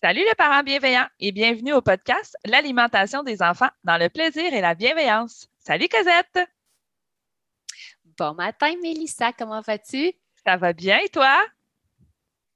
Salut 0.00 0.24
les 0.24 0.34
parents 0.34 0.64
bienveillants 0.64 1.06
et 1.20 1.30
bienvenue 1.30 1.72
au 1.72 1.80
podcast 1.80 2.36
L'alimentation 2.44 3.22
des 3.22 3.40
enfants 3.42 3.70
dans 3.84 3.96
le 3.96 4.08
plaisir 4.08 4.52
et 4.52 4.60
la 4.60 4.74
bienveillance. 4.74 5.48
Salut 5.60 5.88
Cosette! 5.88 6.50
Bon 8.18 8.34
matin 8.34 8.74
Mélissa, 8.82 9.32
comment 9.32 9.60
vas-tu? 9.60 10.12
Ça 10.44 10.56
va 10.56 10.72
bien 10.72 10.98
et 10.98 11.08
toi? 11.08 11.40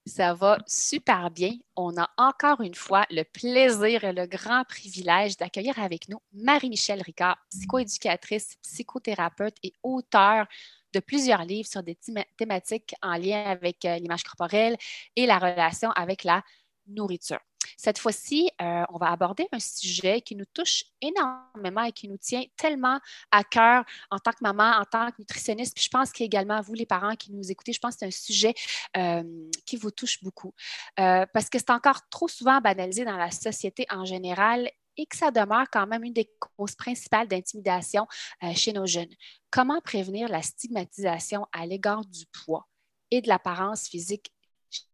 Ça 0.05 0.35
va 0.35 0.59
super 0.67 1.31
bien. 1.31 1.53
On 1.77 1.97
a 1.97 2.11
encore 2.17 2.61
une 2.61 2.75
fois 2.75 3.07
le 3.09 3.23
plaisir 3.23 4.03
et 4.03 4.13
le 4.13 4.27
grand 4.27 4.65
privilège 4.65 5.37
d'accueillir 5.37 5.79
avec 5.79 6.09
nous 6.09 6.19
Marie-Michel 6.33 7.01
Ricard, 7.03 7.39
psychoéducatrice, 7.51 8.57
psychothérapeute 8.63 9.57
et 9.63 9.73
auteure 9.85 10.47
de 10.93 10.99
plusieurs 11.01 11.45
livres 11.45 11.69
sur 11.69 11.85
des 11.85 11.97
thématiques 12.37 12.95
en 13.01 13.17
lien 13.17 13.45
avec 13.45 13.85
euh, 13.85 13.97
l'image 13.99 14.25
corporelle 14.25 14.77
et 15.15 15.27
la 15.27 15.39
relation 15.39 15.91
avec 15.93 16.25
la 16.25 16.43
nourriture. 16.89 17.41
Cette 17.77 17.99
fois-ci, 17.99 18.51
euh, 18.61 18.85
on 18.91 18.99
va 18.99 19.11
aborder 19.11 19.47
un 19.53 19.61
sujet 19.61 20.21
qui 20.21 20.35
nous 20.35 20.45
touche 20.53 20.85
énormément 21.01 21.83
et 21.83 21.93
qui 21.93 22.09
nous 22.09 22.17
tient 22.17 22.45
tellement 22.57 22.99
à 23.31 23.45
cœur 23.45 23.85
en 24.11 24.19
tant 24.19 24.33
que 24.33 24.43
maman, 24.43 24.73
en 24.79 24.85
tant 24.85 25.11
que 25.11 25.17
nutritionniste. 25.19 25.75
Puis 25.75 25.85
je 25.85 25.91
pense 25.91 26.13
qu'également, 26.13 26.61
vous, 26.61 26.75
les 26.75 26.87
parents 26.87 27.15
qui 27.17 27.33
nous 27.33 27.51
écoutez, 27.51 27.73
je 27.73 27.81
pense 27.81 27.95
que 27.95 28.01
c'est 28.01 28.07
un 28.07 28.11
sujet 28.11 28.55
euh, 28.97 29.23
qui 29.67 29.77
vous 29.77 29.91
touche 29.91 30.23
beaucoup 30.23 30.53
euh, 30.99 31.27
parce 31.33 31.49
que 31.49 31.59
c'est 31.59 31.71
encore 31.71 32.01
trop 32.11 32.29
souvent 32.29 32.61
banalisé 32.61 33.05
dans 33.05 33.17
la 33.17 33.31
société 33.31 33.87
en 33.91 34.05
général 34.05 34.71
et 34.97 35.07
que 35.07 35.17
ça 35.17 35.31
demeure 35.31 35.67
quand 35.71 35.87
même 35.87 36.03
une 36.03 36.13
des 36.13 36.29
causes 36.57 36.75
principales 36.75 37.29
d'intimidation 37.29 38.09
chez 38.57 38.73
nos 38.73 38.85
jeunes. 38.85 39.15
Comment 39.49 39.81
prévenir 39.81 40.29
la 40.29 40.43
stigmatisation 40.43 41.47
à 41.53 41.67
l'égard 41.67 42.05
du 42.05 42.27
poids 42.27 42.67
et 43.13 43.21
de 43.21 43.29
l'apparence 43.29 43.87
physique 43.87 44.33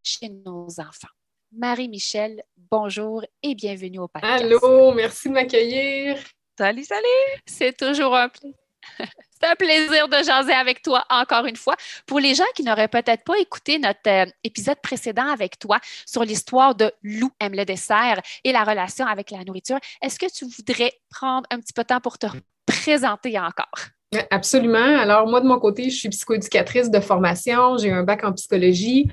chez 0.02 0.28
nos 0.28 0.68
enfants? 0.78 1.08
Marie-Michel, 1.56 2.42
bonjour 2.70 3.24
et 3.42 3.54
bienvenue 3.54 4.00
au 4.00 4.08
podcast. 4.08 4.42
Allô, 4.42 4.92
merci 4.92 5.28
de 5.28 5.34
m'accueillir. 5.34 6.18
Salut, 6.58 6.84
salut. 6.84 7.40
C'est 7.46 7.76
toujours 7.76 8.16
un 8.16 8.28
plaisir. 8.28 8.58
C'est 9.40 9.46
un 9.48 9.54
plaisir 9.56 10.08
de 10.08 10.16
jaser 10.22 10.52
avec 10.52 10.82
toi 10.82 11.04
encore 11.10 11.46
une 11.46 11.56
fois. 11.56 11.76
Pour 12.06 12.18
les 12.18 12.34
gens 12.34 12.44
qui 12.54 12.62
n'auraient 12.62 12.88
peut-être 12.88 13.24
pas 13.24 13.38
écouté 13.38 13.78
notre 13.78 14.08
euh, 14.08 14.26
épisode 14.42 14.80
précédent 14.82 15.28
avec 15.28 15.58
toi 15.58 15.78
sur 16.06 16.24
l'histoire 16.24 16.74
de 16.74 16.90
Lou 17.02 17.30
aime 17.40 17.54
le 17.54 17.64
dessert 17.64 18.20
et 18.42 18.52
la 18.52 18.64
relation 18.64 19.06
avec 19.06 19.30
la 19.30 19.44
nourriture, 19.44 19.78
est-ce 20.02 20.18
que 20.18 20.30
tu 20.32 20.46
voudrais 20.46 20.92
prendre 21.10 21.46
un 21.50 21.60
petit 21.60 21.72
peu 21.72 21.82
de 21.82 21.88
temps 21.88 22.00
pour 22.00 22.18
te 22.18 22.26
présenter 22.66 23.38
encore? 23.38 23.90
Absolument. 24.30 24.98
Alors, 24.98 25.26
moi, 25.28 25.40
de 25.40 25.46
mon 25.46 25.58
côté, 25.58 25.90
je 25.90 25.96
suis 25.96 26.08
psychoéducatrice 26.08 26.90
de 26.90 27.00
formation. 27.00 27.76
J'ai 27.78 27.90
un 27.90 28.04
bac 28.04 28.24
en 28.24 28.32
psychologie 28.32 29.10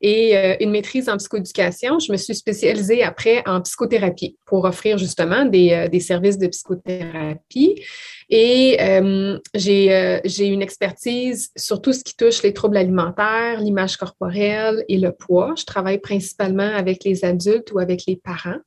et 0.00 0.36
euh, 0.36 0.56
une 0.60 0.70
maîtrise 0.70 1.08
en 1.08 1.16
psychoéducation. 1.16 1.98
Je 1.98 2.12
me 2.12 2.16
suis 2.16 2.34
spécialisée 2.34 3.02
après 3.02 3.42
en 3.46 3.60
psychothérapie 3.62 4.36
pour 4.46 4.64
offrir 4.64 4.98
justement 4.98 5.44
des, 5.44 5.72
euh, 5.72 5.88
des 5.88 6.00
services 6.00 6.38
de 6.38 6.48
psychothérapie. 6.48 7.82
Et 8.30 8.76
euh, 8.80 9.38
j'ai 9.54 10.46
une 10.46 10.62
expertise 10.62 11.50
sur 11.56 11.82
tout 11.82 11.92
ce 11.92 12.04
qui 12.04 12.16
touche 12.16 12.44
les 12.44 12.52
troubles 12.52 12.76
alimentaires, 12.76 13.60
l'image 13.60 13.96
corporelle 13.96 14.84
et 14.88 14.98
le 14.98 15.10
poids. 15.10 15.54
Je 15.58 15.64
travaille 15.64 15.98
principalement 15.98 16.62
avec 16.62 17.02
les 17.02 17.24
adultes 17.24 17.72
ou 17.72 17.80
avec 17.80 18.04
les 18.06 18.14
parents. 18.14 18.58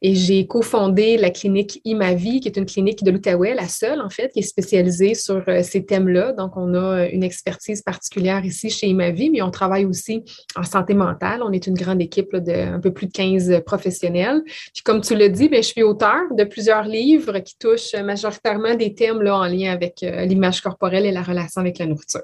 Et 0.00 0.14
j'ai 0.14 0.46
cofondé 0.46 1.18
la 1.18 1.30
clinique 1.30 1.80
Imavie, 1.84 2.40
qui 2.40 2.48
est 2.48 2.56
une 2.56 2.64
clinique 2.64 3.04
de 3.04 3.10
l'Outaouais, 3.10 3.54
la 3.54 3.68
seule 3.68 4.00
en 4.00 4.08
fait, 4.08 4.30
qui 4.32 4.38
est 4.38 4.42
spécialisée 4.42 5.14
sur 5.14 5.44
ces 5.62 5.84
thèmes-là. 5.84 6.32
Donc, 6.32 6.56
on 6.56 6.74
a 6.74 7.06
une 7.06 7.22
expertise 7.22 7.82
particulière 7.82 8.44
ici 8.44 8.70
chez 8.70 8.86
Imavie, 8.86 9.30
mais 9.30 9.42
on 9.42 9.50
travaille 9.50 9.84
aussi 9.84 10.22
en 10.56 10.62
santé 10.62 10.94
mentale. 10.94 11.42
On 11.42 11.52
est 11.52 11.66
une 11.66 11.74
grande 11.74 12.00
équipe 12.00 12.34
d'un 12.36 12.80
peu 12.80 12.92
plus 12.92 13.06
de 13.06 13.12
15 13.12 13.62
professionnels. 13.66 14.42
Puis 14.46 14.82
comme 14.82 15.02
tu 15.02 15.14
l'as 15.14 15.28
dit, 15.28 15.48
bien, 15.48 15.60
je 15.60 15.68
suis 15.68 15.82
auteur 15.82 16.22
de 16.36 16.44
plusieurs 16.44 16.84
livres 16.84 17.38
qui 17.40 17.56
touchent 17.58 17.94
majoritairement 17.94 18.74
des 18.74 18.93
thèmes 18.94 19.22
là, 19.22 19.36
en 19.36 19.46
lien 19.46 19.72
avec 19.72 20.02
euh, 20.02 20.24
l'image 20.24 20.60
corporelle 20.60 21.06
et 21.06 21.12
la 21.12 21.22
relation 21.22 21.60
avec 21.60 21.78
la 21.78 21.86
nourriture. 21.86 22.22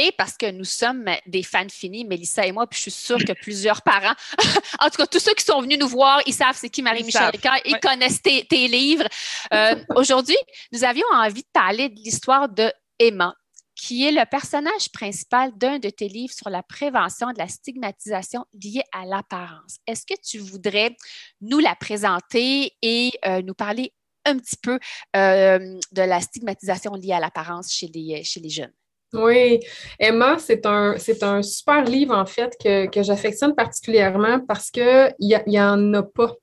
Et 0.00 0.12
parce 0.16 0.36
que 0.36 0.50
nous 0.50 0.64
sommes 0.64 1.06
des 1.26 1.42
fans 1.42 1.68
finis, 1.68 2.04
Mélissa 2.04 2.46
et 2.46 2.52
moi, 2.52 2.68
puis 2.68 2.76
je 2.76 2.82
suis 2.82 2.90
sûre 2.92 3.18
que 3.18 3.32
plusieurs 3.32 3.82
parents, 3.82 4.14
en 4.80 4.90
tout 4.90 4.96
cas, 4.96 5.06
tous 5.06 5.18
ceux 5.18 5.34
qui 5.34 5.44
sont 5.44 5.60
venus 5.60 5.78
nous 5.78 5.88
voir, 5.88 6.20
ils 6.24 6.34
savent 6.34 6.56
c'est 6.56 6.68
qui 6.68 6.82
Marie-Michel 6.82 7.30
Ricard, 7.30 7.58
ils 7.64 7.80
connaissent 7.80 8.22
tes, 8.22 8.68
livres. 8.68 9.06
Euh, 9.52 9.74
aujourd'hui, 9.96 10.36
nous 10.72 10.84
avions 10.84 11.06
envie 11.12 11.42
de 11.42 11.48
parler 11.52 11.88
de 11.88 11.96
l'histoire 11.96 12.48
de 12.48 12.72
Emma, 13.00 13.34
qui 13.74 14.06
est 14.06 14.12
le 14.12 14.24
personnage 14.28 14.90
principal 14.92 15.50
d'un 15.56 15.80
de 15.80 15.90
tes 15.90 16.08
livres 16.08 16.34
sur 16.34 16.48
la 16.48 16.62
prévention 16.62 17.32
de 17.32 17.38
la 17.38 17.48
stigmatisation 17.48 18.44
liée 18.52 18.82
à 18.92 19.04
l'apparence. 19.04 19.78
Est-ce 19.86 20.06
que 20.06 20.20
tu 20.24 20.38
voudrais 20.38 20.96
nous 21.40 21.58
la 21.58 21.74
présenter 21.74 22.72
et 22.82 23.12
euh, 23.26 23.42
nous 23.42 23.54
parler 23.54 23.92
un 24.28 24.38
petit 24.38 24.56
peu 24.62 24.78
euh, 25.16 25.58
de 25.92 26.02
la 26.02 26.20
stigmatisation 26.20 26.94
liée 26.94 27.12
à 27.12 27.20
l'apparence 27.20 27.72
chez 27.72 27.88
les, 27.88 28.22
chez 28.24 28.40
les 28.40 28.50
jeunes? 28.50 28.72
Oui, 29.14 29.60
Emma, 29.98 30.38
c'est 30.38 30.66
un, 30.66 30.96
c'est 30.98 31.22
un 31.22 31.40
super 31.40 31.82
livre 31.84 32.14
en 32.14 32.26
fait 32.26 32.54
que, 32.62 33.02
j'affectionne 33.02 33.54
particulièrement 33.54 34.40
parce 34.40 34.70
qu'il 34.70 35.14
n'y 35.18 35.34
y 35.46 35.60
en 35.60 35.94
a 35.94 36.02
pas 36.02 36.34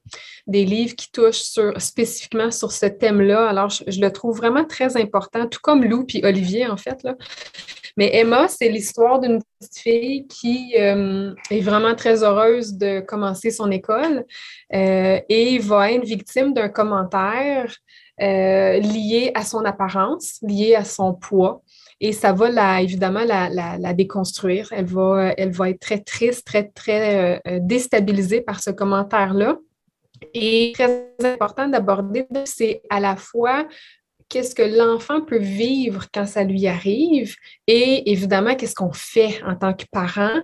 des 0.47 0.65
livres 0.65 0.95
qui 0.95 1.11
touchent 1.11 1.43
sur, 1.43 1.79
spécifiquement 1.79 2.49
sur 2.49 2.71
ce 2.71 2.87
thème-là. 2.87 3.47
Alors, 3.47 3.69
je, 3.69 4.01
le 4.01 4.11
trouve 4.11 4.37
vraiment 4.37 4.65
très 4.65 4.97
important, 4.97 5.47
tout 5.47 5.59
comme 5.61 5.83
Lou 5.83 6.07
et 6.15 6.25
Olivier 6.25 6.65
en 6.65 6.77
fait. 6.77 7.03
Là. 7.03 7.15
Mais 7.97 8.13
Emma, 8.13 8.47
c'est 8.47 8.69
l'histoire 8.69 9.19
d'une 9.19 9.41
petite 9.59 9.77
fille 9.77 10.27
qui 10.27 10.75
euh, 10.77 11.33
est 11.49 11.61
vraiment 11.61 11.95
très 11.95 12.23
heureuse 12.23 12.73
de 12.73 12.99
commencer 12.99 13.51
son 13.51 13.71
école 13.71 14.25
euh, 14.73 15.19
et 15.29 15.57
va 15.59 15.91
être 15.91 16.03
victime 16.03 16.53
d'un 16.53 16.67
commentaire 16.67 17.73
euh, 18.21 18.79
lié 18.79 19.31
à 19.33 19.43
son 19.43 19.63
apparence, 19.63 20.39
lié 20.41 20.75
à 20.75 20.83
son 20.83 21.13
poids. 21.13 21.61
Et 22.01 22.11
ça 22.11 22.33
va 22.33 22.49
la, 22.49 22.81
évidemment 22.81 23.23
la, 23.23 23.93
déconstruire. 23.93 24.67
Elle 24.71 24.85
va, 24.85 25.33
elle 25.37 25.51
va 25.51 25.69
être 25.69 25.79
très 25.79 25.99
triste, 25.99 26.45
très, 26.45 26.67
très 26.67 27.41
déstabilisée 27.61 28.41
par 28.41 28.61
ce 28.61 28.69
commentaire-là. 28.69 29.57
Et 30.33 30.73
très 30.73 31.07
important 31.23 31.69
d'aborder, 31.69 32.25
c'est 32.43 32.81
à 32.89 32.99
la 32.99 33.15
fois 33.15 33.65
qu'est-ce 34.29 34.55
que 34.55 34.63
l'enfant 34.63 35.21
peut 35.21 35.39
vivre 35.39 36.05
quand 36.13 36.25
ça 36.25 36.43
lui 36.43 36.67
arrive 36.67 37.35
et 37.67 38.11
évidemment 38.11 38.55
qu'est-ce 38.55 38.75
qu'on 38.75 38.93
fait 38.93 39.41
en 39.43 39.55
tant 39.55 39.73
que 39.73 39.85
parent 39.91 40.41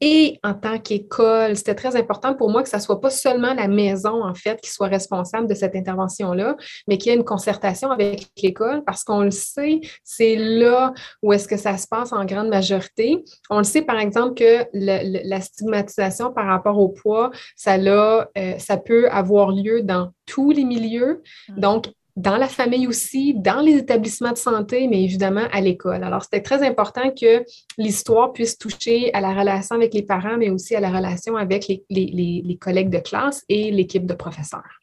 et 0.00 0.38
en 0.44 0.54
tant 0.54 0.78
qu'école. 0.78 1.56
C'était 1.56 1.74
très 1.74 1.96
important 1.96 2.34
pour 2.34 2.50
moi 2.50 2.62
que 2.62 2.68
ça 2.68 2.76
ne 2.76 2.82
soit 2.82 3.00
pas 3.00 3.10
seulement 3.10 3.54
la 3.54 3.68
maison, 3.68 4.24
en 4.24 4.34
fait, 4.34 4.60
qui 4.60 4.70
soit 4.70 4.86
responsable 4.86 5.48
de 5.48 5.54
cette 5.54 5.74
intervention-là, 5.74 6.56
mais 6.86 6.98
qu'il 6.98 7.10
y 7.10 7.14
ait 7.14 7.18
une 7.18 7.24
concertation 7.24 7.90
avec 7.90 8.28
l'école 8.42 8.84
parce 8.84 9.02
qu'on 9.02 9.22
le 9.22 9.30
sait, 9.30 9.80
c'est 10.04 10.36
là 10.36 10.92
où 11.22 11.32
est-ce 11.32 11.48
que 11.48 11.56
ça 11.56 11.76
se 11.76 11.86
passe 11.88 12.12
en 12.12 12.24
grande 12.24 12.48
majorité. 12.48 13.24
On 13.50 13.58
le 13.58 13.64
sait, 13.64 13.82
par 13.82 13.98
exemple, 13.98 14.34
que 14.34 14.66
la 14.72 15.40
stigmatisation 15.40 16.32
par 16.32 16.46
rapport 16.46 16.78
au 16.78 16.88
poids, 16.88 17.30
ça, 17.56 17.76
euh, 17.76 18.24
ça 18.58 18.76
peut 18.76 19.08
avoir 19.10 19.50
lieu 19.50 19.82
dans 19.82 20.10
tous 20.26 20.50
les 20.50 20.64
milieux. 20.64 21.22
Mmh. 21.48 21.60
Donc, 21.60 21.86
dans 22.18 22.36
la 22.36 22.48
famille 22.48 22.88
aussi, 22.88 23.32
dans 23.32 23.60
les 23.60 23.76
établissements 23.76 24.32
de 24.32 24.38
santé, 24.38 24.88
mais 24.88 25.04
évidemment 25.04 25.46
à 25.52 25.60
l'école. 25.60 26.02
Alors, 26.02 26.24
c'était 26.24 26.42
très 26.42 26.66
important 26.66 27.12
que 27.12 27.44
l'histoire 27.78 28.32
puisse 28.32 28.58
toucher 28.58 29.14
à 29.14 29.20
la 29.20 29.32
relation 29.32 29.76
avec 29.76 29.94
les 29.94 30.02
parents, 30.02 30.36
mais 30.36 30.50
aussi 30.50 30.74
à 30.74 30.80
la 30.80 30.90
relation 30.90 31.36
avec 31.36 31.68
les, 31.68 32.58
collègues 32.60 32.90
de 32.90 32.98
classe 32.98 33.44
et 33.48 33.70
l'équipe 33.70 34.04
de 34.04 34.14
professeurs. 34.14 34.80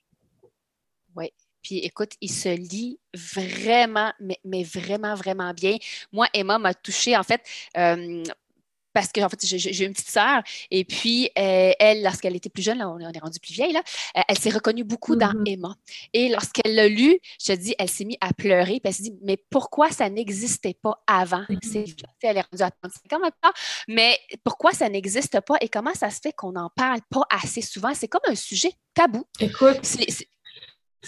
Oui. 1.17 1.29
Puis 1.61 1.79
écoute, 1.79 2.13
il 2.21 2.31
se 2.31 2.49
lit 2.49 2.99
vraiment, 3.13 4.13
mais, 4.45 4.63
vraiment, 4.63 5.15
vraiment 5.15 5.53
bien. 5.53 5.75
Moi, 6.13 6.27
Emma 6.33 6.57
m'a 6.57 6.73
touchée. 6.73 7.17
En 7.17 7.23
fait, 7.23 7.41
euh, 7.77 8.23
parce 8.95 9.11
que 9.11 9.21
en 9.21 9.29
fait, 9.29 9.45
j'ai 9.45 9.85
une 9.85 9.91
petite 9.91 10.09
sœur 10.09 10.41
et 10.71 10.85
puis 10.85 11.29
euh, 11.37 11.71
elle, 11.79 12.01
lorsqu'elle 12.01 12.35
était 12.35 12.49
plus 12.49 12.63
jeune, 12.63 12.81
on 12.81 12.97
est 12.97 13.19
rendu 13.19 13.39
plus 13.39 13.53
vieille, 13.53 13.73
là, 13.73 13.83
euh, 14.17 14.21
elle 14.27 14.39
s'est 14.39 14.49
reconnue 14.49 14.85
beaucoup 14.85 15.17
dans 15.17 15.33
mm-hmm. 15.33 15.53
Emma. 15.53 15.75
Et 16.13 16.29
lorsqu'elle 16.29 16.73
l'a 16.73 16.87
lu, 16.87 17.19
je 17.39 17.53
te 17.53 17.57
dis, 17.59 17.75
elle 17.77 17.89
s'est 17.89 18.05
mise 18.05 18.17
à 18.21 18.33
pleurer, 18.33 18.79
puis 18.79 18.81
elle 18.85 18.93
s'est 18.93 19.03
dit, 19.03 19.13
mais 19.21 19.37
pourquoi 19.49 19.91
ça 19.91 20.09
n'existait 20.09 20.77
pas 20.81 21.03
avant? 21.07 21.43
Mm-hmm. 21.49 21.95
Elle 22.23 22.37
est 22.37 22.41
rendue 22.41 22.63
à 22.63 22.71
35 22.71 23.13
ans 23.13 23.19
maintenant, 23.19 23.51
mais 23.89 24.17
pourquoi 24.45 24.71
ça 24.71 24.87
n'existe 24.87 25.41
pas 25.41 25.55
et 25.59 25.67
comment 25.67 25.93
ça 25.93 26.09
se 26.09 26.21
fait 26.21 26.31
qu'on 26.31 26.53
n'en 26.53 26.69
parle 26.73 27.01
pas 27.09 27.23
assez 27.29 27.61
souvent? 27.61 27.93
C'est 27.93 28.07
comme 28.07 28.21
un 28.27 28.35
sujet 28.35 28.71
tabou. 28.93 29.25
Écoute, 29.41 29.79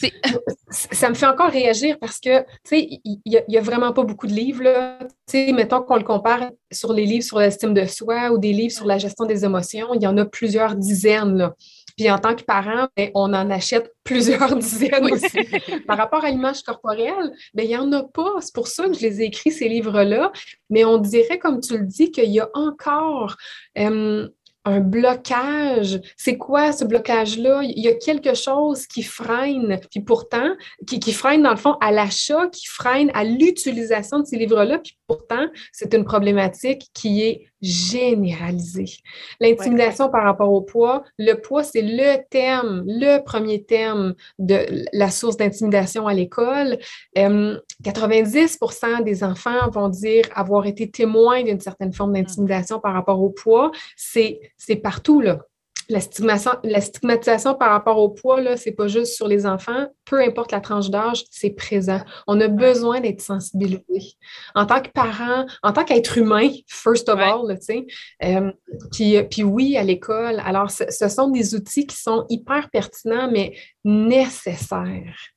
ça 0.70 1.10
me 1.10 1.16
fait 1.16 1.26
encore 1.26 1.50
réagir 1.50 1.98
parce 2.00 2.20
que, 2.20 2.42
tu 2.42 2.48
sais, 2.66 2.88
il 3.04 3.20
n'y 3.26 3.58
a, 3.58 3.62
vraiment 3.62 3.94
pas 3.94 4.04
beaucoup 4.04 4.28
de 4.28 4.34
livres, 4.34 4.64
là. 4.64 5.00
Tu 5.02 5.48
sais, 5.48 5.52
mettons 5.54 5.82
qu'on 5.82 5.98
le 5.98 6.04
compare 6.04 6.52
sur 6.72 6.94
les 6.94 7.06
livres 7.06 7.24
sur 7.24 7.40
l'estime 7.40 7.74
de 7.74 7.86
soi 7.86 8.32
ou 8.32 8.38
des 8.38 8.54
livres 8.54 8.74
sur 8.74 8.86
la 8.86 8.98
gestion 8.98 9.26
des 9.26 9.46
émotions, 9.46 9.94
il 9.94 10.02
y 10.02 10.08
en 10.08 10.18
a 10.18 10.26
plusieurs 10.26 10.76
dizaines, 10.76 11.38
là. 11.38 11.56
Puis 11.98 12.12
en 12.12 12.20
tant 12.20 12.36
que 12.36 12.44
parent, 12.44 12.88
ben, 12.96 13.10
on 13.16 13.34
en 13.34 13.50
achète 13.50 13.92
plusieurs 14.04 14.56
dizaines 14.56 15.12
aussi. 15.12 15.40
Par 15.88 15.98
rapport 15.98 16.24
à 16.24 16.30
l'image 16.30 16.62
corporelle, 16.62 17.32
ben, 17.54 17.64
il 17.64 17.70
n'y 17.70 17.78
en 17.78 17.92
a 17.92 18.04
pas. 18.04 18.36
C'est 18.40 18.54
pour 18.54 18.68
ça 18.68 18.86
que 18.86 18.94
je 18.94 19.02
les 19.02 19.22
ai 19.22 19.26
écrits, 19.26 19.52
ces 19.52 19.68
livres-là. 19.68 20.32
Mais 20.70 20.86
on 20.86 21.00
dirait, 21.00 21.40
comme 21.40 21.60
tu 21.60 21.78
le 21.78 21.86
dis, 21.86 22.12
qu'il 22.12 22.30
y 22.30 22.40
a 22.40 22.50
encore 22.54 23.36
euh, 23.80 24.30
un 24.68 24.82
blocage. 24.82 26.00
C'est 26.18 26.38
quoi 26.38 26.72
ce 26.72 26.84
blocage-là? 26.84 27.62
Il 27.64 27.80
y 27.80 27.88
a 27.88 27.94
quelque 27.94 28.34
chose 28.34 28.86
qui 28.86 29.02
freine, 29.02 29.80
puis 29.90 30.02
pourtant, 30.02 30.56
qui, 30.86 31.14
freine 31.14 31.44
dans 31.44 31.52
le 31.52 31.58
fond 31.58 31.76
à 31.82 31.92
l'achat, 31.92 32.48
qui 32.48 32.68
freine 32.68 33.10
à 33.14 33.24
l'utilisation 33.24 34.20
de 34.20 34.26
ces 34.26 34.38
livres-là, 34.38 34.80
pourtant, 35.08 35.48
c'est 35.72 35.94
une 35.94 36.04
problématique 36.04 36.90
qui 36.94 37.24
est 37.24 37.48
généralisée. 37.62 38.98
L'intimidation 39.40 40.10
par 40.10 40.24
rapport 40.24 40.52
au 40.52 40.62
poids, 40.62 41.04
le 41.18 41.34
poids, 41.36 41.64
c'est 41.64 41.82
le 41.82 42.18
thème, 42.30 42.84
le 42.86 43.24
premier 43.24 43.64
thème 43.64 44.14
de 44.38 44.86
la 44.94 45.10
source 45.10 45.38
d'intimidation 45.38 46.08
à 46.08 46.14
l'école. 46.14 46.78
90% 47.16 49.04
des 49.04 49.24
enfants 49.24 49.70
vont 49.72 49.90
dire 49.90 50.26
avoir 50.36 50.66
été 50.66 50.92
témoins 50.92 51.42
d'une 51.44 51.62
certaine 51.62 51.94
forme 51.94 52.12
mmh. 52.12 52.16
d'intimidation 52.16 52.80
par 52.80 52.94
rapport 52.94 53.22
au 53.22 53.30
poids. 53.30 53.72
C'est 53.96 54.42
partout, 54.84 55.22
là. 55.22 55.40
La 55.90 56.02
stigmatisation, 56.02 57.56
par 57.56 57.72
rapport 57.72 57.98
au 57.98 58.10
poids, 58.10 58.58
ce 58.58 58.70
n'est 58.70 58.76
pas 58.76 58.88
juste 58.88 59.14
sur 59.14 59.28
les 59.28 59.46
enfants. 59.46 59.88
Peu 60.06 60.22
importe 60.22 60.52
la 60.52 60.60
tranche 60.60 60.90
d'âge, 60.90 61.24
c'est 61.32 61.52
présent. 61.52 62.02
On 62.28 62.40
a 62.42 62.48
besoin 62.48 63.00
d'être 63.00 63.22
sensibilisé. 63.22 64.16
En 64.56 64.66
tant 64.66 64.82
que 64.82 64.90
parent, 64.90 65.46
en 65.64 65.72
tant 65.72 65.84
qu'être 65.84 66.18
humain, 66.18 66.50
first 66.68 67.08
of 67.10 67.20
all, 67.20 67.58
tu 67.60 67.66
sais. 67.66 67.86
Euh, 68.24 68.52
puis, 69.30 69.44
oui, 69.44 69.78
à 69.78 69.84
l'école. 69.84 70.42
Alors, 70.46 70.72
ce 70.72 71.10
sont 71.10 71.30
des 71.30 71.56
outils 71.56 71.88
qui 71.88 71.96
sont 71.96 72.26
hyper 72.30 72.70
pertinents, 72.70 73.30
mais 73.32 73.54
nécessaires. 73.84 75.37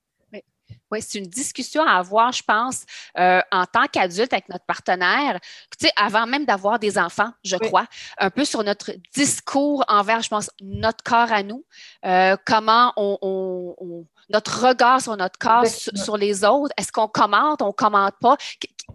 Oui, 0.91 1.01
c'est 1.03 1.19
une 1.19 1.27
discussion 1.27 1.83
à 1.83 1.93
avoir, 1.93 2.33
je 2.33 2.43
pense, 2.43 2.85
euh, 3.19 3.41
en 3.53 3.65
tant 3.67 3.87
qu'adulte 3.87 4.33
avec 4.33 4.49
notre 4.49 4.65
partenaire, 4.65 5.39
tu 5.79 5.87
sais, 5.87 5.93
avant 5.97 6.27
même 6.27 6.45
d'avoir 6.45 6.79
des 6.79 6.99
enfants, 6.99 7.31
je 7.45 7.57
crois, 7.57 7.87
un 8.19 8.31
peu 8.31 8.45
sur 8.45 8.65
notre 8.65 8.93
discours 9.15 9.85
envers, 9.89 10.23
je 10.23 10.29
pense, 10.29 10.51
notre 10.61 11.03
corps 11.05 11.33
à 11.33 11.43
nous, 11.43 11.65
euh, 12.05 12.37
comment 12.45 12.93
on, 12.97 14.07
notre 14.31 14.67
regard 14.67 15.01
sur 15.01 15.17
notre 15.17 15.39
corps, 15.39 15.67
sur, 15.67 16.17
les 16.17 16.45
autres, 16.45 16.73
est-ce 16.77 16.93
qu'on 16.93 17.09
commente, 17.09 17.63
on 17.63 17.73
commente 17.73 18.15
pas, 18.21 18.37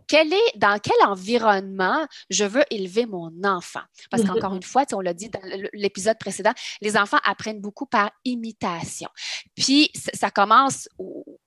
quel 0.08 0.32
est, 0.34 0.58
dans 0.58 0.80
quel 0.80 0.96
environnement 1.08 2.06
je 2.30 2.46
veux 2.46 2.64
élever 2.70 3.06
mon 3.06 3.32
enfant? 3.44 3.82
Parce 4.10 4.24
mm-hmm. 4.24 4.28
qu'encore 4.28 4.56
une 4.56 4.64
fois, 4.64 4.84
on 4.94 5.02
l'a 5.02 5.14
dit 5.14 5.30
dans 5.30 5.42
l'épisode 5.74 6.18
précédent, 6.18 6.54
les 6.82 6.98
enfants 6.98 7.20
apprennent 7.24 7.62
beaucoup 7.62 7.86
par 7.86 8.12
imitation. 8.24 9.10
Puis, 9.56 9.92
ça 10.14 10.32
commence 10.32 10.88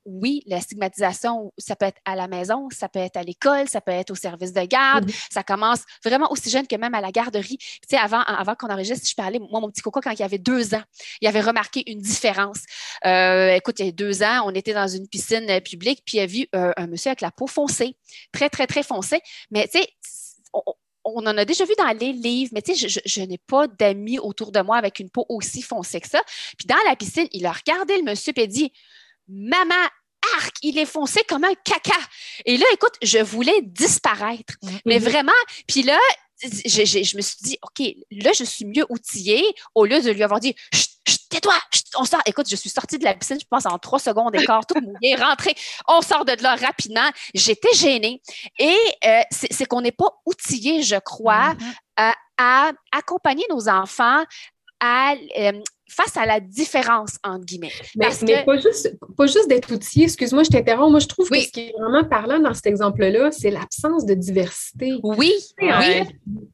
oui, 0.09 0.43
la 0.47 0.61
stigmatisation, 0.61 1.53
ça 1.59 1.77
peut 1.77 1.85
être 1.85 2.01
à 2.07 2.17
la 2.17 2.29
maison, 2.29 2.69
ça 2.71 2.89
peut 2.89 2.99
être 2.99 3.17
à 3.17 3.23
l'école, 3.23 3.69
ça 3.69 3.81
peut 3.81 3.93
être 3.93 4.11
au 4.11 4.15
service 4.15 4.53
de 4.53 4.63
garde. 4.63 5.11
Mm-hmm. 5.11 5.27
Ça 5.31 5.43
commence 5.43 5.81
vraiment 6.03 6.33
aussi 6.33 6.49
jeune 6.49 6.67
que 6.67 6.77
même 6.77 6.95
à 6.95 7.01
la 7.01 7.11
garderie. 7.11 7.59
Tu 7.59 7.79
sais, 7.91 7.99
avant, 7.99 8.23
avant 8.23 8.55
qu'on 8.55 8.69
enregistre, 8.69 9.07
je 9.09 9.15
parlais, 9.15 9.39
moi, 9.39 9.61
mon 9.61 9.71
petit 9.71 9.83
coco, 9.83 10.01
quand 10.01 10.13
il 10.19 10.23
avait 10.23 10.39
deux 10.39 10.75
ans, 10.75 10.83
il 11.21 11.29
avait 11.29 11.43
remarqué 11.43 11.91
une 11.91 12.01
différence. 12.01 12.61
Euh, 13.05 13.55
écoute, 13.55 13.78
il 13.79 13.87
y 13.87 13.89
a 13.89 13.93
deux 13.93 14.23
ans, 14.23 14.43
on 14.45 14.55
était 14.55 14.75
dans 14.75 14.89
une 14.89 15.09
piscine 15.09 15.61
publique, 15.61 16.03
puis 16.05 16.19
il 16.19 16.21
a 16.21 16.27
vu 16.27 16.49
euh, 16.55 16.73
un 16.77 16.87
monsieur 16.87 17.11
avec 17.11 17.21
la 17.21 17.31
peau 17.31 17.47
foncée, 17.47 17.97
très, 18.33 18.49
très, 18.49 18.67
très 18.67 18.83
foncée. 18.83 19.21
Mais 19.51 19.69
tu 19.69 19.79
sais, 19.79 19.89
on, 21.05 21.27
en 21.27 21.39
a 21.39 21.45
déjà 21.45 21.65
vu 21.65 21.75
dans 21.79 21.97
les 21.99 22.13
livres, 22.13 22.51
mais 22.53 22.63
tu 22.63 22.75
sais, 22.75 22.89
je, 22.89 23.01
je 23.05 23.21
n'ai 23.23 23.39
pas 23.39 23.67
d'amis 23.67 24.19
autour 24.19 24.53
de 24.53 24.61
moi 24.61 24.77
avec 24.77 24.99
une 24.99 25.11
peau 25.11 25.25
aussi 25.29 25.63
foncée 25.63 26.01
que 26.01 26.09
ça. 26.09 26.23
Puis 26.57 26.67
dans 26.67 26.77
la 26.87 26.97
piscine, 26.97 27.29
il 27.33 27.47
a 27.47 27.53
regardé 27.53 27.97
le 27.97 28.05
monsieur 28.05 28.33
et 28.37 28.47
dit 28.47 28.73
Maman, 29.29 29.75
arc, 30.37 30.57
il 30.63 30.79
est 30.79 30.87
foncé 30.87 31.21
comme 31.29 31.45
un 31.45 31.55
caca. 31.65 31.99
Et 32.45 32.57
là, 32.57 32.67
écoute, 32.73 32.95
je 33.03 33.19
voulais 33.19 33.61
disparaître. 33.63 34.55
Mm-hmm. 34.63 34.81
Mais 34.87 34.99
vraiment, 34.99 35.33
puis 35.67 35.83
là, 35.83 35.99
je, 36.43 37.17
me 37.17 37.23
suis 37.23 37.37
dit, 37.43 37.59
OK, 37.63 37.87
là, 38.11 38.33
je 38.33 38.45
suis 38.45 38.65
mieux 38.65 38.87
outillée 38.89 39.45
au 39.75 39.85
lieu 39.85 40.01
de 40.01 40.11
lui 40.11 40.23
avoir 40.23 40.41
dit, 40.41 40.55
tais-toi, 41.29 41.55
on 41.97 42.05
sort. 42.05 42.21
Écoute, 42.27 42.49
je 42.49 42.57
suis 42.57 42.71
sortie 42.71 42.99
de 42.99 43.05
la 43.05 43.15
piscine, 43.15 43.39
je 43.41 43.47
pense, 43.49 43.67
en 43.67 43.79
trois 43.79 43.99
secondes 43.99 44.35
et 44.35 44.45
quart, 44.45 44.67
tout 44.67 44.81
mouillé, 44.81 45.17
rentrée. 45.21 45.55
On 45.87 46.01
sort 46.03 46.25
de 46.25 46.33
là 46.43 46.57
rapidement. 46.57 47.09
J'étais 47.35 47.75
gênée. 47.75 48.23
Et 48.59 48.77
euh, 49.05 49.21
c'est 49.31 49.67
qu'on 49.67 49.81
n'est 49.81 49.93
pas 49.93 50.11
outillé, 50.27 50.83
je 50.83 50.97
crois, 50.97 51.55
mm-hmm. 51.55 52.13
à 52.39 52.73
accompagner 52.93 53.45
nos 53.51 53.69
enfants 53.69 54.25
à 54.81 55.15
euh, 55.39 55.53
face 55.89 56.17
à 56.17 56.27
la 56.27 56.41
différence, 56.41 57.17
entre 57.25 57.45
guillemets. 57.45 57.73
Mais, 57.97 58.45
pas 58.45 58.59
juste, 58.59 58.97
pas 59.17 59.27
juste 59.27 59.49
d'être 59.49 59.73
outillé, 59.73 60.05
excuse-moi, 60.05 60.43
je 60.45 60.51
t'interromps. 60.51 60.91
Moi, 60.91 61.01
je 61.01 61.07
trouve 61.07 61.29
que 61.29 61.41
ce 61.41 61.49
qui 61.49 61.61
est 61.61 61.75
vraiment 61.79 62.05
parlant 62.05 62.39
dans 62.39 62.55
cet 62.55 62.67
exemple-là, 62.67 63.31
c'est 63.33 63.51
l'absence 63.51 64.05
de 64.05 64.15
diversité. 64.15 64.99
Oui, 65.03 65.33
oui. 65.61 65.69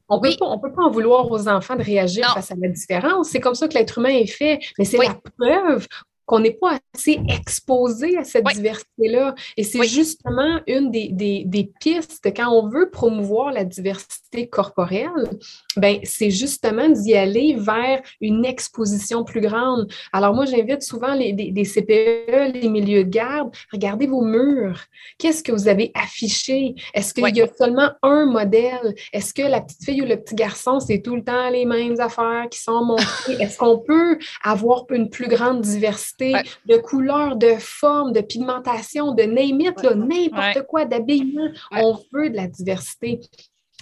On 0.08 0.20
ne 0.20 0.60
peut 0.60 0.72
pas 0.72 0.82
en 0.82 0.90
vouloir 0.90 1.30
aux 1.30 1.48
enfants 1.48 1.76
de 1.76 1.82
réagir 1.82 2.32
face 2.34 2.50
à 2.50 2.54
la 2.60 2.68
différence. 2.68 3.30
C'est 3.30 3.40
comme 3.40 3.54
ça 3.54 3.68
que 3.68 3.74
l'être 3.74 3.98
humain 3.98 4.10
est 4.10 4.26
fait. 4.26 4.60
Mais 4.78 4.84
c'est 4.84 4.98
la 4.98 5.14
preuve 5.38 5.86
qu'on 6.26 6.40
n'est 6.40 6.52
pas 6.52 6.78
assez 6.94 7.20
exposé 7.28 8.16
à 8.16 8.24
cette 8.24 8.46
diversité-là. 8.46 9.34
Et 9.56 9.64
c'est 9.64 9.84
justement 9.84 10.60
une 10.66 10.90
des, 10.90 11.08
des, 11.12 11.44
des, 11.44 11.70
pistes 11.80 12.32
quand 12.34 12.50
on 12.50 12.68
veut 12.68 12.90
promouvoir 12.90 13.52
la 13.52 13.64
diversité 13.64 14.48
corporelle, 14.48 15.30
ben 15.76 15.98
c'est 16.04 16.30
justement 16.30 16.88
d'y 16.88 17.14
aller 17.14 17.54
vers 17.58 18.00
une 18.20 18.44
exposition 18.44 19.24
plus 19.24 19.40
grande. 19.40 19.90
Alors 20.12 20.34
moi, 20.34 20.44
j'invite 20.44 20.82
souvent 20.82 21.14
les, 21.14 21.34
CPE, 21.64 22.52
les 22.54 22.68
milieux 22.68 23.04
de 23.04 23.10
garde, 23.10 23.54
regardez 23.72 24.06
vos 24.06 24.22
murs. 24.22 24.80
Qu'est-ce 25.18 25.42
que 25.42 25.52
vous 25.52 25.68
avez 25.68 25.92
affiché? 25.94 26.74
Est-ce 26.94 27.12
qu'il 27.12 27.36
y 27.36 27.42
a 27.42 27.48
seulement 27.58 27.90
un 28.02 28.26
modèle? 28.26 28.94
Est-ce 29.12 29.34
que 29.34 29.42
la 29.42 29.60
petite 29.60 29.84
fille 29.84 30.02
ou 30.02 30.06
le 30.06 30.16
petit 30.16 30.34
garçon, 30.34 30.80
c'est 30.80 31.00
tout 31.02 31.16
le 31.16 31.24
temps 31.24 31.50
les 31.50 31.64
mêmes 31.64 32.00
affaires 32.00 32.46
qui 32.50 32.60
sont 32.60 32.84
montrées? 32.84 33.34
Est-ce 33.40 33.58
qu'on 33.58 33.78
peut 33.78 34.18
avoir 34.42 34.84
une 34.90 35.10
plus 35.10 35.28
grande 35.28 35.60
diversité? 35.60 36.13
De 36.18 36.76
couleurs, 36.78 37.36
de 37.36 37.54
formes, 37.58 38.12
de 38.12 38.20
pigmentation, 38.20 39.12
de 39.12 39.22
name 39.22 39.60
it, 39.60 39.82
n'importe 39.82 40.66
quoi, 40.66 40.84
d'habillement. 40.84 41.50
On 41.72 41.98
veut 42.12 42.30
de 42.30 42.36
la 42.36 42.46
diversité. 42.46 43.20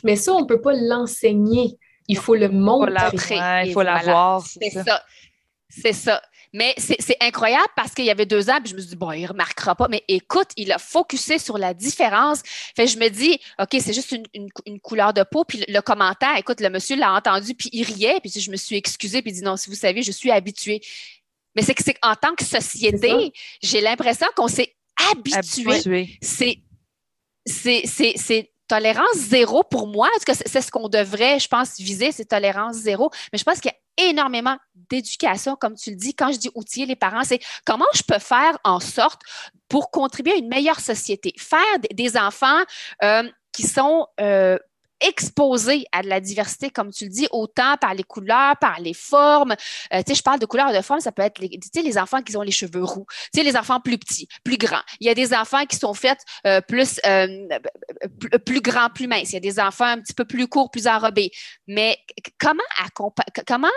Mais 0.05 0.17
ça, 0.17 0.33
on 0.33 0.41
ne 0.41 0.47
peut 0.47 0.61
pas 0.61 0.75
l'enseigner. 0.75 1.79
Il 2.09 2.19
faut 2.19 2.35
le 2.35 2.49
montrer. 2.49 3.39
Il 3.65 3.73
faut 3.73 3.83
l'avoir. 3.83 4.45
C'est 4.45 4.71
ça. 4.71 5.03
C'est 5.69 5.93
ça. 5.93 6.21
Mais 6.55 6.75
c'est 6.77 7.17
incroyable 7.21 7.69
parce 7.75 7.95
qu'il 7.95 8.05
y 8.05 8.11
avait 8.11 8.27
deux 8.27 8.51
ans, 8.51 8.59
puis 8.61 8.71
je 8.71 8.75
me 8.75 8.81
suis 8.81 8.91
dit, 8.91 8.97
bon, 8.97 9.11
il 9.13 9.23
ne 9.23 9.29
remarquera 9.29 9.75
pas. 9.75 9.89
Mais 9.89 10.05
écoute, 10.07 10.49
il 10.57 10.71
a 10.71 10.79
focusé 10.79 11.39
sur 11.39 11.57
la 11.57 11.73
différence. 11.73 12.43
Fait 12.45 12.87
je 12.87 12.99
me 12.99 13.09
dis, 13.09 13.41
OK, 13.59 13.71
c'est 13.81 13.95
juste 13.95 14.15
une, 14.35 14.81
couleur 14.81 15.15
de 15.15 15.23
peau. 15.23 15.45
Puis 15.45 15.65
le, 15.67 15.81
commentaire, 15.81 16.37
écoute, 16.37 16.61
le 16.61 16.69
monsieur 16.69 16.97
l'a 16.97 17.15
entendu, 17.15 17.55
puis 17.55 17.71
il 17.73 17.85
riait. 17.85 18.21
Puis 18.21 18.31
je 18.39 18.51
me 18.51 18.57
suis 18.57 18.77
excusée, 18.77 19.23
puis 19.23 19.31
il 19.31 19.35
dit, 19.35 19.43
non, 19.43 19.57
si 19.57 19.71
vous 19.71 19.77
savez, 19.77 20.03
je 20.03 20.13
suis 20.13 20.31
habituée. 20.31 20.83
Mais 21.55 21.63
c'est 21.63 21.75
que 21.75 21.83
c'est 21.83 21.99
en 22.03 22.15
tant 22.15 22.35
que 22.35 22.45
société, 22.45 23.33
j'ai 23.63 23.81
l'impression 23.81 24.27
qu'on 24.37 24.49
s'est 24.49 24.75
habitué. 25.11 26.19
C'est 26.23 26.63
c'est 27.47 28.53
tolérance 28.69 29.17
zéro 29.17 29.63
pour 29.65 29.87
moi. 29.87 30.09
C'est 30.27 30.61
ce 30.61 30.71
qu'on 30.71 30.89
devrait, 30.89 31.39
je 31.39 31.49
pense, 31.49 31.79
viser, 31.79 32.13
c'est 32.13 32.25
tolérance 32.25 32.77
zéro. 32.77 33.11
Mais 33.33 33.39
je 33.39 33.45
pense 33.45 33.61
qu'il 33.61 33.71
y 33.71 33.75
énormément 33.97 34.57
d'éducation, 34.75 35.57
comme 35.57 35.75
tu 35.75 35.91
le 35.91 35.97
dis. 35.97 36.15
Quand 36.15 36.33
je 36.33 36.39
dis 36.39 36.51
outiller 36.55 36.87
les 36.87 36.97
parents, 36.97 37.25
c'est 37.25 37.41
comment 37.65 37.87
je 37.95 38.03
peux 38.03 38.19
faire 38.19 38.59
en 38.65 38.81
sorte 38.81 39.21
pour 39.69 39.91
contribuer 39.91 40.33
à 40.33 40.37
une 40.37 40.49
meilleure 40.49 40.81
société, 40.81 41.35
faire 41.39 41.61
des 41.93 42.17
enfants 42.17 42.63
euh, 43.03 43.29
qui 43.53 43.65
sont 43.65 44.07
euh, 44.21 44.59
exposés 45.03 45.85
à 45.93 46.03
de 46.03 46.09
la 46.09 46.21
diversité, 46.21 46.71
comme 46.71 46.91
tu 46.91 47.05
le 47.05 47.11
dis, 47.11 47.29
autant 47.31 47.77
par 47.81 47.95
les 47.95 48.03
couleurs, 48.03 48.57
par 48.59 48.81
les 48.81 48.95
formes. 48.95 49.53
Euh, 49.93 50.03
tu 50.03 50.13
sais, 50.13 50.15
je 50.15 50.23
parle 50.23 50.39
de 50.39 50.47
couleurs 50.47 50.73
de 50.73 50.81
formes, 50.81 51.01
ça 51.01 51.13
peut 51.13 51.23
être 51.23 51.39
les, 51.39 51.59
les 51.75 51.99
enfants 51.99 52.23
qui 52.23 52.37
ont 52.37 52.43
les 52.43 52.53
cheveux 52.53 52.85
roux, 52.85 53.07
tu 53.33 53.41
sais, 53.41 53.45
les 53.45 53.57
enfants 53.57 53.81
plus 53.81 53.99
petits, 53.99 54.29
plus 54.45 54.59
grands. 54.59 54.83
Il 55.01 55.07
y 55.07 55.11
a 55.11 55.15
des 55.15 55.35
enfants 55.35 55.65
qui 55.67 55.77
sont 55.77 55.95
faits 55.95 56.21
euh, 56.47 56.61
plus, 56.61 57.01
euh, 57.07 57.49
plus 58.45 58.61
grands, 58.61 58.89
plus 58.91 59.07
minces. 59.07 59.31
Il 59.31 59.35
y 59.35 59.37
a 59.37 59.41
des 59.41 59.61
enfants 59.61 59.85
un 59.85 60.01
petit 60.01 60.15
peu 60.15 60.25
plus 60.25 60.49
courts, 60.49 60.71
plus 60.71 60.87
enrobés. 60.87 61.31
Mais 61.67 61.99
comment, 62.39 62.63
comment 63.47 63.69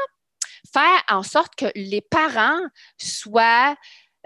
faire 0.74 1.04
en 1.10 1.24
sorte 1.24 1.56
que 1.56 1.66
les 1.76 2.02
parents 2.02 2.60
soient 2.98 3.76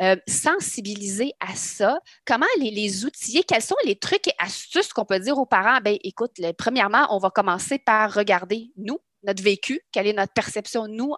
euh, 0.01 0.15
sensibiliser 0.27 1.33
à 1.39 1.55
ça? 1.55 1.99
Comment 2.25 2.45
les, 2.59 2.71
les, 2.71 3.05
outiller? 3.05 3.43
Quels 3.43 3.61
sont 3.61 3.75
les 3.85 3.95
trucs 3.95 4.27
et 4.27 4.33
astuces 4.39 4.93
qu'on 4.93 5.05
peut 5.05 5.19
dire 5.19 5.37
aux 5.37 5.45
parents? 5.45 5.79
Ben, 5.83 5.97
écoute, 6.03 6.31
premièrement, 6.57 7.07
on 7.09 7.19
va 7.19 7.29
commencer 7.29 7.79
par 7.79 8.13
regarder 8.13 8.71
nous, 8.77 8.99
notre 9.23 9.43
vécu, 9.43 9.81
quelle 9.91 10.07
est 10.07 10.13
notre 10.13 10.33
perception, 10.33 10.87
nous, 10.87 11.13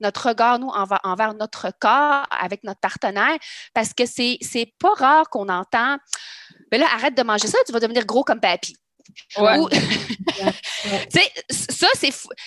notre 0.00 0.28
regard, 0.28 0.58
nous, 0.58 0.68
envers, 0.68 1.34
notre 1.34 1.72
corps 1.80 2.26
avec 2.30 2.64
notre 2.64 2.80
partenaire, 2.80 3.38
parce 3.74 3.94
que 3.94 4.06
c'est, 4.06 4.38
c'est 4.42 4.72
pas 4.78 4.92
rare 4.94 5.30
qu'on 5.30 5.48
entend, 5.48 5.96
ben 6.70 6.80
là, 6.80 6.86
arrête 6.94 7.16
de 7.16 7.22
manger 7.22 7.48
ça, 7.48 7.58
tu 7.66 7.72
vas 7.72 7.80
devenir 7.80 8.04
gros 8.04 8.24
comme 8.24 8.40
papy. 8.40 8.76
ça, 11.50 11.86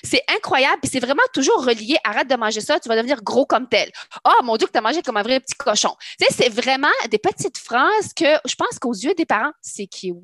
c'est 0.04 0.24
incroyable. 0.36 0.78
Puis 0.82 0.92
c'est 0.92 1.00
vraiment 1.00 1.24
toujours 1.34 1.66
relié. 1.66 1.98
Arrête 2.04 2.30
de 2.30 2.36
manger 2.36 2.62
ça, 2.62 2.80
tu 2.80 2.90
vas 2.90 2.96
devenir 2.96 3.22
gros 3.24 3.46
comme 3.46 3.68
tel. 3.68 3.90
Oh 4.26 4.44
mon 4.44 4.58
Dieu, 4.58 4.68
que 4.68 4.72
tu 4.72 4.78
as 4.78 4.82
mangé 4.82 5.02
comme 5.02 5.18
un 5.18 5.24
vrai 5.24 5.40
petit 5.40 5.56
cochon. 5.56 5.96
c'est 6.30 6.50
vraiment 6.50 6.88
des 7.10 7.20
petites 7.20 7.58
phrases 7.58 8.14
que 8.16 8.38
je 8.46 8.56
pense 8.56 8.80
qu'aux 8.80 8.94
yeux 8.94 9.14
des 9.16 9.26
parents, 9.26 9.52
c'est 9.62 9.88
cute. 9.88 10.18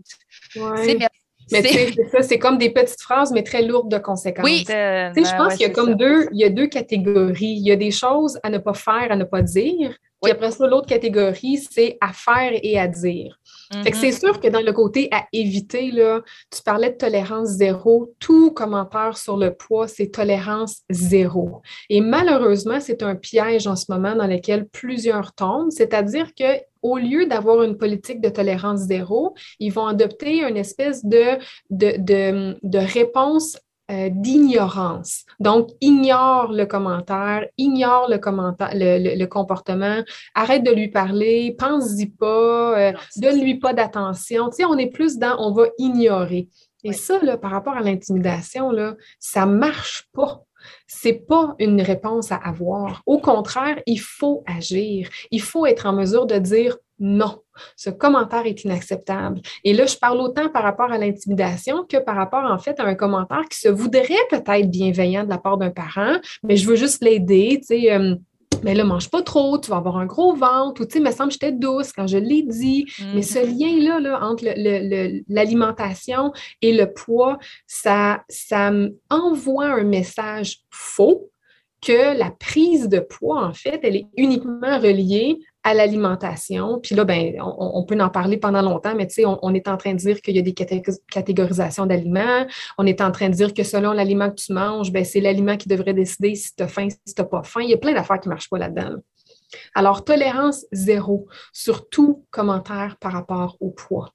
Mais 1.51 1.61
c'est 1.61 1.95
ça, 2.11 2.21
c'est 2.21 2.39
comme 2.39 2.57
des 2.57 2.71
petites 2.71 3.01
phrases, 3.01 3.31
mais 3.31 3.43
très 3.43 3.61
lourdes 3.61 3.89
de 3.89 3.97
conséquences. 3.97 4.43
Oui. 4.43 4.65
je 4.67 5.37
pense 5.37 5.53
qu'il 5.53 5.67
y 5.67 5.69
a 5.69 5.73
comme 5.73 5.95
deux, 5.95 6.27
il 6.31 6.39
y 6.39 6.43
a 6.43 6.49
deux 6.49 6.67
catégories. 6.67 7.55
Il 7.57 7.65
y 7.65 7.71
a 7.71 7.75
des 7.75 7.91
choses 7.91 8.39
à 8.43 8.49
ne 8.49 8.57
pas 8.57 8.73
faire, 8.73 9.11
à 9.11 9.15
ne 9.15 9.23
pas 9.23 9.41
dire. 9.41 9.95
Puis 10.21 10.31
après 10.31 10.51
ça, 10.51 10.65
l'autre 10.67 10.87
catégorie, 10.87 11.57
c'est 11.57 11.97
à 12.01 12.11
faire 12.11 12.51
et 12.61 12.79
à 12.79 12.87
dire. 12.87 13.39
C'est 13.71 13.89
mm-hmm. 13.91 14.19
sûr 14.19 14.39
que 14.39 14.47
dans 14.47 14.61
le 14.61 14.73
côté 14.73 15.09
à 15.11 15.25
éviter, 15.33 15.91
là, 15.91 16.21
tu 16.51 16.61
parlais 16.63 16.91
de 16.91 16.97
tolérance 16.97 17.49
zéro. 17.49 18.13
Tout 18.19 18.51
commentaire 18.51 19.17
sur 19.17 19.37
le 19.37 19.53
poids, 19.53 19.87
c'est 19.87 20.07
tolérance 20.07 20.81
zéro. 20.89 21.61
Et 21.89 22.01
malheureusement, 22.01 22.79
c'est 22.79 23.03
un 23.03 23.15
piège 23.15 23.67
en 23.67 23.75
ce 23.75 23.85
moment 23.89 24.15
dans 24.15 24.27
lequel 24.27 24.67
plusieurs 24.67 25.33
tombent. 25.33 25.71
C'est-à-dire 25.71 26.33
que 26.33 26.61
au 26.81 26.97
lieu 26.97 27.25
d'avoir 27.25 27.63
une 27.63 27.77
politique 27.77 28.21
de 28.21 28.29
tolérance 28.29 28.81
zéro, 28.81 29.35
ils 29.59 29.71
vont 29.71 29.87
adopter 29.87 30.43
une 30.43 30.57
espèce 30.57 31.03
de, 31.03 31.37
de, 31.69 31.95
de, 31.97 32.57
de 32.63 32.77
réponse 32.77 33.57
euh, 33.89 34.09
d'ignorance. 34.11 35.23
Donc, 35.39 35.69
ignore 35.79 36.51
le 36.51 36.65
commentaire, 36.65 37.45
ignore 37.57 38.09
le, 38.09 38.17
commentaire, 38.17 38.71
le, 38.73 39.25
comportement, 39.27 40.03
arrête 40.35 40.63
de 40.63 40.71
lui 40.71 40.89
parler, 40.89 41.55
pense-y 41.57 42.07
pas, 42.07 42.77
euh, 42.77 42.93
donne-lui 43.15 43.59
pas 43.59 43.73
d'attention. 43.73 44.49
Tu 44.49 44.57
sais, 44.57 44.65
on 44.65 44.77
est 44.77 44.91
plus 44.91 45.17
dans 45.17 45.37
on 45.39 45.53
va 45.53 45.67
ignorer. 45.77 46.49
Et 46.83 46.93
ça, 46.93 47.19
là, 47.23 47.37
par 47.37 47.51
rapport 47.51 47.75
à 47.75 47.81
l'intimidation, 47.81 48.71
ça 49.19 49.45
marche 49.45 50.07
pas. 50.13 50.43
C'est 50.85 51.25
pas 51.25 51.55
une 51.59 51.81
réponse 51.81 52.31
à 52.31 52.35
avoir. 52.35 53.01
Au 53.05 53.19
contraire, 53.19 53.81
il 53.85 53.99
faut 54.01 54.43
agir. 54.45 55.09
Il 55.31 55.41
faut 55.41 55.65
être 55.65 55.85
en 55.85 55.93
mesure 55.93 56.25
de 56.25 56.37
dire 56.37 56.77
non, 56.99 57.41
ce 57.75 57.89
commentaire 57.89 58.45
est 58.45 58.63
inacceptable. 58.63 59.41
Et 59.63 59.73
là, 59.73 59.85
je 59.85 59.97
parle 59.97 60.19
autant 60.19 60.49
par 60.49 60.63
rapport 60.63 60.91
à 60.91 60.97
l'intimidation 60.97 61.85
que 61.87 61.97
par 61.97 62.15
rapport, 62.15 62.43
en 62.43 62.57
fait, 62.57 62.79
à 62.79 62.85
un 62.85 62.95
commentaire 62.95 63.43
qui 63.49 63.59
se 63.59 63.69
voudrait 63.69 64.15
peut-être 64.29 64.69
bienveillant 64.69 65.23
de 65.23 65.29
la 65.29 65.37
part 65.37 65.57
d'un 65.57 65.69
parent, 65.69 66.17
mais 66.43 66.57
je 66.57 66.67
veux 66.67 66.75
juste 66.75 67.03
l'aider, 67.03 67.59
tu 67.61 67.67
sais. 67.67 67.93
Euh, 67.93 68.15
mais 68.63 68.73
là, 68.73 68.83
mange 68.83 69.09
pas 69.09 69.21
trop, 69.21 69.59
tu 69.59 69.69
vas 69.69 69.77
avoir 69.77 69.97
un 69.97 70.07
gros 70.07 70.33
ventre, 70.33 70.81
ou 70.81 70.85
tu 70.85 70.93
sais, 70.93 70.99
me 70.99 71.11
semble 71.11 71.29
que 71.29 71.33
j'étais 71.33 71.51
douce 71.51 71.91
quand 71.91 72.07
je 72.07 72.17
l'ai 72.17 72.41
dit. 72.41 72.85
Mais 73.13 73.21
ce 73.21 73.39
mm-hmm. 73.39 73.59
lien-là 73.59 73.99
là, 73.99 74.23
entre 74.23 74.45
l'alimentation 75.27 76.31
et 76.63 76.73
le 76.73 76.91
poids, 76.91 77.37
ça, 77.67 78.23
ça 78.29 78.71
envoie 79.09 79.67
un 79.67 79.83
message 79.83 80.61
faux 80.71 81.29
que 81.81 82.17
la 82.17 82.31
prise 82.31 82.89
de 82.89 82.99
poids, 82.99 83.45
en 83.45 83.53
fait, 83.53 83.79
elle 83.83 83.95
est 83.95 84.07
uniquement 84.17 84.79
reliée 84.79 85.39
à 85.67 85.73
l'alimentation. 85.73 86.79
Puis 86.81 86.95
là, 86.95 87.03
ben, 87.03 87.35
on, 87.41 87.83
peut 87.83 87.99
en 87.99 88.07
parler 88.07 88.37
pendant 88.37 88.61
longtemps, 88.61 88.95
mais 88.95 89.05
tu 89.05 89.15
sais, 89.15 89.23
on, 89.25 89.53
est 89.53 89.67
en 89.67 89.75
train 89.75 89.91
de 89.91 89.97
dire 89.97 90.21
qu'il 90.21 90.33
y 90.33 90.39
a 90.39 90.41
des 90.41 90.53
catégorisations 90.53 91.85
d'aliments. 91.85 92.45
On 92.77 92.85
est 92.85 93.01
en 93.01 93.11
train 93.11 93.27
de 93.27 93.33
dire 93.33 93.53
que 93.53 93.63
selon 93.63 93.91
l'aliment 93.91 94.29
que 94.29 94.35
tu 94.35 94.53
manges, 94.53 94.93
ben, 94.93 95.03
c'est 95.03 95.19
l'aliment 95.19 95.57
qui 95.57 95.67
devrait 95.67 95.93
décider 95.93 96.35
si 96.35 96.55
tu 96.55 96.63
as 96.63 96.69
faim, 96.69 96.87
si 96.89 97.13
tu 97.13 97.21
n'as 97.21 97.27
pas 97.27 97.43
faim. 97.43 97.61
Il 97.63 97.69
y 97.69 97.73
a 97.73 97.77
plein 97.77 97.93
d'affaires 97.93 98.21
qui 98.21 98.29
ne 98.29 98.33
marchent 98.33 98.49
pas 98.49 98.59
là-dedans. 98.59 98.95
Alors, 99.75 100.05
tolérance 100.05 100.65
zéro 100.71 101.27
sur 101.51 101.89
tout 101.89 102.23
commentaire 102.31 102.95
par 103.01 103.11
rapport 103.11 103.57
au 103.59 103.71
poids 103.71 104.13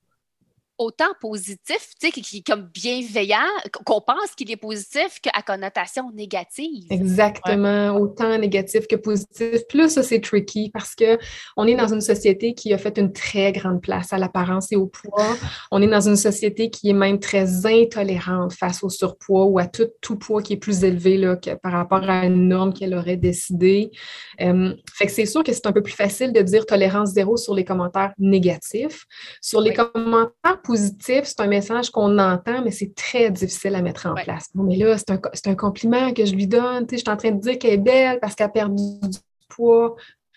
autant 0.82 1.12
positif, 1.20 1.90
tu 2.00 2.08
sais, 2.08 2.12
qui, 2.12 2.38
est 2.38 2.46
comme 2.46 2.68
bienveillant, 2.72 3.38
qu'on 3.84 4.00
pense 4.00 4.34
qu'il 4.36 4.50
est 4.50 4.56
positif 4.56 5.20
qu'à 5.22 5.42
connotation 5.42 6.10
négative. 6.12 6.86
Exactement, 6.90 7.96
autant 7.96 8.36
négatif 8.38 8.86
que 8.86 8.96
positif. 8.96 9.66
Plus 9.68 9.90
ça, 9.90 10.02
c'est 10.02 10.20
tricky 10.20 10.70
parce 10.70 10.94
que 10.94 11.18
on 11.56 11.66
est 11.66 11.74
dans 11.74 11.92
une 11.92 12.00
société 12.00 12.54
qui 12.54 12.72
a 12.72 12.78
fait 12.78 12.98
une 12.98 13.12
très 13.12 13.52
grande 13.52 13.80
place 13.80 14.12
à 14.12 14.18
l'apparence 14.18 14.72
et 14.72 14.76
au 14.76 14.86
poids. 14.86 15.36
On 15.70 15.80
est 15.82 15.88
dans 15.88 16.08
une 16.08 16.16
société 16.16 16.70
qui 16.70 16.90
est 16.90 16.94
même 16.94 17.18
très 17.18 17.66
intolérante 17.66 18.52
face 18.52 18.82
au 18.82 18.90
surpoids 18.90 19.46
ou 19.46 19.58
à 19.58 19.66
tout, 19.66 19.88
tout 20.00 20.16
poids 20.16 20.42
qui 20.42 20.54
est 20.54 20.58
plus 20.58 20.84
élevé 20.84 21.16
là, 21.16 21.36
que 21.36 21.54
par 21.54 21.72
rapport 21.72 22.08
à 22.08 22.26
une 22.26 22.48
norme 22.48 22.72
qu'elle 22.72 22.94
aurait 22.94 23.16
décidé. 23.16 23.90
Euh, 24.40 24.74
fait 24.92 25.06
que 25.06 25.12
c'est 25.12 25.26
sûr 25.26 25.44
que 25.44 25.52
c'est 25.52 25.66
un 25.66 25.72
peu 25.72 25.82
plus 25.82 25.94
facile 25.94 26.32
de 26.32 26.40
dire 26.40 26.66
tolérance 26.66 27.10
zéro 27.10 27.36
sur 27.36 27.54
les 27.54 27.64
commentaires 27.64 28.12
négatifs. 28.18 29.04
Sur 29.40 29.60
les 29.60 29.72
commentaires 29.72 30.60
positif, 30.72 31.24
c'est 31.24 31.40
un 31.40 31.48
message 31.48 31.90
qu'on 31.90 32.18
entend, 32.18 32.62
mais 32.64 32.70
c'est 32.70 32.94
très 32.94 33.30
difficile 33.30 33.74
à 33.74 33.82
mettre 33.82 34.06
en 34.06 34.14
place. 34.14 34.48
mais 34.54 34.76
là, 34.76 34.96
c'est 34.96 35.10
un, 35.10 35.20
un, 35.46 35.54
compliment 35.54 36.14
que 36.14 36.24
je 36.24 36.34
lui 36.34 36.46
donne. 36.46 36.86
je 36.90 36.96
suis 36.96 37.10
en 37.10 37.16
train 37.18 37.32
de 37.32 37.40
dire 37.40 37.58
qu'elle 37.58 37.74
est 37.74 37.76
belle 37.76 38.18
parce 38.20 38.34
qu'elle 38.34 38.46
a 38.46 38.50
perdu 38.50 38.82
du 39.02 39.18
poids. 39.50 39.96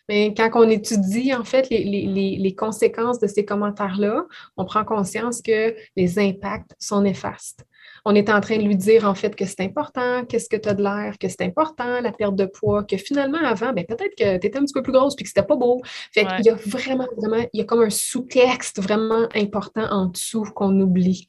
Mais 0.10 0.34
quand 0.36 0.50
on 0.56 0.70
étudie, 0.70 1.34
en 1.34 1.46
fait, 1.46 1.70
les, 1.70 1.84
les, 1.86 2.38
les 2.38 2.56
conséquences 2.56 3.18
de 3.20 3.28
ces 3.28 3.46
commentaires-là, 3.46 4.26
on 4.58 4.66
prend 4.66 4.84
conscience 4.84 5.42
que 5.42 5.74
les 5.96 6.20
impacts 6.20 6.76
sont 6.80 7.02
néfastes 7.02 7.66
on 8.06 8.14
est 8.14 8.30
en 8.30 8.40
train 8.40 8.58
de 8.58 8.64
lui 8.64 8.76
dire 8.76 9.08
en 9.08 9.16
fait 9.16 9.36
que 9.36 9.46
c'est 9.46 9.62
important, 9.62 10.24
qu'est-ce 10.26 10.48
que 10.48 10.58
tu 10.58 10.70
as 10.70 10.76
de 10.76 10.84
l'air, 10.84 11.18
que 11.20 11.28
c'est 11.28 11.42
important, 11.42 12.02
la 12.02 12.12
perte 12.12 12.36
de 12.36 12.46
poids, 12.46 12.84
que 12.84 12.98
finalement 12.98 13.40
avant, 13.44 13.74
ben, 13.74 13.84
peut-être 13.84 14.16
que 14.16 14.38
tu 14.38 14.48
étais 14.48 14.58
un 14.58 14.62
petit 14.62 14.74
peu 14.74 14.84
plus 14.84 14.94
grosse 14.94 15.16
puis 15.16 15.24
que 15.24 15.30
c'était 15.30 15.46
pas 15.46 15.56
beau. 15.56 15.82
Fait 16.14 16.26
qu'il 16.26 16.46
y 16.46 16.50
a 16.50 16.56
vraiment, 16.56 17.08
vraiment, 17.18 17.44
il 17.52 17.60
y 17.60 17.62
a 17.62 17.66
comme 17.66 17.82
un 17.82 17.90
sous-texte 17.90 18.82
vraiment 18.82 19.28
important 19.34 19.88
en 19.92 20.06
dessous 20.06 20.46
qu'on 20.54 20.80
oublie. 20.80 21.28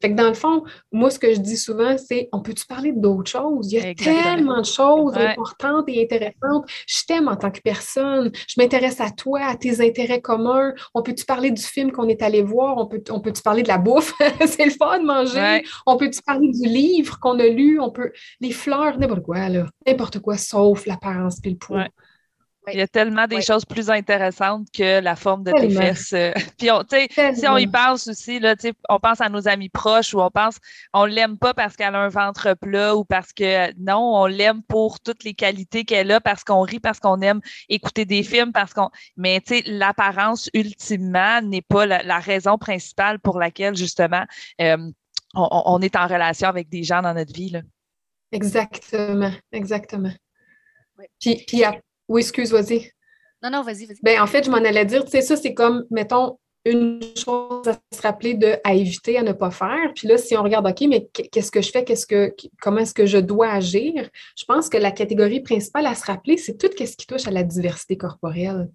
Fait 0.00 0.10
que 0.10 0.16
dans 0.16 0.28
le 0.28 0.34
fond, 0.34 0.64
moi, 0.92 1.10
ce 1.10 1.18
que 1.18 1.32
je 1.32 1.40
dis 1.40 1.56
souvent, 1.56 1.96
c'est 1.98 2.28
on 2.32 2.40
peut-tu 2.40 2.66
parler 2.66 2.92
d'autres 2.92 3.30
choses? 3.30 3.72
Il 3.72 3.78
y 3.78 3.80
a 3.80 3.94
tellement 3.94 4.60
de 4.60 4.66
choses 4.66 5.16
importantes 5.16 5.84
et 5.88 6.02
intéressantes. 6.02 6.68
Je 6.86 7.04
t'aime 7.06 7.28
en 7.28 7.36
tant 7.36 7.50
que 7.50 7.60
personne. 7.60 8.30
Je 8.48 8.54
m'intéresse 8.60 9.00
à 9.00 9.10
toi, 9.10 9.40
à 9.44 9.56
tes 9.56 9.80
intérêts 9.80 10.20
communs. 10.20 10.74
On 10.94 11.02
peut-tu 11.02 11.24
parler 11.24 11.50
du 11.50 11.62
film 11.62 11.92
qu'on 11.92 12.08
est 12.08 12.22
allé 12.22 12.42
voir? 12.42 12.76
On 12.76 12.86
peut, 12.86 13.02
on 13.10 13.20
peut-tu 13.20 13.42
parler 13.42 13.62
de 13.62 13.68
la 13.68 13.78
bouffe? 13.78 14.12
c'est 14.46 14.64
le 14.64 14.72
fun 14.72 14.98
de 14.98 15.06
manger. 15.06 15.62
On 15.86 15.96
peut-tu 15.96 16.20
parler 16.22 16.48
du 16.48 16.68
livre 16.68 17.18
qu'on 17.20 17.38
a 17.38 17.46
lu? 17.46 17.80
On 17.80 17.90
peut. 17.90 18.12
Les 18.40 18.52
fleurs, 18.52 18.98
n'importe 18.98 19.22
quoi, 19.22 19.48
là. 19.48 19.66
N'importe 19.86 20.18
quoi, 20.18 20.36
sauf 20.36 20.86
l'apparence 20.86 21.38
et 21.44 21.50
le 21.50 21.56
poids. 21.56 21.86
Il 22.72 22.78
y 22.78 22.82
a 22.82 22.88
tellement 22.88 23.26
des 23.26 23.42
choses 23.42 23.64
plus 23.64 23.90
intéressantes 23.90 24.68
que 24.72 25.00
la 25.00 25.16
forme 25.16 25.44
de 25.44 25.52
tes 25.52 25.68
fesses. 25.68 26.12
Euh. 26.14 26.32
Puis, 26.58 26.70
on, 26.70 26.82
si 27.34 27.46
on 27.46 27.56
y 27.58 27.66
pense 27.66 28.08
aussi, 28.08 28.40
là, 28.40 28.54
on 28.88 28.98
pense 28.98 29.20
à 29.20 29.28
nos 29.28 29.46
amis 29.48 29.68
proches 29.68 30.14
ou 30.14 30.20
on 30.20 30.30
pense, 30.30 30.58
on 30.94 31.04
l'aime 31.04 31.36
pas 31.36 31.52
parce 31.52 31.76
qu'elle 31.76 31.94
a 31.94 31.98
un 31.98 32.08
ventre 32.08 32.54
plat 32.54 32.96
ou 32.96 33.04
parce 33.04 33.32
que 33.32 33.72
non, 33.78 34.14
on 34.14 34.26
l'aime 34.26 34.62
pour 34.62 35.00
toutes 35.00 35.24
les 35.24 35.34
qualités 35.34 35.84
qu'elle 35.84 36.10
a, 36.10 36.20
parce 36.20 36.42
qu'on 36.42 36.62
rit, 36.62 36.80
parce 36.80 37.00
qu'on 37.00 37.20
aime 37.20 37.40
écouter 37.68 38.06
des 38.06 38.22
films, 38.22 38.52
parce 38.52 38.72
qu'on. 38.72 38.88
Mais 39.16 39.40
tu 39.40 39.56
sais, 39.56 39.62
l'apparence 39.66 40.48
ultimement 40.54 41.42
n'est 41.42 41.62
pas 41.62 41.84
la, 41.86 42.18
raison 42.18 42.56
principale 42.56 43.18
pour 43.18 43.38
laquelle 43.38 43.76
justement 43.76 44.24
euh, 44.60 44.90
on, 45.34 45.80
est 45.82 45.96
en 45.96 46.06
relation 46.06 46.48
avec 46.48 46.68
des 46.68 46.84
gens 46.84 47.02
dans 47.02 47.12
notre 47.12 47.34
vie. 47.34 47.50
Là. 47.50 47.60
Exactement, 48.32 49.32
exactement. 49.52 50.12
Puis, 51.20 51.44
puis 51.46 51.64
oui, 52.08 52.22
excuse, 52.22 52.52
vas-y. 52.52 52.90
Non, 53.42 53.50
non, 53.50 53.62
vas-y, 53.62 53.86
vas-y. 53.86 53.98
Ben, 54.02 54.20
en 54.20 54.26
fait, 54.26 54.44
je 54.44 54.50
m'en 54.50 54.58
allais 54.58 54.84
dire, 54.84 55.04
tu 55.04 55.10
sais, 55.10 55.20
ça, 55.20 55.36
c'est 55.36 55.54
comme, 55.54 55.84
mettons, 55.90 56.38
une 56.64 57.00
chose 57.14 57.68
à 57.68 57.74
se 57.94 58.00
rappeler 58.00 58.34
de 58.34 58.56
à 58.64 58.74
éviter, 58.74 59.18
à 59.18 59.22
ne 59.22 59.32
pas 59.32 59.50
faire. 59.50 59.92
Puis 59.94 60.08
là, 60.08 60.16
si 60.16 60.36
on 60.36 60.42
regarde, 60.42 60.66
OK, 60.66 60.86
mais 60.88 61.08
qu'est-ce 61.30 61.50
que 61.50 61.60
je 61.60 61.70
fais, 61.70 61.84
qu'est-ce 61.84 62.06
que, 62.06 62.34
comment 62.60 62.78
est-ce 62.78 62.94
que 62.94 63.04
je 63.04 63.18
dois 63.18 63.50
agir? 63.50 64.08
Je 64.36 64.44
pense 64.46 64.70
que 64.70 64.78
la 64.78 64.90
catégorie 64.90 65.40
principale 65.40 65.86
à 65.86 65.94
se 65.94 66.06
rappeler, 66.06 66.38
c'est 66.38 66.56
tout 66.56 66.70
ce 66.74 66.96
qui 66.96 67.06
touche 67.06 67.26
à 67.26 67.30
la 67.30 67.42
diversité 67.42 67.98
corporelle. 67.98 68.70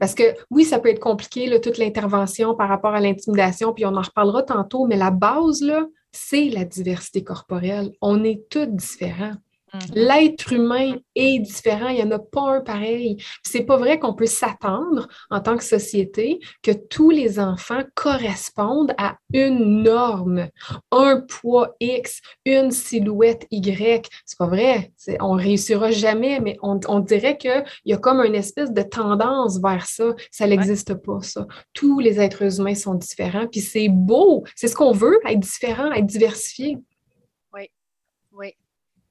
Parce 0.00 0.14
que 0.14 0.34
oui, 0.50 0.64
ça 0.64 0.80
peut 0.80 0.88
être 0.88 1.00
compliqué, 1.00 1.46
là, 1.46 1.60
toute 1.60 1.78
l'intervention 1.78 2.56
par 2.56 2.68
rapport 2.68 2.94
à 2.94 3.00
l'intimidation, 3.00 3.72
puis 3.72 3.86
on 3.86 3.94
en 3.94 4.02
reparlera 4.02 4.42
tantôt, 4.42 4.86
mais 4.86 4.96
la 4.96 5.12
base, 5.12 5.62
là, 5.62 5.86
c'est 6.10 6.48
la 6.48 6.64
diversité 6.64 7.22
corporelle. 7.22 7.92
On 8.00 8.24
est 8.24 8.48
tous 8.50 8.66
différents. 8.66 9.34
Mm-hmm. 9.72 9.92
L'être 9.94 10.52
humain 10.52 10.96
est 11.14 11.38
différent, 11.38 11.88
il 11.88 11.96
n'y 11.96 12.02
en 12.02 12.10
a 12.10 12.18
pas 12.18 12.56
un 12.56 12.60
pareil. 12.60 13.16
C'est 13.42 13.62
pas 13.62 13.76
vrai 13.76 13.98
qu'on 13.98 14.14
peut 14.14 14.26
s'attendre 14.26 15.08
en 15.30 15.40
tant 15.40 15.56
que 15.56 15.64
société 15.64 16.40
que 16.62 16.72
tous 16.72 17.10
les 17.10 17.38
enfants 17.38 17.82
correspondent 17.94 18.94
à 18.98 19.16
une 19.32 19.82
norme, 19.82 20.48
un 20.90 21.20
poids 21.20 21.74
X, 21.80 22.20
une 22.44 22.70
silhouette 22.70 23.46
Y. 23.50 24.08
C'est 24.24 24.38
pas 24.38 24.46
vrai. 24.46 24.92
On 25.20 25.32
réussira 25.32 25.90
jamais, 25.90 26.40
mais 26.40 26.56
on, 26.62 27.00
dirait 27.00 27.36
qu'il 27.36 27.64
y 27.84 27.92
a 27.92 27.96
comme 27.96 28.20
une 28.20 28.34
espèce 28.34 28.72
de 28.72 28.82
tendance 28.82 29.60
vers 29.60 29.86
ça. 29.86 30.14
Ça 30.30 30.46
n'existe 30.46 30.94
pas, 30.94 31.20
ça. 31.22 31.46
Tous 31.72 31.98
les 32.00 32.20
êtres 32.20 32.60
humains 32.60 32.74
sont 32.74 32.94
différents, 32.94 33.46
puis 33.46 33.60
c'est 33.60 33.88
beau. 33.88 34.44
C'est 34.56 34.68
ce 34.68 34.74
qu'on 34.74 34.92
veut, 34.92 35.18
être 35.26 35.40
différent, 35.40 35.92
être 35.92 36.06
diversifié. 36.06 36.78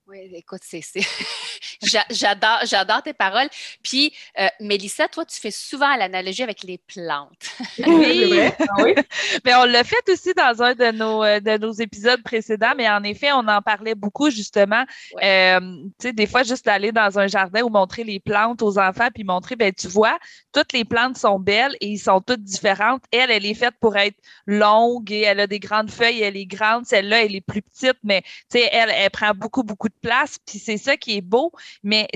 Oui, 0.09 0.17
oui. 0.21 0.29
Oui, 0.31 0.37
écoute, 0.37 0.61
c'est, 0.63 0.81
j'adore, 1.81 2.59
j'adore 2.65 3.01
tes 3.03 3.13
paroles. 3.13 3.49
Puis, 3.83 4.13
euh, 4.39 4.47
Mélissa, 4.59 5.07
toi, 5.07 5.25
tu 5.25 5.39
fais 5.39 5.51
souvent 5.51 5.95
l'analogie 5.95 6.43
avec 6.43 6.63
les 6.63 6.77
plantes. 6.77 7.51
oui, 7.87 8.39
ah 8.59 8.83
oui. 8.83 8.95
mais 9.45 9.55
on 9.55 9.65
l'a 9.65 9.83
fait 9.83 10.07
aussi 10.09 10.33
dans 10.33 10.61
un 10.61 10.73
de 10.73 10.91
nos, 10.91 11.23
euh, 11.23 11.39
de 11.39 11.57
nos 11.57 11.71
épisodes 11.71 12.21
précédents, 12.23 12.73
mais 12.75 12.89
en 12.89 13.03
effet, 13.03 13.31
on 13.31 13.47
en 13.47 13.61
parlait 13.61 13.95
beaucoup, 13.95 14.29
justement. 14.29 14.83
Euh, 15.23 15.59
tu 15.99 16.07
sais, 16.07 16.13
des 16.13 16.27
fois, 16.27 16.43
juste 16.43 16.67
aller 16.67 16.91
dans 16.91 17.17
un 17.19 17.27
jardin 17.27 17.61
ou 17.61 17.69
montrer 17.69 18.03
les 18.03 18.19
plantes 18.19 18.61
aux 18.61 18.77
enfants, 18.77 19.09
puis 19.13 19.23
montrer, 19.23 19.55
ben 19.55 19.71
tu 19.73 19.87
vois, 19.87 20.17
toutes 20.53 20.73
les 20.73 20.85
plantes 20.85 21.17
sont 21.17 21.39
belles 21.39 21.75
et 21.81 21.87
ils 21.87 21.99
sont 21.99 22.21
toutes 22.21 22.43
différentes. 22.43 23.03
Elle, 23.11 23.31
elle 23.31 23.45
est 23.45 23.53
faite 23.53 23.75
pour 23.79 23.95
être 23.97 24.17
longue 24.45 25.11
et 25.11 25.21
elle 25.21 25.39
a 25.39 25.47
des 25.47 25.59
grandes 25.59 25.91
feuilles, 25.91 26.21
elle 26.21 26.37
est 26.37 26.45
grande. 26.45 26.85
Celle-là, 26.85 27.23
elle 27.23 27.35
est 27.35 27.41
plus 27.41 27.61
petite, 27.61 27.97
mais 28.03 28.21
tu 28.21 28.59
sais, 28.59 28.69
elle, 28.71 28.91
elle 28.93 29.09
prend 29.09 29.31
beaucoup, 29.33 29.63
beaucoup 29.63 29.89
de 29.89 29.97
place, 30.01 30.37
puis 30.45 30.59
c'est 30.59 30.77
ça 30.77 30.97
qui 30.97 31.17
est 31.17 31.21
beau. 31.21 31.51
Mais, 31.83 32.07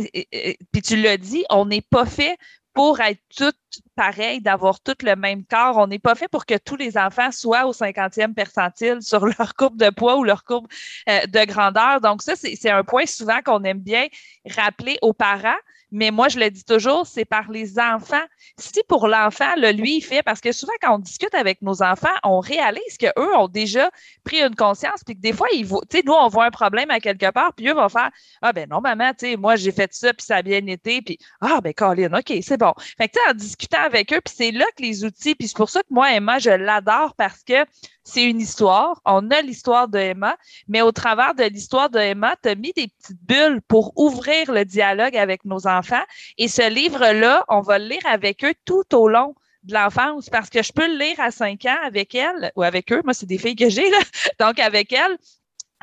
puis 0.72 0.82
tu 0.82 0.96
l'as 0.96 1.18
dit, 1.18 1.46
on 1.50 1.66
n'est 1.66 1.82
pas 1.82 2.06
fait 2.06 2.38
pour 2.74 3.00
être 3.00 3.22
toutes 3.36 3.56
pareilles, 3.96 4.42
d'avoir 4.42 4.80
tout 4.82 4.96
le 5.04 5.16
même 5.16 5.46
corps. 5.46 5.78
On 5.78 5.88
n'est 5.88 6.00
pas 6.00 6.16
fait 6.16 6.28
pour 6.28 6.46
que 6.46 6.58
tous 6.58 6.76
les 6.76 6.98
enfants 6.98 7.32
soient 7.32 7.68
au 7.68 7.74
50e 7.74 8.34
percentile 8.34 9.02
sur 9.02 9.26
leur 9.40 9.54
courbe 9.56 9.78
de 9.78 9.90
poids 9.90 10.18
ou 10.18 10.24
leur 10.24 10.44
courbe 10.44 10.68
euh, 11.10 11.26
de 11.28 11.46
grandeur. 11.46 12.02
Donc, 12.02 12.22
ça, 12.22 12.36
c'est 12.36 12.70
un 12.70 12.84
point 12.84 13.06
souvent 13.06 13.42
qu'on 13.44 13.64
aime 13.64 13.80
bien 13.80 14.08
rappeler 14.50 14.98
aux 15.02 15.14
parents. 15.14 15.60
Mais 15.94 16.10
moi, 16.10 16.28
je 16.28 16.40
le 16.40 16.50
dis 16.50 16.66
toujours, 16.66 17.06
c'est 17.06 17.24
par 17.24 17.52
les 17.52 17.78
enfants. 17.78 18.24
Si 18.58 18.82
pour 18.88 19.08
l'enfant, 19.08 19.54
lui, 19.56 19.98
il 19.98 20.02
fait, 20.02 20.24
parce 20.24 20.42
que 20.42 20.52
souvent, 20.52 20.74
quand 20.82 20.96
on 20.96 20.98
discute 20.98 21.34
avec 21.36 21.62
nos 21.62 21.84
enfants, 21.84 22.08
on 22.24 22.40
réalise 22.40 22.98
qu'eux 23.00 23.36
ont 23.38 23.48
déjà 23.48 23.92
pris 24.24 24.42
une 24.42 24.56
conscience, 24.56 25.04
puis 25.06 25.16
que 25.16 25.22
des 25.22 25.34
fois, 25.34 25.48
ils 25.54 25.68
tu 25.68 25.76
sais, 25.92 26.04
nous, 26.04 26.14
on 26.14 26.28
voit 26.30 26.46
un 26.46 26.52
problème 26.52 26.90
à 26.90 27.00
quelque 27.00 27.30
part, 27.32 27.54
puis 27.54 27.70
eux 27.70 27.74
vont 27.74 27.90
faire, 27.90 28.10
ah 28.42 28.52
ben 28.52 28.68
non, 28.68 28.82
maman, 28.82 29.12
tu 29.12 29.28
sais, 29.28 29.38
moi, 29.38 29.56
j'ai 29.56 29.72
fait 29.72 29.94
ça, 29.94 30.12
puis 30.14 30.26
ça 30.26 30.38
a 30.38 30.42
bien 30.42 30.66
été, 30.66 31.04
puis 31.04 31.20
ah 31.42 31.62
ben 31.62 31.74
Colin, 31.74 32.12
OK, 32.12 32.34
c'est 32.42 32.58
bon. 32.58 32.74
Fait 32.98 33.08
que, 33.08 33.14
tu 33.14 33.20
sais, 33.24 33.30
en 33.30 33.34
discutant 33.36 33.84
avec 33.84 34.12
eux, 34.12 34.22
puis 34.24 34.34
c'est 34.36 34.52
là 34.52 34.66
que 34.76 34.82
les 34.82 35.06
outils, 35.06 35.36
puis 35.36 35.48
c'est 35.48 35.58
pour 35.58 35.70
ça 35.70 35.82
que 35.82 35.88
moi, 35.92 36.12
Emma, 36.12 36.40
je 36.40 36.50
l'adore 36.50 37.14
parce 37.16 37.44
que 37.44 37.66
c'est 38.04 38.24
une 38.24 38.40
histoire. 38.40 39.02
On 39.06 39.32
a 39.32 39.42
l'histoire 39.42 39.88
de 39.88 39.98
Emma, 39.98 40.38
mais 40.68 40.82
au 40.82 40.92
travers 40.92 41.36
de 41.36 41.44
l'histoire 41.44 41.90
de 41.90 42.00
Emma, 42.00 42.36
tu 42.42 42.50
as 42.50 42.56
mis 42.56 42.74
des 42.74 42.88
petites 42.88 43.22
bulles 43.24 43.62
pour 43.68 43.94
ouvrir 43.96 44.52
le 44.52 44.66
dialogue 44.66 45.16
avec 45.16 45.46
nos 45.46 45.68
enfants. 45.68 46.04
Et 46.38 46.48
ce 46.48 46.70
livre-là, 46.70 47.46
on 47.48 47.62
va 47.62 47.80
le 47.80 47.88
lire 47.88 48.06
avec 48.06 48.44
eux 48.44 48.54
tout 48.66 48.96
au 48.96 49.08
long 49.08 49.36
de 49.64 49.74
l'enfance 49.74 50.30
parce 50.30 50.50
que 50.50 50.62
je 50.62 50.74
peux 50.74 50.88
le 50.88 50.98
lire 50.98 51.20
à 51.20 51.32
5 51.32 51.66
ans 51.66 51.78
avec 51.86 52.14
elle 52.16 52.52
ou 52.56 52.64
avec 52.64 52.92
eux. 52.92 53.02
Moi, 53.04 53.14
c'est 53.14 53.26
des 53.26 53.38
filles 53.38 53.56
que 53.56 53.70
j'ai. 53.70 53.90
Donc, 54.40 54.60
avec 54.60 54.92
elle, 54.92 55.18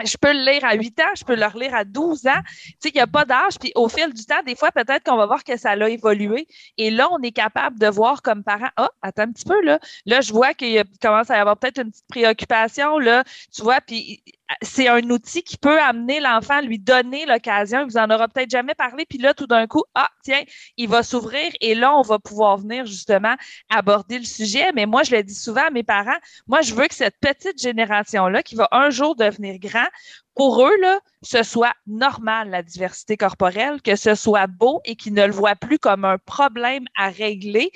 je 0.04 0.16
peux 0.16 0.32
le 0.32 0.50
lire 0.50 0.64
à 0.64 0.74
8 0.74 1.00
ans, 1.00 1.14
je 1.16 1.24
peux 1.24 1.34
le 1.34 1.46
relire 1.46 1.74
à 1.74 1.84
12 1.84 2.26
ans. 2.26 2.40
Tu 2.44 2.74
sais, 2.80 2.88
il 2.90 2.94
n'y 2.94 3.00
a 3.00 3.06
pas 3.06 3.24
d'âge. 3.24 3.58
Puis 3.58 3.72
au 3.74 3.88
fil 3.88 4.12
du 4.12 4.24
temps, 4.24 4.42
des 4.44 4.56
fois, 4.56 4.70
peut-être 4.72 5.04
qu'on 5.04 5.16
va 5.16 5.26
voir 5.26 5.44
que 5.44 5.56
ça 5.56 5.70
a 5.70 5.88
évolué. 5.88 6.46
Et 6.78 6.90
là, 6.90 7.08
on 7.12 7.20
est 7.22 7.32
capable 7.32 7.78
de 7.78 7.86
voir 7.86 8.22
comme 8.22 8.42
parent, 8.42 8.70
ah, 8.76 8.90
attends 9.02 9.22
un 9.22 9.32
petit 9.32 9.44
peu, 9.44 9.60
là. 9.62 9.78
Là, 10.06 10.20
je 10.20 10.32
vois 10.32 10.54
qu'il 10.54 10.82
commence 11.00 11.30
à 11.30 11.36
y 11.36 11.40
avoir 11.40 11.56
peut-être 11.56 11.82
une 11.82 11.90
petite 11.90 12.08
préoccupation, 12.08 12.98
là. 12.98 13.24
Tu 13.54 13.62
vois, 13.62 13.80
puis 13.80 14.22
c'est 14.62 14.88
un 14.88 15.02
outil 15.10 15.42
qui 15.42 15.56
peut 15.56 15.80
amener 15.80 16.20
l'enfant 16.20 16.60
lui 16.60 16.78
donner 16.78 17.26
l'occasion. 17.26 17.80
Il 17.80 17.86
vous 17.86 17.98
en 17.98 18.10
aura 18.10 18.28
peut-être 18.28 18.50
jamais 18.50 18.74
parlé, 18.74 19.04
puis 19.06 19.18
là, 19.18 19.34
tout 19.34 19.46
d'un 19.46 19.66
coup, 19.66 19.84
ah, 19.94 20.08
tiens, 20.22 20.42
il 20.76 20.88
va 20.88 21.02
s'ouvrir 21.02 21.50
et 21.60 21.74
là, 21.74 21.94
on 21.96 22.02
va 22.02 22.18
pouvoir 22.18 22.58
venir 22.58 22.86
justement 22.86 23.34
aborder 23.68 24.18
le 24.18 24.24
sujet. 24.24 24.72
Mais 24.74 24.86
moi, 24.86 25.02
je 25.02 25.14
le 25.14 25.22
dis 25.22 25.34
souvent 25.34 25.66
à 25.66 25.70
mes 25.70 25.82
parents, 25.82 26.18
moi, 26.46 26.62
je 26.62 26.74
veux 26.74 26.86
que 26.88 26.94
cette 26.94 27.18
petite 27.20 27.60
génération-là, 27.60 28.42
qui 28.42 28.54
va 28.54 28.68
un 28.72 28.90
jour 28.90 29.16
devenir 29.16 29.58
grand, 29.58 29.86
pour 30.34 30.64
eux, 30.66 30.76
là, 30.80 31.00
ce 31.22 31.42
soit 31.42 31.74
normal, 31.86 32.50
la 32.50 32.62
diversité 32.62 33.16
corporelle, 33.16 33.82
que 33.82 33.96
ce 33.96 34.14
soit 34.14 34.46
beau 34.46 34.80
et 34.84 34.96
qu'ils 34.96 35.12
ne 35.12 35.26
le 35.26 35.32
voient 35.32 35.56
plus 35.56 35.78
comme 35.78 36.04
un 36.04 36.18
problème 36.18 36.84
à 36.96 37.08
régler. 37.08 37.70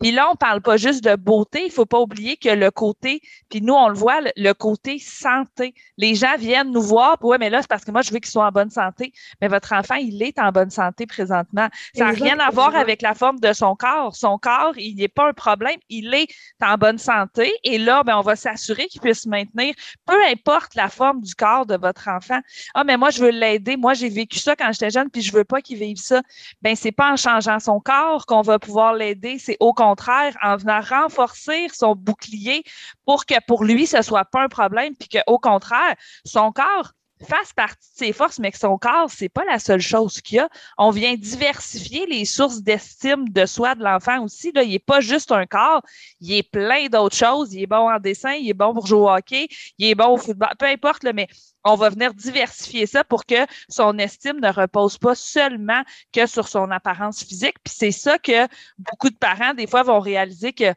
Puis 0.00 0.10
là, 0.10 0.28
on 0.30 0.36
parle 0.36 0.60
pas 0.60 0.76
juste 0.76 1.04
de 1.04 1.14
beauté, 1.16 1.66
il 1.66 1.72
faut 1.72 1.86
pas 1.86 2.00
oublier 2.00 2.36
que 2.36 2.48
le 2.48 2.70
côté, 2.70 3.20
puis 3.48 3.60
nous, 3.60 3.74
on 3.74 3.88
le 3.88 3.94
voit, 3.94 4.20
le, 4.36 4.52
côté 4.52 4.98
santé. 4.98 5.74
Les 5.96 6.14
gens 6.14 6.36
viennent 6.36 6.72
nous 6.72 6.82
voir, 6.82 7.22
ouais, 7.24 7.38
mais 7.38 7.50
là, 7.50 7.60
c'est 7.62 7.68
parce 7.68 7.84
que 7.84 7.90
moi, 7.90 8.02
je 8.02 8.12
veux 8.12 8.18
qu'ils 8.18 8.30
soient 8.30 8.46
en 8.46 8.52
bonne 8.52 8.70
santé. 8.70 9.12
Mais 9.40 9.48
votre 9.48 9.72
enfant, 9.72 9.96
il 9.96 10.22
est 10.22 10.38
en 10.38 10.50
bonne 10.50 10.70
santé 10.70 11.06
présentement. 11.06 11.68
Ça 11.94 12.06
n'a 12.06 12.10
rien 12.10 12.38
à 12.38 12.50
voir 12.50 12.74
avec 12.74 13.02
la 13.02 13.14
forme 13.14 13.38
de 13.40 13.52
son 13.52 13.76
corps. 13.76 14.16
Son 14.16 14.38
corps, 14.38 14.76
il 14.76 14.96
n'est 14.96 15.08
pas 15.08 15.28
un 15.28 15.32
problème, 15.32 15.78
il 15.88 16.14
est 16.14 16.28
en 16.62 16.76
bonne 16.76 16.98
santé. 16.98 17.52
Et 17.62 17.78
là, 17.78 18.02
ben, 18.02 18.16
on 18.16 18.22
va 18.22 18.36
s'assurer 18.36 18.86
qu'il 18.86 19.00
puisse 19.00 19.26
maintenir, 19.26 19.74
peu 20.06 20.18
importe 20.30 20.74
la 20.74 20.88
forme 20.88 21.22
du 21.22 21.34
corps 21.34 21.66
de 21.66 21.76
votre 21.76 22.08
enfant. 22.08 22.40
Ah, 22.74 22.84
mais 22.88 22.96
moi, 22.96 23.10
je 23.10 23.20
veux 23.22 23.30
l'aider. 23.30 23.76
Moi, 23.76 23.92
j'ai 23.92 24.08
vécu 24.08 24.38
ça 24.38 24.56
quand 24.56 24.72
j'étais 24.72 24.90
jeune, 24.90 25.10
puis 25.10 25.20
je 25.20 25.30
veux 25.32 25.44
pas 25.44 25.60
qu'il 25.60 25.78
vive 25.78 25.98
ça. 25.98 26.22
Ben, 26.62 26.74
c'est 26.74 26.90
pas 26.90 27.12
en 27.12 27.16
changeant 27.16 27.60
son 27.60 27.80
corps 27.80 28.24
qu'on 28.24 28.40
va 28.40 28.58
pouvoir 28.58 28.94
l'aider. 28.94 29.38
C'est 29.38 29.58
au 29.60 29.74
contraire 29.74 30.34
en 30.42 30.56
venant 30.56 30.80
renforcer 30.80 31.68
son 31.72 31.94
bouclier 31.94 32.64
pour 33.04 33.26
que 33.26 33.34
pour 33.46 33.62
lui, 33.62 33.86
ce 33.86 34.00
soit 34.00 34.24
pas 34.24 34.42
un 34.42 34.48
problème, 34.48 34.94
puis 34.96 35.08
qu'au 35.10 35.38
contraire, 35.38 35.94
son 36.24 36.50
corps 36.50 36.92
fasse 37.26 37.52
partie 37.52 37.88
de 37.92 38.06
ses 38.06 38.12
forces, 38.12 38.38
mais 38.38 38.52
que 38.52 38.58
son 38.58 38.78
corps, 38.78 39.10
c'est 39.10 39.28
pas 39.28 39.44
la 39.44 39.58
seule 39.58 39.80
chose 39.80 40.20
qu'il 40.20 40.36
y 40.36 40.40
a. 40.40 40.48
On 40.76 40.90
vient 40.90 41.14
diversifier 41.14 42.06
les 42.06 42.24
sources 42.24 42.62
d'estime 42.62 43.28
de 43.28 43.46
soi 43.46 43.74
de 43.74 43.82
l'enfant 43.82 44.22
aussi. 44.22 44.52
Là. 44.52 44.62
Il 44.62 44.70
n'est 44.70 44.78
pas 44.78 45.00
juste 45.00 45.32
un 45.32 45.46
corps, 45.46 45.82
il 46.20 46.32
est 46.34 46.48
plein 46.48 46.86
d'autres 46.86 47.16
choses. 47.16 47.52
Il 47.52 47.62
est 47.62 47.66
bon 47.66 47.90
en 47.90 47.98
dessin, 47.98 48.32
il 48.32 48.48
est 48.48 48.54
bon 48.54 48.74
pour 48.74 48.86
jouer 48.86 48.98
au 48.98 49.10
hockey, 49.10 49.48
il 49.78 49.88
est 49.88 49.94
bon 49.94 50.08
au 50.08 50.16
football, 50.16 50.50
peu 50.58 50.66
importe, 50.66 51.04
là, 51.04 51.12
mais 51.12 51.28
on 51.64 51.74
va 51.74 51.90
venir 51.90 52.14
diversifier 52.14 52.86
ça 52.86 53.04
pour 53.04 53.26
que 53.26 53.46
son 53.68 53.98
estime 53.98 54.40
ne 54.40 54.50
repose 54.50 54.98
pas 54.98 55.14
seulement 55.14 55.82
que 56.12 56.26
sur 56.26 56.48
son 56.48 56.70
apparence 56.70 57.24
physique. 57.24 57.56
Puis 57.64 57.74
c'est 57.76 57.92
ça 57.92 58.18
que 58.18 58.46
beaucoup 58.78 59.10
de 59.10 59.16
parents, 59.16 59.54
des 59.54 59.66
fois, 59.66 59.82
vont 59.82 60.00
réaliser 60.00 60.52
que 60.52 60.72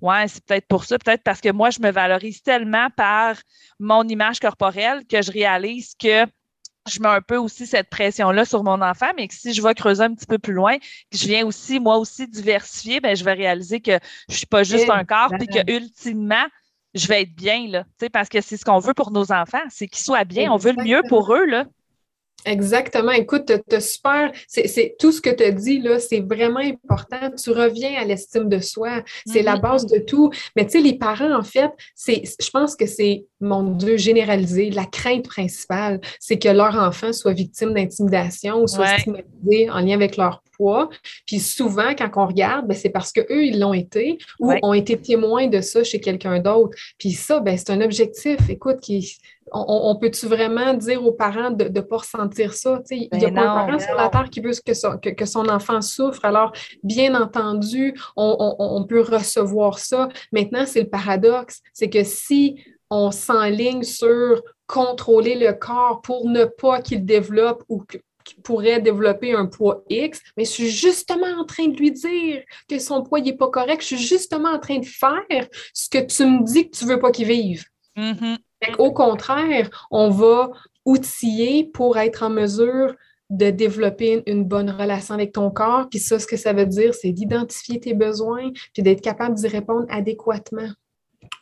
Ouais, 0.00 0.28
c'est 0.28 0.44
peut-être 0.44 0.66
pour 0.66 0.84
ça, 0.84 0.98
peut-être 0.98 1.22
parce 1.22 1.40
que 1.40 1.50
moi, 1.50 1.70
je 1.70 1.80
me 1.80 1.90
valorise 1.90 2.42
tellement 2.42 2.88
par 2.96 3.36
mon 3.78 4.06
image 4.06 4.40
corporelle 4.40 5.06
que 5.06 5.22
je 5.22 5.30
réalise 5.32 5.94
que 5.94 6.26
je 6.86 7.00
mets 7.00 7.08
un 7.08 7.22
peu 7.22 7.36
aussi 7.38 7.66
cette 7.66 7.88
pression-là 7.88 8.44
sur 8.44 8.62
mon 8.62 8.82
enfant, 8.82 9.10
mais 9.16 9.26
que 9.28 9.34
si 9.34 9.54
je 9.54 9.62
vais 9.62 9.74
creuser 9.74 10.02
un 10.02 10.14
petit 10.14 10.26
peu 10.26 10.38
plus 10.38 10.52
loin, 10.52 10.76
que 10.76 11.16
je 11.16 11.26
viens 11.26 11.46
aussi, 11.46 11.80
moi 11.80 11.96
aussi, 11.96 12.28
diversifier, 12.28 13.00
ben, 13.00 13.16
je 13.16 13.24
vais 13.24 13.32
réaliser 13.32 13.80
que 13.80 13.98
je 14.28 14.34
suis 14.36 14.46
pas 14.46 14.64
juste 14.64 14.90
un 14.90 15.04
corps, 15.04 15.32
puis 15.38 15.46
que 15.46 15.72
ultimement, 15.72 16.44
je 16.92 17.06
vais 17.08 17.22
être 17.22 17.34
bien, 17.34 17.66
là. 17.68 17.84
Parce 18.12 18.28
que 18.28 18.40
c'est 18.42 18.58
ce 18.58 18.64
qu'on 18.66 18.80
veut 18.80 18.94
pour 18.94 19.10
nos 19.12 19.32
enfants, 19.32 19.62
c'est 19.70 19.88
qu'ils 19.88 20.04
soient 20.04 20.24
bien. 20.24 20.52
On 20.52 20.58
veut 20.58 20.72
le 20.72 20.82
mieux 20.84 21.02
pour 21.08 21.32
eux, 21.34 21.46
là. 21.46 21.64
Exactement. 22.44 23.12
Écoute, 23.12 23.50
tu 23.68 23.80
super. 23.80 24.30
C'est 24.46 24.96
tout 24.98 25.12
ce 25.12 25.20
que 25.20 25.30
tu 25.30 25.44
as 25.44 25.50
dit, 25.50 25.80
là, 25.80 25.98
c'est 25.98 26.20
vraiment 26.20 26.60
important. 26.60 27.30
Tu 27.30 27.50
reviens 27.50 28.00
à 28.00 28.04
l'estime 28.04 28.48
de 28.48 28.58
soi. 28.58 29.02
C'est 29.26 29.42
la 29.42 29.56
mm-hmm. 29.56 29.60
base 29.60 29.86
de 29.86 29.98
tout. 29.98 30.30
Mais 30.56 30.64
tu 30.66 30.72
sais, 30.72 30.80
les 30.80 30.98
parents, 30.98 31.34
en 31.34 31.42
fait, 31.42 31.70
c'est, 31.94 32.22
je 32.40 32.50
pense 32.50 32.76
que 32.76 32.86
c'est, 32.86 33.24
mon 33.40 33.62
Dieu, 33.62 33.96
généralisé. 33.96 34.70
La 34.70 34.86
crainte 34.86 35.28
principale, 35.28 36.00
c'est 36.18 36.38
que 36.38 36.48
leur 36.48 36.74
enfant 36.76 37.12
soit 37.12 37.32
victime 37.32 37.74
d'intimidation 37.74 38.62
ou 38.62 38.66
soit 38.66 38.98
stigmatisé 38.98 39.70
en 39.70 39.80
lien 39.80 39.94
avec 39.94 40.16
leur 40.16 40.42
poids. 40.56 40.88
Puis 41.26 41.40
souvent, 41.40 41.94
quand 41.96 42.10
on 42.16 42.26
regarde, 42.26 42.66
ben, 42.66 42.74
c'est 42.74 42.90
parce 42.90 43.12
qu'eux, 43.12 43.44
ils 43.44 43.58
l'ont 43.58 43.74
été 43.74 44.18
ou 44.40 44.52
ont 44.62 44.74
été 44.74 44.96
témoins 44.96 45.46
de 45.46 45.60
ça 45.60 45.84
chez 45.84 46.00
quelqu'un 46.00 46.40
d'autre. 46.40 46.76
Puis 46.98 47.12
ça, 47.12 47.40
ben, 47.40 47.56
c'est 47.56 47.70
un 47.70 47.80
objectif, 47.80 48.38
écoute, 48.48 48.80
qui 48.80 49.18
on, 49.52 49.96
peut-tu 49.96 50.26
vraiment 50.26 50.74
dire 50.74 51.04
aux 51.04 51.12
parents 51.12 51.50
de 51.50 51.64
ne 51.64 51.80
pas 51.80 51.98
ressentir 51.98 52.54
ça? 52.54 52.80
il 52.90 53.08
n'y 53.12 53.24
a 53.24 53.30
ben 53.30 53.34
pas 53.34 53.42
un 53.42 53.66
parent 53.66 53.78
sur 53.78 53.94
la 53.94 54.08
terre 54.08 54.30
qui 54.30 54.40
veut 54.40 54.52
que 54.64 54.74
son, 54.74 54.98
que, 54.98 55.24
son 55.26 55.48
enfant 55.48 55.80
souffre. 55.80 56.24
Alors, 56.24 56.52
bien 56.82 57.20
entendu, 57.20 57.94
on, 58.16 58.84
peut 58.88 59.02
recevoir 59.02 59.78
ça. 59.78 60.08
Maintenant, 60.32 60.64
c'est 60.66 60.82
le 60.82 60.88
paradoxe, 60.88 61.60
c'est 61.72 61.88
que 61.88 62.04
si 62.04 62.62
on 62.90 63.10
s'enligne 63.10 63.82
sur 63.82 64.42
contrôler 64.66 65.34
le 65.34 65.52
corps 65.52 66.00
pour 66.02 66.28
ne 66.28 66.44
pas 66.44 66.80
qu'il 66.80 67.04
développe 67.04 67.64
ou 67.68 67.82
qu'il 67.84 68.42
pourrait 68.42 68.80
développer 68.80 69.34
un 69.34 69.46
poids 69.46 69.84
X, 69.88 70.20
mais 70.36 70.44
je 70.44 70.50
suis 70.50 70.70
justement 70.70 71.26
en 71.38 71.44
train 71.44 71.68
de 71.68 71.76
lui 71.76 71.92
dire 71.92 72.42
que 72.68 72.78
son 72.78 73.02
poids 73.02 73.20
n'est 73.20 73.36
pas 73.36 73.48
correct. 73.48 73.82
Je 73.82 73.96
suis 73.96 73.98
justement 73.98 74.50
en 74.50 74.58
train 74.58 74.78
de 74.78 74.86
faire 74.86 75.46
ce 75.72 75.88
que 75.88 75.98
tu 75.98 76.24
me 76.24 76.44
dis 76.44 76.70
que 76.70 76.76
tu 76.76 76.84
ne 76.84 76.90
veux 76.90 76.98
pas 76.98 77.10
qu'il 77.10 77.26
vive. 77.26 77.64
Mm-hmm. 77.96 78.38
Au 78.78 78.92
contraire, 78.92 79.86
on 79.90 80.10
va 80.10 80.50
outiller 80.84 81.64
pour 81.64 81.98
être 81.98 82.22
en 82.22 82.30
mesure 82.30 82.94
de 83.30 83.50
développer 83.50 84.22
une 84.26 84.44
bonne 84.44 84.70
relation 84.70 85.14
avec 85.14 85.32
ton 85.32 85.50
corps. 85.50 85.88
Puis 85.88 85.98
ça, 85.98 86.18
ce 86.18 86.26
que 86.26 86.36
ça 86.36 86.52
veut 86.52 86.66
dire, 86.66 86.94
c'est 86.94 87.12
d'identifier 87.12 87.80
tes 87.80 87.94
besoins, 87.94 88.50
puis 88.72 88.82
d'être 88.82 89.00
capable 89.00 89.34
d'y 89.34 89.48
répondre 89.48 89.86
adéquatement. 89.88 90.68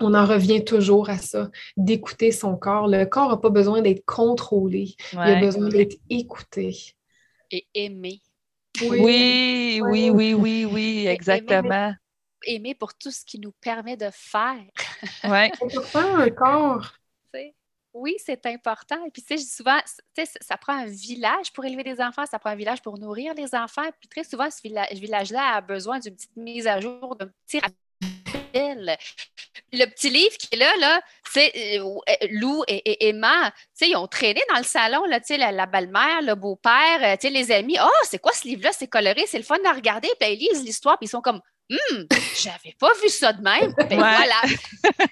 On 0.00 0.14
en 0.14 0.24
revient 0.24 0.64
toujours 0.64 1.10
à 1.10 1.18
ça, 1.18 1.50
d'écouter 1.76 2.30
son 2.30 2.56
corps. 2.56 2.86
Le 2.86 3.04
corps 3.04 3.30
n'a 3.30 3.36
pas 3.36 3.50
besoin 3.50 3.82
d'être 3.82 4.04
contrôlé, 4.04 4.94
il 5.12 5.18
a 5.18 5.40
besoin 5.40 5.68
d'être 5.68 5.96
écouté. 6.08 6.94
Et 7.50 7.66
aimé. 7.74 8.20
Oui, 8.80 9.82
oui, 9.84 10.10
oui, 10.10 10.34
oui, 10.34 10.64
oui, 10.64 11.06
exactement. 11.06 11.92
Aimer, 12.44 12.74
pour 12.74 12.94
tout 12.94 13.10
ce 13.10 13.24
qui 13.24 13.38
nous 13.38 13.52
permet 13.60 13.96
de 13.96 14.08
faire. 14.12 14.64
Ouais. 15.22 15.52
C'est 15.58 15.76
important 15.76 16.16
un 16.16 16.30
corps 16.30 16.92
oui, 17.94 18.16
c'est 18.24 18.46
important. 18.46 19.04
Et 19.04 19.10
puis, 19.10 19.22
tu 19.22 19.36
sais, 19.36 19.44
souvent, 19.44 19.78
ça 20.40 20.56
prend 20.56 20.74
un 20.74 20.86
village 20.86 21.52
pour 21.52 21.64
élever 21.64 21.84
des 21.84 22.00
enfants, 22.00 22.24
ça 22.26 22.38
prend 22.38 22.50
un 22.50 22.56
village 22.56 22.82
pour 22.82 22.98
nourrir 22.98 23.34
les 23.34 23.54
enfants. 23.54 23.88
Puis, 24.00 24.08
très 24.08 24.24
souvent, 24.24 24.48
ce 24.50 24.62
village-là 24.62 25.56
a 25.56 25.60
besoin 25.60 25.98
d'une 25.98 26.14
petite 26.14 26.36
mise 26.36 26.66
à 26.66 26.80
jour, 26.80 27.16
d'un 27.16 27.30
petit 27.46 27.60
rappel. 27.60 28.96
Le 29.72 29.86
petit 29.86 30.10
livre 30.10 30.36
qui 30.38 30.48
est 30.52 30.58
là, 30.58 30.70
là 30.78 31.00
c'est 31.30 31.78
euh, 31.78 31.84
euh, 31.84 32.26
Lou 32.32 32.62
et, 32.68 33.08
Emma, 33.08 33.50
tu 33.50 33.56
sais, 33.72 33.90
ils 33.90 33.96
ont 33.96 34.06
traîné 34.06 34.42
dans 34.50 34.58
le 34.58 34.64
salon, 34.64 35.04
là, 35.06 35.20
tu 35.20 35.28
sais, 35.28 35.38
la, 35.38 35.66
belle-mère, 35.66 36.20
le 36.20 36.34
beau-père, 36.34 37.02
euh, 37.02 37.16
tu 37.16 37.28
sais, 37.28 37.30
les 37.30 37.50
amis. 37.50 37.78
Oh, 37.82 38.04
c'est 38.04 38.18
quoi 38.18 38.32
ce 38.32 38.46
livre-là? 38.46 38.72
C'est 38.72 38.88
coloré, 38.88 39.24
c'est 39.26 39.38
le 39.38 39.44
fun 39.44 39.56
à 39.64 39.72
regarder. 39.72 40.08
Puis, 40.20 40.32
ils 40.32 40.38
lisent 40.38 40.64
l'histoire, 40.64 40.98
puis 40.98 41.06
ils 41.06 41.10
sont 41.10 41.22
comme 41.22 41.40
Hum, 41.72 42.06
j'avais 42.38 42.74
pas 42.78 42.92
vu 43.02 43.08
ça 43.08 43.32
de 43.32 43.40
même. 43.40 43.72
Ben 43.88 43.96
voilà. 43.96 44.42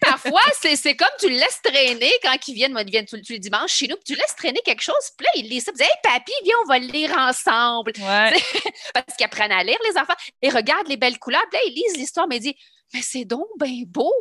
Parfois, 0.01 0.43
c'est 0.61 0.95
comme 0.95 1.09
tu 1.19 1.29
le 1.29 1.37
laisses 1.37 1.61
traîner 1.63 2.13
quand 2.23 2.37
ils 2.49 2.55
viennent, 2.55 2.73
moi, 2.73 2.83
ils 2.83 2.91
viennent 2.91 3.07
tous, 3.07 3.17
les 3.31 3.39
dimanches 3.39 3.73
chez 3.73 3.89
nous, 3.89 3.97
puis 3.97 4.05
tu 4.05 4.15
laisses 4.15 4.37
traîner 4.37 4.61
quelque 4.63 4.83
chose, 4.83 5.11
puis 5.17 5.25
là, 5.25 5.31
ils 5.37 5.49
lisent 5.49 5.65
ça, 5.65 5.73
puis 5.73 5.83
Hey, 5.83 5.91
papy, 6.03 6.33
viens, 6.45 6.55
on 6.65 6.69
va 6.69 6.79
le 6.79 6.87
lire 6.87 7.17
ensemble. 7.17 7.93
Parce 8.95 9.17
qu'ils 9.17 9.25
apprennent 9.25 9.53
à 9.53 9.65
lire, 9.65 9.79
les 9.91 9.99
enfants, 9.99 10.15
et 10.43 10.51
regardent 10.51 10.89
les 10.89 10.99
belles 10.99 11.19
couleurs, 11.19 11.45
puis 11.51 11.59
là, 11.59 11.65
ils 11.67 11.75
lisent 11.75 11.97
l'histoire, 11.97 12.29
mais 12.29 12.37
ils 12.37 12.41
disent 12.41 12.61
Mais 12.93 13.03
c'est 13.03 13.25
donc 13.25 13.47
bien 13.59 13.83
beau. 13.87 14.13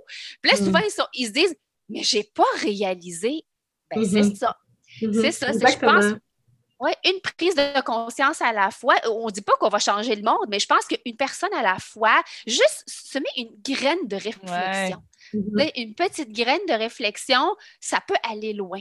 Puis 0.42 0.52
là, 0.52 0.58
souvent, 0.58 0.80
ils, 0.80 1.04
ils 1.22 1.28
se 1.28 1.32
disent 1.32 1.56
Mais 1.90 2.04
j'ai 2.04 2.24
pas 2.24 2.44
réalisé. 2.62 3.44
Ben, 3.94 4.06
c'est 4.06 4.22
mm-hmm. 4.22 4.36
ça. 4.36 4.58
C'est 5.00 5.32
ça. 5.32 5.52
Je 5.52 5.78
pense 5.78 6.20
oui, 6.80 6.92
une 7.04 7.20
prise 7.20 7.56
de 7.56 7.82
conscience 7.82 8.42
à 8.42 8.54
la 8.54 8.72
fois. 8.72 8.96
On 9.10 9.26
ne 9.26 9.32
dit 9.32 9.42
pas 9.42 9.54
qu'on 9.60 9.70
va 9.70 9.80
changer 9.80 10.16
le 10.16 10.24
monde, 10.24 10.48
mais 10.50 10.60
je 10.60 10.68
pense 10.68 10.86
qu'une 10.86 11.18
personne 11.18 11.54
à 11.54 11.62
la 11.62 11.78
fois, 11.78 12.22
juste 12.48 12.84
semer 12.88 13.30
une 13.36 13.52
graine 13.62 14.08
de 14.08 14.16
réflexion. 14.16 15.04
Mm-hmm. 15.34 15.72
Une 15.76 15.96
petite 15.96 16.32
graine 16.32 16.66
de 16.68 16.74
réflexion, 16.74 17.56
ça 17.82 18.00
peut 18.08 18.16
aller 18.24 18.54
loin. 18.54 18.80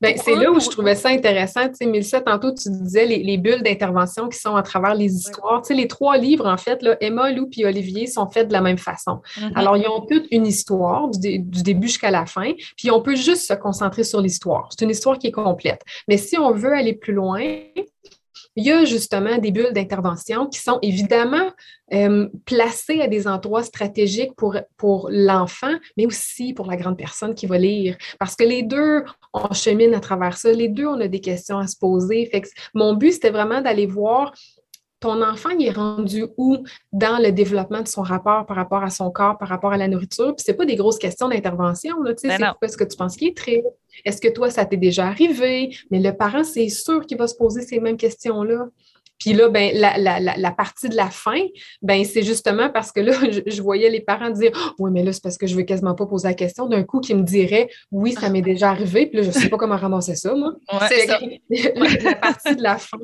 Ben, 0.00 0.16
c'est 0.16 0.34
là 0.34 0.50
où 0.50 0.60
je 0.60 0.68
trouvais 0.68 0.94
ça 0.94 1.08
intéressant. 1.08 1.68
Tu 1.68 1.74
sais, 1.74 1.86
Mélissa, 1.86 2.20
tantôt, 2.20 2.52
tu 2.52 2.68
disais 2.70 3.06
les, 3.06 3.38
bulles 3.38 3.62
d'intervention 3.62 4.28
qui 4.28 4.38
sont 4.38 4.56
à 4.56 4.62
travers 4.62 4.94
les 4.94 5.14
histoires. 5.14 5.62
Tu 5.62 5.68
sais, 5.68 5.74
les 5.74 5.88
trois 5.88 6.16
livres, 6.16 6.46
en 6.46 6.56
fait, 6.56 6.82
là, 6.82 6.96
Emma, 7.00 7.30
Lou 7.30 7.48
et 7.56 7.66
Olivier 7.66 8.06
sont 8.06 8.28
faits 8.28 8.48
de 8.48 8.52
la 8.52 8.60
même 8.60 8.78
façon. 8.78 9.20
Mm-hmm. 9.36 9.52
Alors, 9.54 9.76
ils 9.76 9.88
ont 9.88 10.00
toutes 10.00 10.26
une 10.30 10.46
histoire 10.46 11.08
du, 11.08 11.38
du 11.38 11.62
début 11.62 11.88
jusqu'à 11.88 12.10
la 12.10 12.26
fin, 12.26 12.52
puis 12.76 12.90
on 12.90 13.00
peut 13.00 13.16
juste 13.16 13.46
se 13.46 13.54
concentrer 13.54 14.04
sur 14.04 14.20
l'histoire. 14.20 14.68
C'est 14.70 14.84
une 14.84 14.90
histoire 14.90 15.18
qui 15.18 15.28
est 15.28 15.32
complète. 15.32 15.82
Mais 16.08 16.16
si 16.16 16.38
on 16.38 16.52
veut 16.52 16.72
aller 16.72 16.94
plus 16.94 17.12
loin, 17.12 17.44
il 18.58 18.64
y 18.64 18.72
a 18.72 18.84
justement 18.84 19.38
des 19.38 19.52
bulles 19.52 19.72
d'intervention 19.72 20.48
qui 20.48 20.58
sont 20.58 20.80
évidemment 20.82 21.52
euh, 21.92 22.28
placées 22.44 23.00
à 23.00 23.06
des 23.06 23.28
endroits 23.28 23.62
stratégiques 23.62 24.34
pour, 24.36 24.56
pour 24.76 25.08
l'enfant, 25.12 25.72
mais 25.96 26.06
aussi 26.06 26.54
pour 26.54 26.66
la 26.66 26.76
grande 26.76 26.98
personne 26.98 27.36
qui 27.36 27.46
va 27.46 27.56
lire. 27.56 27.96
Parce 28.18 28.34
que 28.34 28.42
les 28.42 28.64
deux, 28.64 29.04
on 29.32 29.54
chemine 29.54 29.94
à 29.94 30.00
travers 30.00 30.36
ça. 30.36 30.50
Les 30.50 30.66
deux, 30.66 30.86
on 30.88 31.00
a 31.00 31.06
des 31.06 31.20
questions 31.20 31.58
à 31.58 31.68
se 31.68 31.76
poser. 31.76 32.26
Fait 32.26 32.42
mon 32.74 32.94
but, 32.94 33.12
c'était 33.12 33.30
vraiment 33.30 33.60
d'aller 33.60 33.86
voir 33.86 34.34
ton 35.00 35.22
enfant 35.22 35.50
il 35.50 35.64
est 35.64 35.70
rendu 35.70 36.26
où 36.36 36.56
dans 36.92 37.22
le 37.22 37.30
développement 37.30 37.82
de 37.82 37.86
son 37.86 38.02
rapport 38.02 38.44
par 38.46 38.56
rapport 38.56 38.82
à 38.82 38.90
son 38.90 39.12
corps, 39.12 39.38
par 39.38 39.48
rapport 39.48 39.72
à 39.72 39.76
la 39.76 39.86
nourriture? 39.86 40.34
Puis 40.34 40.42
c'est 40.44 40.54
pas 40.54 40.64
des 40.64 40.74
grosses 40.74 40.98
questions 40.98 41.28
d'intervention, 41.28 42.02
là, 42.02 42.12
tu 42.12 42.28
sais, 42.28 42.36
ben 42.36 42.54
est-ce 42.60 42.76
que 42.76 42.82
tu 42.82 42.96
penses 42.96 43.16
qu'il 43.16 43.28
est 43.28 43.36
très? 43.36 43.62
Est-ce 44.04 44.20
que 44.20 44.28
toi, 44.28 44.50
ça 44.50 44.64
t'est 44.64 44.76
déjà 44.76 45.06
arrivé? 45.06 45.76
Mais 45.90 46.00
le 46.00 46.12
parent, 46.12 46.44
c'est 46.44 46.68
sûr 46.68 47.06
qu'il 47.06 47.18
va 47.18 47.26
se 47.26 47.34
poser 47.34 47.62
ces 47.62 47.80
mêmes 47.80 47.96
questions-là. 47.96 48.68
Puis 49.18 49.32
là, 49.32 49.48
ben, 49.48 49.72
la, 49.74 50.50
partie 50.52 50.88
de 50.88 50.94
la 50.94 51.10
fin, 51.10 51.40
ben, 51.82 52.04
c'est 52.04 52.22
justement 52.22 52.70
parce 52.70 52.92
que 52.92 53.00
là, 53.00 53.12
je, 53.46 53.62
voyais 53.62 53.90
les 53.90 54.00
parents 54.00 54.30
dire 54.30 54.52
Oui, 54.78 54.90
mais 54.92 55.02
là, 55.02 55.12
c'est 55.12 55.22
parce 55.22 55.36
que 55.36 55.46
je 55.46 55.56
veux 55.56 55.64
quasiment 55.64 55.94
pas 55.94 56.06
poser 56.06 56.28
la 56.28 56.34
question. 56.34 56.66
D'un 56.66 56.84
coup, 56.84 57.00
qui 57.00 57.14
me 57.14 57.22
dirait 57.22 57.68
Oui, 57.90 58.12
ça 58.12 58.30
m'est 58.30 58.42
déjà 58.42 58.70
arrivé. 58.70 59.06
Puis 59.06 59.16
là, 59.16 59.22
je 59.22 59.28
ne 59.28 59.32
sais 59.32 59.48
pas 59.48 59.56
comment 59.56 59.76
ramasser 59.76 60.14
ça, 60.14 60.34
moi. 60.34 60.54
c'est 60.88 61.06
ça. 61.06 61.18
la 61.50 62.14
partie 62.14 62.54
de 62.54 62.62
la 62.62 62.78
fin, 62.78 62.98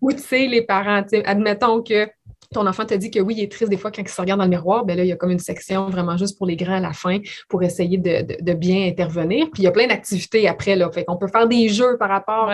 ou, 0.00 0.12
tu 0.12 0.18
sais, 0.18 0.46
les 0.46 0.62
parents, 0.62 1.04
admettons 1.24 1.82
que 1.82 2.08
ton 2.52 2.66
enfant 2.66 2.84
te 2.84 2.94
dit 2.94 3.10
que 3.10 3.20
oui, 3.20 3.34
il 3.38 3.44
est 3.44 3.52
triste 3.52 3.70
des 3.70 3.76
fois 3.76 3.92
quand 3.92 4.02
il 4.02 4.08
se 4.08 4.20
regarde 4.20 4.38
dans 4.38 4.44
le 4.44 4.50
miroir, 4.50 4.84
ben 4.84 4.96
là, 4.96 5.04
il 5.04 5.08
y 5.08 5.12
a 5.12 5.16
comme 5.16 5.30
une 5.30 5.38
section 5.38 5.88
vraiment 5.88 6.16
juste 6.16 6.36
pour 6.36 6.46
les 6.46 6.56
grands 6.56 6.76
à 6.76 6.80
la 6.80 6.92
fin 6.92 7.18
pour 7.48 7.62
essayer 7.62 7.96
de, 7.96 8.52
bien 8.54 8.88
intervenir. 8.88 9.48
Puis 9.52 9.62
il 9.62 9.64
y 9.64 9.68
a 9.68 9.70
plein 9.70 9.86
d'activités 9.86 10.48
après, 10.48 10.74
là. 10.74 10.90
Fait 10.90 11.04
qu'on 11.04 11.16
peut 11.16 11.28
faire 11.28 11.46
des 11.46 11.68
jeux 11.68 11.96
par 11.96 12.08
rapport 12.08 12.52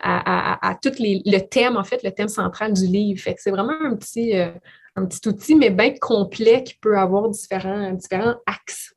à, 0.00 0.68
à, 0.68 0.74
tout 0.74 0.92
les, 0.98 1.22
le 1.24 1.38
thème, 1.40 1.76
en 1.76 1.84
fait, 1.84 2.02
le 2.02 2.10
thème 2.10 2.28
central 2.28 2.74
du 2.74 2.86
livre. 2.86 3.20
Fait 3.20 3.34
que 3.34 3.40
c'est 3.40 3.50
vraiment 3.50 3.72
un 3.82 3.96
petit, 3.96 4.36
euh, 4.36 4.50
un 4.94 5.06
petit 5.06 5.26
outil, 5.26 5.54
mais 5.54 5.70
bien 5.70 5.94
complet 5.98 6.62
qui 6.62 6.74
peut 6.74 6.98
avoir 6.98 7.30
différents, 7.30 7.92
différents 7.92 8.34
axes. 8.44 8.94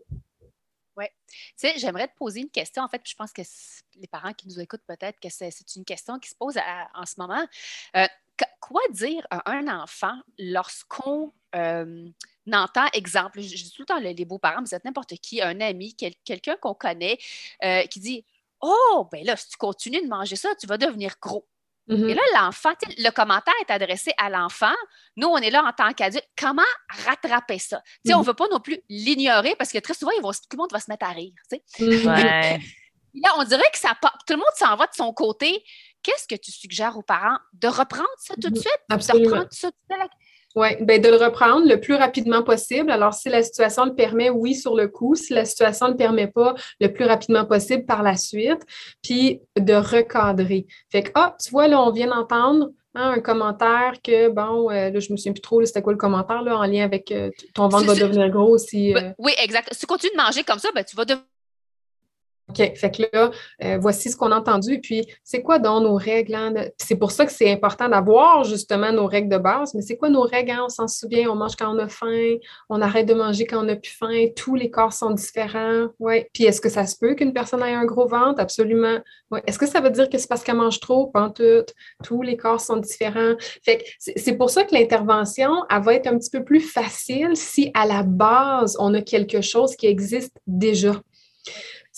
Oui. 0.97 1.05
Tu 1.29 1.53
sais, 1.55 1.73
j'aimerais 1.77 2.09
te 2.09 2.17
poser 2.17 2.41
une 2.41 2.49
question. 2.49 2.83
En 2.83 2.89
fait, 2.89 3.01
je 3.05 3.15
pense 3.15 3.31
que 3.31 3.43
les 3.95 4.07
parents 4.07 4.33
qui 4.33 4.49
nous 4.49 4.59
écoutent, 4.59 4.83
peut-être 4.85 5.21
que 5.21 5.29
c'est 5.29 5.51
une 5.77 5.85
question 5.85 6.19
qui 6.19 6.29
se 6.29 6.35
pose 6.35 6.57
en 6.93 7.05
ce 7.05 7.15
moment. 7.17 7.45
Euh, 7.95 8.07
quoi 8.59 8.81
dire 8.91 9.25
à 9.31 9.51
un 9.51 9.67
enfant 9.67 10.15
lorsqu'on 10.37 11.33
euh, 11.55 12.09
entend, 12.51 12.85
exemple, 12.93 13.41
je, 13.41 13.55
dis 13.55 13.71
tout 13.71 13.81
le 13.81 13.85
temps 13.85 13.99
les 13.99 14.25
beaux-parents, 14.25 14.61
vous 14.61 14.75
êtes 14.75 14.85
n'importe 14.85 15.15
qui, 15.15 15.41
un 15.41 15.59
ami, 15.61 15.95
quelqu'un 15.95 16.55
qu'on 16.61 16.73
connaît, 16.73 17.17
euh, 17.63 17.83
qui 17.83 17.99
dit 17.99 18.25
Oh, 18.61 19.07
ben 19.11 19.25
là, 19.25 19.35
si 19.35 19.49
tu 19.49 19.57
continues 19.57 20.01
de 20.01 20.07
manger 20.07 20.35
ça, 20.35 20.49
tu 20.59 20.67
vas 20.67 20.77
devenir 20.77 21.15
gros. 21.21 21.47
Mm-hmm. 21.87 22.09
Et 22.09 22.13
là, 22.13 22.21
l'enfant, 22.35 22.73
le 22.97 23.09
commentaire 23.09 23.53
est 23.61 23.71
adressé 23.71 24.11
à 24.17 24.29
l'enfant. 24.29 24.75
Nous, 25.15 25.27
on 25.27 25.37
est 25.37 25.49
là 25.49 25.63
en 25.63 25.71
tant 25.71 25.91
qu'adulte. 25.93 26.27
Comment 26.37 26.61
rattraper 27.05 27.57
ça? 27.57 27.81
On 28.05 28.09
ne 28.09 28.13
mm-hmm. 28.13 28.25
veut 28.25 28.33
pas 28.33 28.47
non 28.51 28.59
plus 28.59 28.79
l'ignorer 28.89 29.55
parce 29.57 29.71
que 29.71 29.79
très 29.79 29.93
souvent, 29.93 30.11
tout 30.11 30.21
le 30.51 30.57
monde 30.57 30.71
va 30.71 30.79
se 30.79 30.91
mettre 30.91 31.05
à 31.05 31.11
rire. 31.11 31.33
Mm-hmm. 31.79 32.61
Là, 33.15 33.29
on 33.37 33.43
dirait 33.43 33.69
que 33.73 33.79
ça 33.79 33.97
tout 34.01 34.33
le 34.33 34.37
monde 34.37 34.45
s'en 34.55 34.75
va 34.75 34.85
de 34.85 34.93
son 34.93 35.11
côté 35.13 35.63
qu'est-ce 36.03 36.27
que 36.27 36.39
tu 36.39 36.51
suggères 36.51 36.97
aux 36.97 37.03
parents? 37.03 37.37
De 37.53 37.67
reprendre 37.67 38.09
ça 38.17 38.33
tout 38.41 38.49
de 38.49 38.57
suite? 38.57 38.79
Absolument. 38.89 39.25
De 39.25 39.29
reprendre 39.31 39.49
ça 39.51 39.69
Oui, 40.55 40.67
ben 40.81 41.01
de 41.01 41.09
le 41.09 41.17
reprendre 41.17 41.67
le 41.67 41.79
plus 41.79 41.95
rapidement 41.95 42.43
possible. 42.43 42.91
Alors, 42.91 43.13
si 43.13 43.29
la 43.29 43.43
situation 43.43 43.85
le 43.85 43.95
permet, 43.95 44.29
oui, 44.29 44.55
sur 44.55 44.75
le 44.75 44.87
coup. 44.87 45.15
Si 45.15 45.33
la 45.33 45.45
situation 45.45 45.87
ne 45.87 45.91
le 45.91 45.97
permet 45.97 46.27
pas, 46.27 46.55
le 46.79 46.91
plus 46.91 47.05
rapidement 47.05 47.45
possible 47.45 47.85
par 47.85 48.03
la 48.03 48.15
suite. 48.15 48.61
Puis 49.03 49.41
de 49.57 49.73
recadrer. 49.73 50.67
Fait 50.91 51.03
que, 51.03 51.11
ah, 51.15 51.35
tu 51.43 51.51
vois, 51.51 51.67
là, 51.67 51.81
on 51.81 51.91
vient 51.91 52.07
d'entendre 52.07 52.69
hein, 52.95 53.11
un 53.11 53.19
commentaire 53.19 53.93
que, 54.03 54.29
bon, 54.29 54.69
euh, 54.69 54.89
là, 54.89 54.99
je 54.99 55.11
me 55.11 55.17
souviens 55.17 55.33
plus 55.33 55.41
trop, 55.41 55.63
c'était 55.65 55.81
quoi 55.81 55.93
le 55.93 55.97
commentaire, 55.97 56.41
là, 56.41 56.57
en 56.57 56.65
lien 56.65 56.83
avec 56.83 57.11
euh, 57.11 57.29
ton 57.53 57.67
ventre 57.67 57.85
va 57.85 57.95
devenir 57.95 58.29
gros 58.29 58.57
si. 58.57 58.95
Euh, 58.95 59.11
oui, 59.17 59.33
exact. 59.41 59.69
Si 59.73 59.81
tu 59.81 59.85
continues 59.85 60.13
de 60.17 60.21
manger 60.21 60.43
comme 60.43 60.59
ça, 60.59 60.69
ben, 60.73 60.83
tu 60.83 60.95
vas 60.95 61.05
devenir 61.05 61.25
OK, 62.49 62.75
fait 62.75 62.91
que 62.91 63.03
là, 63.13 63.31
euh, 63.63 63.77
voici 63.79 64.09
ce 64.09 64.17
qu'on 64.17 64.31
a 64.31 64.37
entendu. 64.37 64.73
Et 64.73 64.79
puis, 64.79 65.05
c'est 65.23 65.41
quoi 65.41 65.59
dans 65.59 65.81
nos 65.81 65.95
règles? 65.95 66.33
Hein? 66.33 66.53
C'est 66.77 66.95
pour 66.95 67.11
ça 67.11 67.25
que 67.25 67.31
c'est 67.31 67.51
important 67.51 67.87
d'avoir 67.87 68.43
justement 68.43 68.91
nos 68.91 69.05
règles 69.05 69.29
de 69.29 69.37
base. 69.37 69.75
Mais 69.75 69.81
c'est 69.81 69.97
quoi 69.97 70.09
nos 70.09 70.23
règles? 70.23 70.51
Hein? 70.51 70.63
On 70.65 70.69
s'en 70.69 70.87
souvient, 70.87 71.29
on 71.29 71.35
mange 71.35 71.55
quand 71.55 71.75
on 71.75 71.77
a 71.77 71.87
faim, 71.87 72.37
on 72.69 72.81
arrête 72.81 73.05
de 73.05 73.13
manger 73.13 73.45
quand 73.45 73.63
on 73.63 73.69
a 73.69 73.75
plus 73.75 73.91
faim, 73.91 74.25
tous 74.35 74.55
les 74.55 74.71
corps 74.71 74.93
sont 74.93 75.11
différents. 75.11 75.87
Ouais. 75.99 76.27
Puis, 76.33 76.45
est-ce 76.45 76.59
que 76.59 76.69
ça 76.69 76.87
se 76.87 76.97
peut 76.97 77.13
qu'une 77.13 77.33
personne 77.33 77.61
ait 77.61 77.73
un 77.73 77.85
gros 77.85 78.07
ventre? 78.07 78.41
Absolument. 78.41 78.97
Ouais. 79.29 79.43
Est-ce 79.45 79.59
que 79.59 79.67
ça 79.67 79.79
veut 79.79 79.91
dire 79.91 80.09
que 80.09 80.17
c'est 80.17 80.27
parce 80.27 80.43
qu'elle 80.43 80.55
mange 80.55 80.79
trop? 80.79 81.07
Pas 81.07 81.29
tout. 81.29 81.65
Tous 82.03 82.23
les 82.23 82.35
corps 82.35 82.61
sont 82.61 82.77
différents. 82.77 83.35
Fait 83.63 83.77
que 83.77 83.83
c'est 83.99 84.37
pour 84.37 84.49
ça 84.49 84.63
que 84.63 84.73
l'intervention, 84.73 85.51
elle 85.69 85.83
va 85.83 85.93
être 85.93 86.07
un 86.07 86.17
petit 86.17 86.31
peu 86.31 86.43
plus 86.43 86.61
facile 86.61 87.35
si 87.35 87.69
à 87.75 87.85
la 87.85 88.01
base, 88.01 88.75
on 88.79 88.95
a 88.95 89.01
quelque 89.01 89.41
chose 89.41 89.75
qui 89.75 89.85
existe 89.85 90.35
déjà 90.47 90.93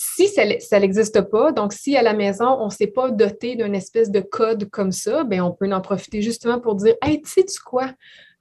Si 0.03 0.27
ça 0.29 0.79
n'existe 0.79 1.21
pas, 1.29 1.51
donc 1.51 1.73
si 1.73 1.95
à 1.95 2.01
la 2.01 2.13
maison, 2.13 2.57
on 2.59 2.65
ne 2.65 2.71
s'est 2.71 2.87
pas 2.87 3.11
doté 3.11 3.55
d'une 3.55 3.75
espèce 3.75 4.09
de 4.09 4.19
code 4.19 4.67
comme 4.71 4.91
ça, 4.91 5.23
bien, 5.23 5.45
on 5.45 5.51
peut 5.51 5.71
en 5.71 5.79
profiter 5.79 6.23
justement 6.23 6.59
pour 6.59 6.73
dire 6.73 6.95
Hey, 7.03 7.21
tu 7.21 7.29
sais 7.29 7.45
quoi? 7.63 7.91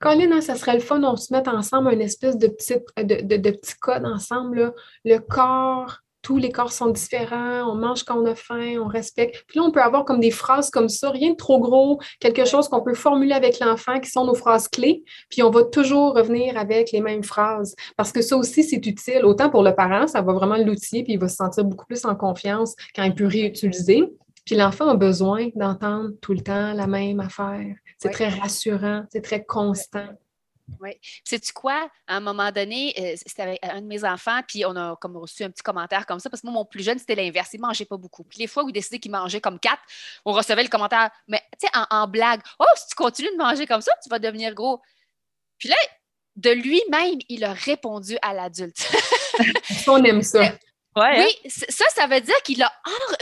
Colin, 0.01 0.33
hein, 0.33 0.41
ça 0.41 0.55
serait 0.55 0.73
le 0.73 0.81
fun, 0.81 1.03
on 1.03 1.17
se 1.17 1.35
met 1.35 1.47
ensemble 1.47 1.93
une 1.93 2.01
espèce 2.01 2.39
de 2.39 2.47
petit, 2.47 2.77
de 2.97 3.51
petit 3.51 3.75
code 3.79 4.07
ensemble. 4.07 4.73
Le 5.05 5.19
corps, 5.19 5.99
tous 6.23 6.39
les 6.39 6.51
corps 6.51 6.73
sont 6.73 6.91
différents, 6.91 7.71
on 7.71 7.75
mange 7.75 8.05
quand 8.05 8.19
on 8.19 8.27
a 8.27 8.35
faim, 8.35 8.77
on 8.81 8.87
respecte. 8.87 9.45
Puis 9.47 9.59
là, 9.59 9.65
on 9.65 9.71
peut 9.71 9.83
avoir 9.83 10.05
comme 10.05 10.21
des 10.21 10.31
phrases 10.31 10.71
comme 10.71 10.89
ça, 10.89 11.11
rien 11.11 11.31
de 11.31 11.37
trop 11.37 11.61
gros, 11.61 12.01
quelque 12.21 12.45
chose 12.45 12.69
qu'on 12.69 12.83
peut 12.83 12.95
formuler 12.95 13.33
avec 13.33 13.59
l'enfant 13.61 14.01
qui 14.01 14.11
sont 14.11 14.25
nos 14.25 14.35
phrases 14.35 14.69
clés, 14.69 15.05
puis 15.29 15.43
on 15.43 15.51
va 15.51 15.65
toujours 15.65 16.15
revenir 16.15 16.57
avec 16.59 16.93
les 16.93 17.01
mêmes 17.01 17.25
phrases. 17.25 17.75
Parce 17.97 18.13
que 18.13 18.23
ça 18.23 18.37
aussi, 18.37 18.65
c'est 18.65 18.85
utile. 18.87 19.25
Autant 19.25 19.51
pour 19.51 19.63
le 19.63 19.75
parent, 19.75 20.07
ça 20.07 20.23
va 20.23 20.33
vraiment 20.33 20.57
l'outiller, 20.57 21.03
puis 21.03 21.15
il 21.15 21.19
va 21.19 21.29
se 21.29 21.37
sentir 21.37 21.65
beaucoup 21.65 21.87
plus 21.87 22.05
en 22.05 22.15
confiance 22.15 22.75
quand 22.95 23.03
il 23.05 23.15
peut 23.15 23.27
réutiliser. 23.27 24.05
Puis 24.45 24.57
l'enfant 24.57 24.89
a 24.89 24.95
besoin 24.95 25.49
d'entendre 25.55 26.11
tout 26.21 26.33
le 26.33 26.41
temps 26.41 26.73
la 26.73 26.87
même 26.87 27.21
affaire. 27.21 27.75
C'est 27.99 28.11
très 28.11 28.29
rassurant, 28.29 29.05
c'est 29.13 29.23
très 29.23 29.45
constant. 29.45 30.09
Oui. 30.81 30.91
Sais-tu 31.25 31.53
quoi? 31.53 31.91
À 32.07 32.17
un 32.17 32.21
moment 32.21 32.51
donné, 32.53 32.95
euh, 32.99 33.15
c'était 33.17 33.43
avec 33.43 33.59
un 33.63 33.81
de 33.81 33.87
mes 33.87 34.05
enfants, 34.05 34.41
puis 34.47 34.65
on 34.65 34.77
a 34.77 34.97
comme 35.01 35.17
reçu 35.17 35.43
un 35.45 35.51
petit 35.51 35.63
commentaire 35.63 36.07
comme 36.07 36.21
ça, 36.21 36.31
parce 36.31 36.43
que 36.43 36.47
moi, 36.47 36.55
mon 36.55 36.65
plus 36.65 36.83
jeune, 36.83 36.99
c'était 36.99 37.15
l'inverse. 37.15 37.51
Il 37.53 37.61
ne 37.61 37.67
mangeait 37.67 37.85
pas 37.85 37.97
beaucoup. 37.97 38.25
Puis 38.25 38.39
les 38.39 38.47
fois 38.47 38.65
où 38.65 38.69
il 38.69 38.73
décidait 38.73 38.99
qu'il 38.99 39.11
mangeait 39.11 39.41
comme 39.41 39.59
quatre, 39.59 39.83
on 40.25 40.33
recevait 40.33 40.63
le 40.63 40.69
commentaire, 40.69 41.11
mais 41.27 41.43
tu 41.61 41.67
sais, 41.67 41.85
en, 41.91 42.07
blague, 42.07 42.41
Oh, 42.59 42.65
si 42.77 42.89
tu 42.89 42.95
continues 42.95 43.33
de 43.33 43.43
manger 43.43 43.67
comme 43.67 43.81
ça, 43.81 43.93
tu 44.03 44.09
vas 44.09 44.19
devenir 44.19 44.55
gros. 44.55 44.81
Puis 45.59 45.69
là, 45.69 45.77
de 46.37 46.51
lui-même, 46.51 47.19
il 47.29 47.45
a 47.45 47.53
répondu 47.53 48.17
à 48.23 48.33
l'adulte. 48.33 48.91
on 49.87 50.03
aime 50.05 50.23
ça. 50.23 50.53
Oui, 51.01 51.51
ça, 51.69 51.85
ça 51.95 52.07
veut 52.07 52.21
dire 52.21 52.41
qu'il 52.43 52.63
a 52.63 52.73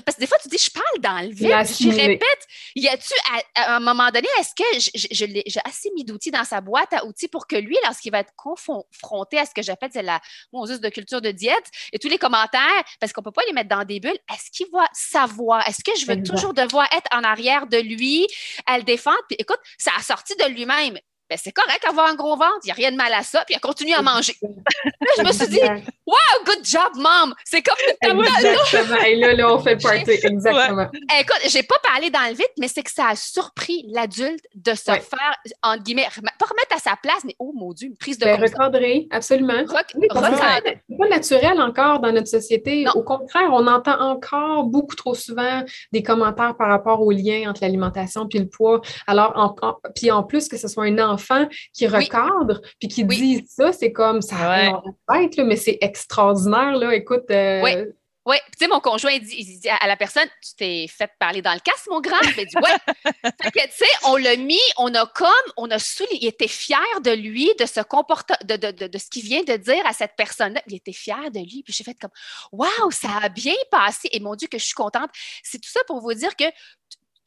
Parce 0.04 0.16
que 0.16 0.20
des 0.20 0.26
fois, 0.26 0.38
tu 0.38 0.48
dis, 0.48 0.58
je 0.58 0.70
parle 0.70 0.98
dans 1.00 1.20
le 1.26 1.32
vide. 1.32 1.48
Je 1.48 1.88
répète, 1.90 2.46
y 2.74 2.88
a-tu, 2.88 3.14
à, 3.54 3.76
un 3.76 3.80
moment 3.80 4.10
donné, 4.10 4.28
est-ce 4.38 4.54
que 4.54 4.98
j'ai 5.10 5.60
assez 5.64 5.90
mis 5.94 6.04
d'outils 6.04 6.30
dans 6.30 6.44
sa 6.44 6.60
boîte 6.60 6.92
à 6.92 7.04
outils 7.04 7.28
pour 7.28 7.46
que 7.46 7.56
lui, 7.56 7.76
lorsqu'il 7.84 8.12
va 8.12 8.20
être 8.20 8.32
confronté 8.36 9.38
à 9.38 9.46
ce 9.46 9.54
que 9.54 9.62
j'appelle 9.62 9.90
la 10.02 10.20
Moses 10.52 10.80
de 10.80 10.88
culture 10.88 11.20
de 11.20 11.30
diète 11.30 11.64
et 11.92 11.98
tous 11.98 12.08
les 12.08 12.18
commentaires, 12.18 12.84
parce 13.00 13.12
qu'on 13.12 13.20
ne 13.20 13.24
peut 13.24 13.32
pas 13.32 13.42
les 13.46 13.52
mettre 13.52 13.68
dans 13.68 13.84
des 13.84 14.00
bulles, 14.00 14.18
est-ce 14.32 14.50
qu'il 14.50 14.66
va 14.72 14.86
savoir? 14.92 15.66
Est-ce 15.68 15.82
que 15.82 15.98
je 15.98 16.06
veux 16.06 16.22
toujours 16.22 16.54
devoir 16.54 16.86
être 16.92 17.08
en 17.12 17.24
arrière 17.24 17.66
de 17.66 17.78
lui 17.78 18.26
à 18.66 18.78
le 18.78 18.84
défendre? 18.84 19.18
Puis 19.28 19.36
écoute, 19.38 19.60
ça 19.76 19.92
a 19.98 20.02
sorti 20.02 20.34
de 20.36 20.48
lui-même 20.48 20.98
ben, 21.28 21.38
c'est 21.42 21.52
correct 21.52 21.84
avoir 21.86 22.08
un 22.08 22.14
gros 22.14 22.36
ventre, 22.36 22.60
il 22.64 22.66
n'y 22.66 22.70
a 22.72 22.74
rien 22.74 22.90
de 22.90 22.96
mal 22.96 23.12
à 23.12 23.22
ça, 23.22 23.44
puis 23.44 23.54
il 23.54 23.56
a 23.56 23.60
continué 23.60 23.92
à 23.92 24.00
manger. 24.00 24.34
là, 24.42 25.12
je 25.18 25.22
me 25.22 25.32
suis 25.32 25.48
dit, 25.48 25.60
wow, 26.06 26.44
good 26.46 26.64
job, 26.64 26.92
mom! 26.96 27.34
C'est 27.44 27.62
comme 27.62 27.76
une 28.02 28.20
Exactement. 28.20 29.02
Et 29.04 29.16
là, 29.16 29.34
là, 29.34 29.54
on 29.54 29.58
fait 29.58 29.74
le 29.74 29.80
party. 29.80 30.10
Exactement. 30.10 30.76
Ouais. 30.76 31.20
Écoute, 31.20 31.40
j'ai 31.48 31.62
pas 31.62 31.78
parlé 31.82 32.08
dans 32.08 32.26
le 32.28 32.34
vide, 32.34 32.46
mais 32.58 32.68
c'est 32.68 32.82
que 32.82 32.90
ça 32.90 33.08
a 33.08 33.16
surpris 33.16 33.84
l'adulte 33.88 34.44
de 34.54 34.72
se 34.72 34.84
faire, 34.84 35.36
entre 35.62 35.82
guillemets, 35.82 36.08
pas 36.38 36.46
remettre 36.46 36.76
à 36.76 36.78
sa 36.78 36.96
place, 36.96 37.24
mais 37.24 37.36
oh 37.38 37.52
mon 37.54 37.72
Dieu, 37.72 37.88
une 37.88 37.96
prise 37.96 38.18
de 38.18 38.24
ben, 38.24 38.40
Recadrer, 38.40 39.06
absolument. 39.10 39.64
c'est 39.66 40.96
pas 40.98 41.08
naturel 41.08 41.60
encore 41.60 42.00
dans 42.00 42.12
notre 42.12 42.28
société. 42.28 42.86
Au 42.94 43.02
contraire, 43.02 43.50
on 43.52 43.66
entend 43.66 44.00
encore 44.00 44.64
beaucoup 44.64 44.96
trop 44.96 45.14
souvent 45.14 45.62
des 45.92 46.02
commentaires 46.02 46.56
par 46.56 46.68
rapport 46.68 47.02
au 47.02 47.10
lien 47.10 47.50
entre 47.50 47.62
l'alimentation 47.62 48.26
puis 48.26 48.38
le 48.38 48.48
poids. 48.48 48.80
Alors, 49.06 49.32
en, 49.36 49.54
puis 49.94 50.10
en 50.10 50.22
plus 50.22 50.48
que 50.48 50.56
ce 50.56 50.68
soit 50.68 50.84
un 50.84 50.98
enfant 50.98 51.17
enfants 51.18 51.46
qui 51.72 51.86
recadrent 51.86 52.60
puis 52.78 52.88
qui 52.88 53.04
disent 53.04 53.42
ça, 53.48 53.72
c'est 53.72 53.92
comme 53.92 54.22
ça 54.22 54.36
va 55.08 55.22
être, 55.22 55.42
mais 55.42 55.56
c'est 55.56 55.78
extraordinaire. 55.80 56.76
Là. 56.76 56.94
Écoute. 56.94 57.30
Euh, 57.30 57.60
oui. 57.62 57.74
Oui, 58.28 58.36
tu 58.52 58.58
sais, 58.58 58.68
mon 58.68 58.80
conjoint, 58.80 59.12
il 59.12 59.22
dit, 59.22 59.68
à 59.80 59.86
la 59.86 59.96
personne, 59.96 60.28
tu 60.42 60.54
t'es 60.54 60.86
fait 60.86 61.10
parler 61.18 61.40
dans 61.40 61.54
le 61.54 61.60
casse, 61.60 61.86
mon 61.88 62.02
grand. 62.02 62.20
Il 62.36 62.44
dit, 62.44 62.56
ouais. 62.58 63.22
fait 63.42 63.50
que, 63.50 63.64
tu 63.68 63.72
sais, 63.72 63.86
on 64.04 64.16
l'a 64.16 64.36
mis, 64.36 64.60
on 64.76 64.94
a 64.94 65.06
comme, 65.06 65.28
on 65.56 65.70
a 65.70 65.78
souligné, 65.78 66.18
il 66.20 66.28
était 66.28 66.46
fier 66.46 67.00
de 67.02 67.10
lui, 67.10 67.50
de 67.58 67.64
ce 67.64 67.80
comportement, 67.80 68.36
de, 68.44 68.56
de, 68.56 68.86
de, 68.86 68.98
ce 68.98 69.08
qu'il 69.08 69.22
vient 69.22 69.42
de 69.44 69.56
dire 69.56 69.80
à 69.86 69.94
cette 69.94 70.12
personne-là. 70.14 70.60
Il 70.66 70.74
était 70.74 70.92
fier 70.92 71.30
de 71.30 71.38
lui. 71.38 71.62
Puis 71.64 71.72
j'ai 71.72 71.84
fait 71.84 71.94
comme, 71.94 72.10
waouh, 72.52 72.90
ça 72.90 73.08
a 73.22 73.30
bien 73.30 73.54
passé. 73.70 74.10
Et 74.12 74.20
mon 74.20 74.34
Dieu, 74.34 74.46
que 74.46 74.58
je 74.58 74.64
suis 74.64 74.74
contente. 74.74 75.08
C'est 75.42 75.58
tout 75.58 75.70
ça 75.70 75.80
pour 75.86 76.02
vous 76.02 76.12
dire 76.12 76.36
que 76.36 76.44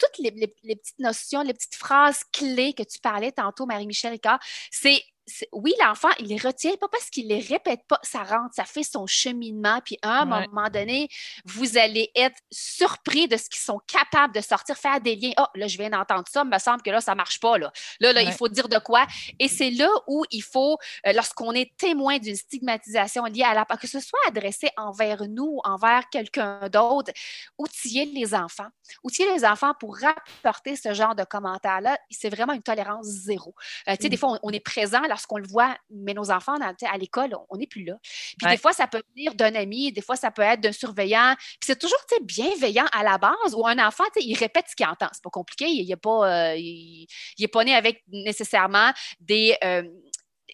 toutes 0.01 0.17
les, 0.19 0.47
petites 0.47 0.99
notions, 0.99 1.41
les 1.41 1.53
petites 1.53 1.75
phrases 1.75 2.23
clés 2.31 2.73
que 2.73 2.83
tu 2.83 2.99
parlais 2.99 3.31
tantôt, 3.31 3.65
Marie-Michel 3.65 4.11
Ricard, 4.11 4.39
c'est 4.71 5.03
oui, 5.51 5.73
l'enfant, 5.81 6.09
il 6.19 6.27
les 6.27 6.37
retient 6.37 6.75
pas 6.77 6.87
parce 6.87 7.09
qu'il 7.09 7.27
les 7.27 7.39
répète 7.39 7.81
pas, 7.87 7.99
ça 8.03 8.23
rentre, 8.23 8.53
ça 8.55 8.65
fait 8.65 8.83
son 8.83 9.07
cheminement, 9.07 9.79
puis 9.83 9.97
à 10.01 10.21
un 10.21 10.25
moment 10.25 10.69
donné, 10.69 11.09
vous 11.45 11.77
allez 11.77 12.11
être 12.15 12.37
surpris 12.51 13.27
de 13.27 13.37
ce 13.37 13.49
qu'ils 13.49 13.61
sont 13.61 13.79
capables 13.87 14.33
de 14.33 14.41
sortir, 14.41 14.77
faire 14.77 15.01
des 15.01 15.15
liens. 15.15 15.31
Oh, 15.37 15.45
là, 15.55 15.67
je 15.67 15.77
viens 15.77 15.89
d'entendre 15.89 16.25
ça, 16.29 16.43
il 16.45 16.49
me 16.49 16.59
semble 16.59 16.81
que 16.81 16.89
là, 16.89 17.01
ça 17.01 17.15
marche 17.15 17.39
pas, 17.39 17.57
là. 17.57 17.71
Là, 17.99 18.13
là 18.13 18.21
il 18.21 18.31
faut 18.33 18.47
dire 18.47 18.69
de 18.69 18.77
quoi. 18.77 19.05
Et 19.39 19.47
c'est 19.47 19.71
là 19.71 19.89
où 20.07 20.23
il 20.31 20.43
faut, 20.43 20.77
euh, 21.07 21.13
lorsqu'on 21.13 21.53
est 21.53 21.75
témoin 21.77 22.19
d'une 22.19 22.35
stigmatisation 22.35 23.25
liée 23.25 23.43
à 23.43 23.53
la 23.53 23.65
que 23.77 23.87
ce 23.87 23.99
soit 23.99 24.19
adressé 24.27 24.69
envers 24.77 25.27
nous, 25.27 25.59
envers 25.63 26.09
quelqu'un 26.09 26.69
d'autre, 26.69 27.11
outiller 27.57 28.05
les 28.05 28.33
enfants. 28.33 28.67
Outiller 29.03 29.33
les 29.33 29.45
enfants 29.45 29.73
pour 29.79 29.97
rapporter 29.97 30.75
ce 30.75 30.93
genre 30.93 31.15
de 31.15 31.23
commentaires-là, 31.23 31.97
c'est 32.09 32.29
vraiment 32.29 32.53
une 32.53 32.63
tolérance 32.63 33.05
zéro. 33.05 33.55
Euh, 33.87 33.95
tu 33.95 34.03
sais, 34.03 34.09
des 34.09 34.17
mm. 34.17 34.19
fois, 34.19 34.39
on, 34.43 34.51
est 34.51 34.59
présent 34.59 35.01
lorsqu'on 35.21 35.37
le 35.37 35.47
voit, 35.47 35.77
mais 35.89 36.13
nos 36.13 36.31
enfants, 36.31 36.55
à 36.59 36.97
l'école, 36.97 37.35
on 37.49 37.57
n'est 37.57 37.67
plus 37.67 37.83
là. 37.83 37.97
Puis 38.01 38.49
des 38.49 38.57
fois, 38.57 38.73
ça 38.73 38.87
peut 38.87 39.01
venir 39.15 39.35
d'un 39.35 39.53
ami, 39.55 39.91
des 39.91 40.01
fois, 40.01 40.15
ça 40.15 40.31
peut 40.31 40.41
être 40.41 40.61
d'un 40.61 40.71
surveillant. 40.71 41.35
Puis 41.37 41.67
c'est 41.67 41.79
toujours 41.79 41.99
bienveillant 42.23 42.85
à 42.91 43.03
la 43.03 43.17
base 43.17 43.53
où 43.55 43.65
un 43.67 43.77
enfant, 43.85 44.03
il 44.15 44.35
répète 44.35 44.65
ce 44.69 44.75
qu'il 44.75 44.85
entend. 44.85 45.07
C'est 45.13 45.23
pas 45.23 45.29
compliqué. 45.29 45.67
Il 45.67 45.87
n'est 45.87 45.95
pas, 45.95 46.51
euh, 46.51 46.55
il, 46.57 47.07
pas 47.51 47.63
né 47.63 47.75
avec 47.75 48.03
nécessairement 48.07 48.91
des, 49.19 49.55
euh, 49.63 49.83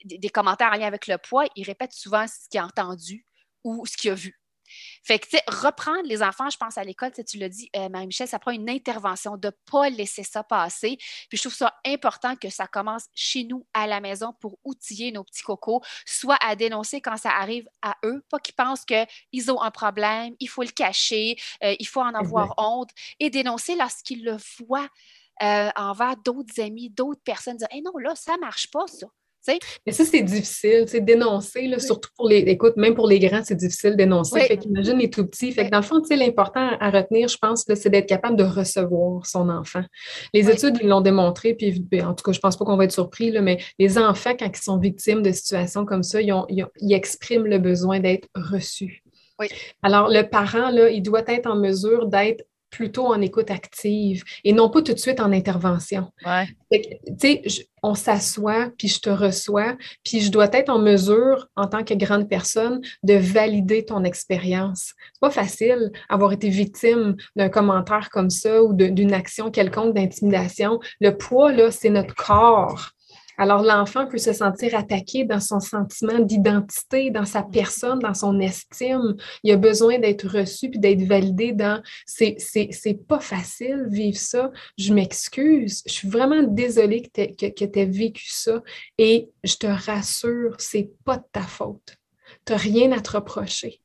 des, 0.03 0.17
des 0.17 0.29
commentaires 0.29 0.71
en 0.73 0.77
lien 0.77 0.87
avec 0.87 1.07
le 1.07 1.17
poids. 1.17 1.45
Il 1.55 1.63
répète 1.63 1.93
souvent 1.93 2.25
ce 2.27 2.49
qu'il 2.49 2.59
a 2.59 2.65
entendu 2.65 3.25
ou 3.63 3.85
ce 3.85 3.95
qu'il 3.95 4.11
a 4.11 4.15
vu. 4.15 4.39
Fait 5.03 5.19
que, 5.19 5.27
tu 5.27 5.37
sais, 5.37 5.43
reprendre 5.47 6.03
les 6.05 6.21
enfants, 6.23 6.49
je 6.49 6.57
pense 6.57 6.77
à 6.77 6.83
l'école, 6.83 7.11
tu 7.11 7.37
l'as 7.37 7.49
dit, 7.49 7.69
euh, 7.75 7.89
Marie-Michel, 7.89 8.27
ça 8.27 8.39
prend 8.39 8.51
une 8.51 8.69
intervention 8.69 9.37
de 9.37 9.47
ne 9.47 9.51
pas 9.71 9.89
laisser 9.89 10.23
ça 10.23 10.43
passer. 10.43 10.97
Puis 11.29 11.37
je 11.37 11.41
trouve 11.41 11.53
ça 11.53 11.73
important 11.85 12.35
que 12.35 12.49
ça 12.49 12.67
commence 12.67 13.05
chez 13.13 13.43
nous, 13.43 13.65
à 13.73 13.87
la 13.87 13.99
maison, 13.99 14.33
pour 14.39 14.57
outiller 14.63 15.11
nos 15.11 15.23
petits 15.23 15.43
cocos, 15.43 15.81
soit 16.05 16.37
à 16.45 16.55
dénoncer 16.55 17.01
quand 17.01 17.17
ça 17.17 17.31
arrive 17.31 17.67
à 17.81 17.95
eux, 18.05 18.23
pas 18.29 18.39
qu'ils 18.39 18.55
pensent 18.55 18.85
qu'ils 18.85 19.51
ont 19.51 19.61
un 19.61 19.71
problème, 19.71 20.35
il 20.39 20.49
faut 20.49 20.63
le 20.63 20.69
cacher, 20.69 21.37
euh, 21.63 21.75
il 21.79 21.87
faut 21.87 22.01
en 22.01 22.13
avoir 22.13 22.53
honte, 22.57 22.89
et 23.19 23.29
dénoncer 23.29 23.75
lorsqu'ils 23.75 24.23
le 24.23 24.37
voient 24.59 24.87
euh, 25.43 25.69
envers 25.75 26.17
d'autres 26.17 26.59
amis, 26.61 26.89
d'autres 26.89 27.21
personnes, 27.23 27.57
dire, 27.57 27.67
hey, 27.71 27.81
non, 27.81 27.97
là, 27.99 28.15
ça 28.15 28.33
ne 28.35 28.39
marche 28.39 28.71
pas, 28.71 28.87
ça. 28.87 29.07
Mais 29.85 29.91
ça, 29.91 30.05
c'est 30.05 30.21
difficile, 30.21 30.85
c'est 30.87 31.01
dénoncer, 31.01 31.67
là, 31.67 31.79
surtout 31.79 32.09
pour 32.15 32.27
les. 32.27 32.39
Écoute, 32.39 32.77
même 32.77 32.95
pour 32.95 33.07
les 33.07 33.19
grands, 33.19 33.41
c'est 33.43 33.55
difficile 33.55 33.95
dénoncer. 33.95 34.41
Fait 34.41 34.57
qu'imagine 34.57 34.97
les 34.97 35.09
tout 35.09 35.25
petits. 35.25 35.51
Fait 35.51 35.65
que 35.65 35.71
dans 35.71 35.77
le 35.77 35.83
fond, 35.83 36.01
l'important 36.09 36.77
à 36.79 36.89
retenir, 36.89 37.27
je 37.27 37.37
pense, 37.37 37.65
c'est 37.67 37.89
d'être 37.89 38.07
capable 38.07 38.35
de 38.35 38.43
recevoir 38.43 39.25
son 39.25 39.49
enfant. 39.49 39.83
Les 40.33 40.49
études, 40.49 40.77
ils 40.81 40.87
l'ont 40.87 41.01
démontré, 41.01 41.53
puis 41.53 41.83
en 42.01 42.13
tout 42.13 42.23
cas, 42.23 42.31
je 42.31 42.39
pense 42.39 42.57
pas 42.57 42.65
qu'on 42.65 42.77
va 42.77 42.85
être 42.85 42.91
surpris, 42.91 43.31
là, 43.31 43.41
mais 43.41 43.57
les 43.79 43.97
enfants, 43.97 44.35
quand 44.37 44.47
ils 44.47 44.61
sont 44.61 44.77
victimes 44.77 45.21
de 45.21 45.31
situations 45.31 45.85
comme 45.85 46.03
ça, 46.03 46.21
ils, 46.21 46.33
ils 46.49 46.93
expriment 46.93 47.45
le 47.45 47.59
besoin 47.59 47.99
d'être 47.99 48.27
reçus. 48.35 49.03
Oui. 49.39 49.47
Alors, 49.83 50.09
le 50.09 50.23
parent, 50.23 50.71
là, 50.71 50.89
il 50.89 51.01
doit 51.01 51.23
être 51.27 51.47
en 51.47 51.55
mesure 51.55 52.07
d'être 52.07 52.43
plutôt 52.69 53.07
en 53.07 53.21
écoute 53.21 53.51
active 53.51 54.23
et 54.43 54.53
non 54.53 54.69
pas 54.69 54.81
tout 54.81 54.93
de 54.93 54.99
suite 54.99 55.19
en 55.19 55.31
intervention. 55.31 56.11
On 57.83 57.95
s'assoit, 57.95 58.69
puis 58.77 58.87
je 58.87 58.99
te 58.99 59.09
reçois, 59.09 59.77
puis 60.03 60.19
je 60.19 60.31
dois 60.31 60.49
être 60.51 60.69
en 60.69 60.79
mesure, 60.79 61.47
en 61.55 61.67
tant 61.67 61.83
que 61.83 61.93
grande 61.93 62.27
personne, 62.27 62.81
de 63.03 63.13
valider 63.13 63.85
ton 63.85 64.03
expérience. 64.03 64.93
C'est 65.13 65.21
pas 65.21 65.29
facile 65.29 65.91
avoir 66.09 66.33
été 66.33 66.49
victime 66.49 67.15
d'un 67.35 67.49
commentaire 67.49 68.09
comme 68.09 68.29
ça 68.29 68.63
ou 68.63 68.73
d'une 68.73 69.13
action 69.13 69.51
quelconque 69.51 69.93
d'intimidation. 69.95 70.79
Le 70.99 71.11
poids, 71.11 71.51
là, 71.51 71.71
c'est 71.71 71.89
notre 71.89 72.15
corps. 72.15 72.91
Alors, 73.39 73.61
l'enfant 73.61 74.07
peut 74.07 74.17
se 74.17 74.33
sentir 74.33 74.73
attaqué 74.75 75.23
dans 75.23 75.39
son 75.39 75.59
sentiment 75.59 76.19
d'identité, 76.19 77.11
dans 77.11 77.25
sa 77.25 77.43
personne, 77.43 77.99
dans 77.99 78.15
son 78.15 78.39
estime. 78.39 79.15
Il 79.43 79.51
a 79.51 79.57
besoin 79.57 79.99
d'être 79.99 80.27
reçu 80.27 80.71
puis 80.71 80.79
d'être 80.79 81.03
validé 81.03 81.53
dans 81.53 81.81
c'est, 82.07 82.37
c'est, 82.39 82.99
pas 83.07 83.19
facile 83.19 83.85
vivre 83.89 84.17
ça. 84.17 84.51
Je 84.77 84.91
m'excuse. 84.91 85.83
Je 85.85 85.91
suis 85.91 86.09
vraiment 86.09 86.41
désolée 86.41 87.03
que 87.03 87.47
tu 87.47 87.79
aies 87.79 87.85
vécu 87.85 88.27
ça. 88.27 88.63
Et 88.97 89.29
je 89.43 89.55
te 89.55 89.67
rassure, 89.67 90.55
c'est 90.57 90.89
pas 91.05 91.17
de 91.17 91.25
ta 91.31 91.41
faute. 91.41 91.95
Tu 92.45 92.53
n'as 92.53 92.59
rien 92.59 92.91
à 92.91 93.01
te 93.01 93.11
reprocher. 93.11 93.81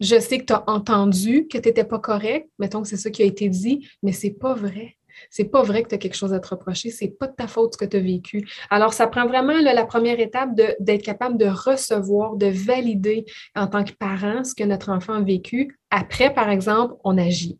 Je 0.00 0.18
sais 0.18 0.38
que 0.38 0.44
tu 0.44 0.52
as 0.52 0.64
entendu 0.68 1.46
que 1.48 1.58
tu 1.58 1.68
n'étais 1.68 1.84
pas 1.84 1.98
correct, 1.98 2.48
mettons 2.58 2.82
que 2.82 2.88
c'est 2.88 2.96
ça 2.96 3.10
qui 3.10 3.22
a 3.22 3.26
été 3.26 3.48
dit, 3.48 3.88
mais 4.02 4.12
c'est 4.12 4.30
pas 4.30 4.54
vrai. 4.54 4.96
C'est 5.30 5.44
pas 5.44 5.62
vrai 5.62 5.82
que 5.82 5.88
tu 5.88 5.94
as 5.94 5.98
quelque 5.98 6.16
chose 6.16 6.32
à 6.32 6.40
te 6.40 6.48
reprocher. 6.48 6.90
C'est 6.90 7.08
pas 7.08 7.26
de 7.26 7.34
ta 7.34 7.46
faute 7.46 7.74
ce 7.74 7.78
que 7.78 7.84
tu 7.84 7.96
as 7.96 8.00
vécu. 8.00 8.48
Alors, 8.70 8.92
ça 8.92 9.06
prend 9.06 9.26
vraiment 9.26 9.60
la 9.60 9.84
première 9.84 10.20
étape 10.20 10.50
d'être 10.80 11.02
capable 11.02 11.38
de 11.38 11.46
recevoir, 11.46 12.36
de 12.36 12.46
valider 12.46 13.24
en 13.54 13.66
tant 13.66 13.84
que 13.84 13.92
parent 13.92 14.44
ce 14.44 14.54
que 14.54 14.64
notre 14.64 14.90
enfant 14.90 15.14
a 15.14 15.22
vécu. 15.22 15.78
Après, 15.90 16.32
par 16.32 16.48
exemple, 16.48 16.94
on 17.04 17.18
agit 17.18 17.58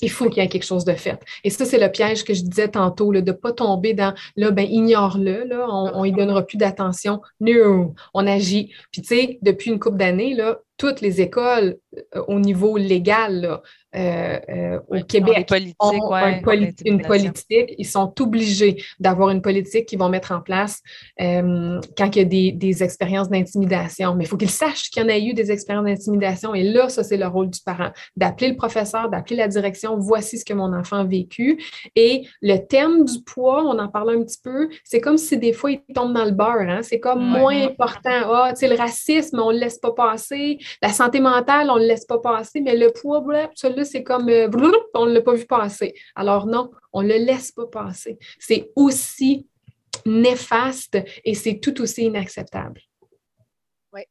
il 0.00 0.10
faut 0.10 0.28
qu'il 0.28 0.42
y 0.42 0.46
ait 0.46 0.48
quelque 0.48 0.64
chose 0.64 0.84
de 0.84 0.94
fait. 0.94 1.20
Et 1.44 1.50
ça, 1.50 1.64
c'est 1.64 1.78
le 1.78 1.90
piège 1.90 2.24
que 2.24 2.34
je 2.34 2.42
disais 2.42 2.68
tantôt, 2.68 3.12
de 3.12 3.20
ne 3.20 3.32
pas 3.32 3.52
tomber 3.52 3.94
dans 3.94 4.14
là, 4.36 4.50
ben, 4.50 4.66
ignore-le, 4.68 5.44
là, 5.44 5.66
on 5.68 6.04
ne 6.04 6.10
donnera 6.10 6.42
plus 6.42 6.56
d'attention. 6.56 7.20
Non, 7.40 7.94
on 8.14 8.26
agit. 8.26 8.72
Puis, 8.90 9.02
tu 9.02 9.08
sais, 9.08 9.38
depuis 9.42 9.70
une 9.70 9.78
couple 9.78 9.98
d'années, 9.98 10.36
toutes 10.76 11.00
les 11.00 11.20
écoles 11.20 11.76
au 12.26 12.38
niveau 12.38 12.76
légal 12.76 13.60
euh, 13.96 14.38
euh, 14.50 14.80
au 14.88 15.02
Québec 15.04 15.50
ont 15.80 15.92
une 16.84 17.00
politique. 17.02 17.74
Ils 17.78 17.86
sont 17.86 18.12
obligés 18.20 18.82
d'avoir 19.00 19.30
une 19.30 19.40
politique 19.40 19.86
qu'ils 19.86 19.98
vont 19.98 20.10
mettre 20.10 20.32
en 20.32 20.40
place 20.40 20.82
quand 21.18 21.80
il 22.06 22.16
y 22.16 22.20
a 22.20 22.24
des, 22.24 22.52
des 22.52 22.82
expériences 22.82 23.30
d'intimidation. 23.30 24.14
Mais 24.14 24.24
il 24.24 24.26
faut 24.26 24.36
qu'ils 24.36 24.50
sachent 24.50 24.90
qu'il 24.90 25.02
y 25.02 25.06
en 25.06 25.08
a 25.08 25.18
eu 25.18 25.32
des 25.32 25.50
expériences 25.50 25.86
d'intimidation. 25.86 26.54
Et 26.54 26.62
là, 26.62 26.88
ça, 26.88 27.02
c'est 27.04 27.16
le 27.16 27.26
rôle 27.26 27.48
du 27.48 27.60
parent, 27.60 27.90
d'appeler 28.16 28.50
le 28.50 28.56
professeur, 28.56 29.08
d'appeler 29.08 29.36
la 29.36 29.48
direction. 29.48 29.96
Voici 29.98 30.38
ce 30.38 30.44
que 30.44 30.52
mon 30.52 30.74
enfant 30.74 30.98
a 30.98 31.04
vécu. 31.04 31.62
Et 31.94 32.26
le 32.42 32.58
thème 32.58 33.04
du 33.04 33.22
poids, 33.22 33.64
on 33.64 33.78
en 33.78 33.88
parle 33.88 34.10
un 34.10 34.22
petit 34.22 34.40
peu, 34.42 34.68
c'est 34.84 35.00
comme 35.00 35.16
si 35.16 35.38
des 35.38 35.52
fois, 35.52 35.70
il 35.70 35.80
tombe 35.94 36.12
dans 36.12 36.24
le 36.24 36.32
beurre. 36.32 36.68
Hein? 36.68 36.80
C'est 36.82 37.00
comme 37.00 37.24
moins 37.24 37.66
important. 37.66 38.10
Ah, 38.10 38.50
tu 38.50 38.60
sais, 38.60 38.68
le 38.68 38.76
racisme, 38.76 39.38
on 39.38 39.48
ne 39.48 39.54
le 39.54 39.60
laisse 39.60 39.78
pas 39.78 39.92
passer. 39.92 40.58
La 40.82 40.90
santé 40.90 41.20
mentale, 41.20 41.70
on 41.70 41.78
ne 41.78 41.85
le 41.86 41.92
laisse 41.92 42.04
pas 42.04 42.18
passer, 42.18 42.60
mais 42.60 42.76
le 42.76 42.92
poids, 42.92 43.24
celui-là, 43.54 43.84
c'est 43.84 44.02
comme 44.02 44.28
euh, 44.28 44.48
on 44.94 45.06
ne 45.06 45.12
l'a 45.12 45.22
pas 45.22 45.34
vu 45.34 45.46
passer. 45.46 45.94
Alors 46.14 46.46
non, 46.46 46.70
on 46.92 47.02
ne 47.02 47.08
le 47.08 47.18
laisse 47.18 47.52
pas 47.52 47.66
passer. 47.66 48.18
C'est 48.38 48.70
aussi 48.76 49.46
néfaste 50.04 50.98
et 51.24 51.34
c'est 51.34 51.58
tout 51.58 51.80
aussi 51.80 52.04
inacceptable. 52.04 52.80
Oui. 53.92 54.02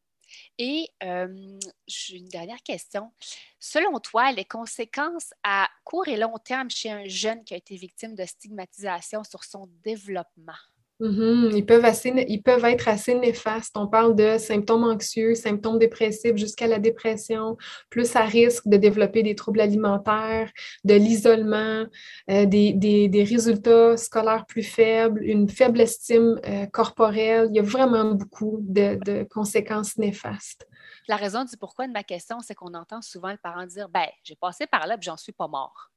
Et 0.57 0.87
euh, 1.03 1.59
j'ai 1.87 2.17
une 2.17 2.29
dernière 2.29 2.61
question. 2.63 3.11
Selon 3.59 3.99
toi, 3.99 4.31
les 4.31 4.45
conséquences 4.45 5.33
à 5.43 5.69
court 5.83 6.07
et 6.07 6.17
long 6.17 6.37
terme 6.43 6.69
chez 6.69 6.91
un 6.91 7.07
jeune 7.07 7.43
qui 7.43 7.53
a 7.53 7.57
été 7.57 7.75
victime 7.75 8.15
de 8.15 8.25
stigmatisation 8.25 9.23
sur 9.23 9.43
son 9.43 9.69
développement? 9.83 10.53
Mhm. 11.01 11.51
Ils, 11.53 11.65
peuvent 11.65 11.85
ils 12.05 12.41
peuvent 12.41 12.63
être 12.63 12.87
assez 12.87 13.15
néfastes. 13.15 13.75
On 13.77 13.87
parle 13.87 14.15
de 14.15 14.37
symptômes 14.37 14.85
anxieux, 14.85 15.35
symptômes 15.35 15.77
dépressifs 15.77 16.37
jusqu'à 16.37 16.67
la 16.67 16.79
dépression, 16.79 17.57
plus 17.89 18.15
à 18.15 18.21
risque 18.23 18.65
de 18.67 18.77
développer 18.77 19.21
des 19.21 19.35
troubles 19.35 19.59
alimentaires, 19.59 20.49
de 20.85 20.93
l'isolement, 20.93 21.85
euh, 22.31 22.45
des, 22.45 23.25
résultats 23.27 23.97
scolaires 23.97 24.45
plus 24.45 24.63
faibles, 24.63 25.21
une 25.23 25.49
faible 25.49 25.81
estime 25.81 26.39
euh, 26.47 26.65
corporelle. 26.67 27.47
Il 27.49 27.57
y 27.57 27.59
a 27.59 27.63
vraiment 27.63 28.13
beaucoup 28.13 28.59
de, 28.61 29.23
conséquences 29.25 29.97
néfastes. 29.97 30.65
La 31.07 31.15
raison 31.15 31.43
du 31.43 31.57
pourquoi 31.57 31.87
de 31.87 31.91
ma 31.91 32.03
question, 32.03 32.39
c'est 32.39 32.55
qu'on 32.55 32.73
entend 32.73 33.01
souvent 33.01 33.31
le 33.31 33.37
parent 33.37 33.65
dire 33.65 33.89
Ben, 33.89 34.07
j'ai 34.23 34.35
passé 34.35 34.67
par 34.67 34.87
là, 34.87 34.95
et 34.95 35.01
j'en 35.01 35.17
suis 35.17 35.31
pas 35.31 35.47
mort. 35.47 35.91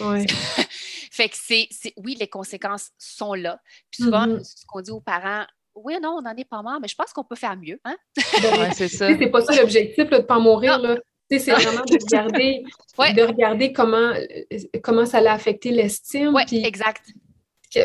Oui. 0.00 0.26
fait 1.10 1.28
que 1.28 1.36
c'est, 1.36 1.68
oui, 1.96 2.16
les 2.18 2.28
conséquences 2.28 2.90
sont 2.98 3.34
là. 3.34 3.60
Puis 3.90 4.04
souvent, 4.04 4.26
mm-hmm. 4.26 4.44
ce 4.44 4.66
qu'on 4.66 4.80
dit 4.80 4.90
aux 4.90 5.00
parents, 5.00 5.44
oui, 5.74 5.94
non, 6.00 6.16
on 6.18 6.22
n'en 6.22 6.36
est 6.36 6.48
pas 6.48 6.62
mort, 6.62 6.78
mais 6.80 6.88
je 6.88 6.94
pense 6.94 7.12
qu'on 7.12 7.24
peut 7.24 7.36
faire 7.36 7.56
mieux. 7.56 7.80
Hein? 7.84 7.96
Ben, 8.42 8.72
c'est 8.72 8.88
ça. 8.88 9.08
C'est 9.08 9.26
pas 9.26 9.40
ça 9.40 9.54
l'objectif 9.56 10.08
de 10.08 10.16
ne 10.16 10.22
pas 10.22 10.38
mourir. 10.38 10.78
Là. 10.78 10.96
C'est 11.30 11.52
vraiment 11.52 11.84
de 11.84 12.04
regarder, 12.04 12.62
de 12.98 13.22
regarder 13.22 13.72
comment, 13.72 14.12
comment 14.82 15.06
ça 15.06 15.20
l'a 15.20 15.32
affecté 15.32 15.70
l'estime. 15.70 16.32
Oui, 16.34 16.42
exact. 16.64 17.02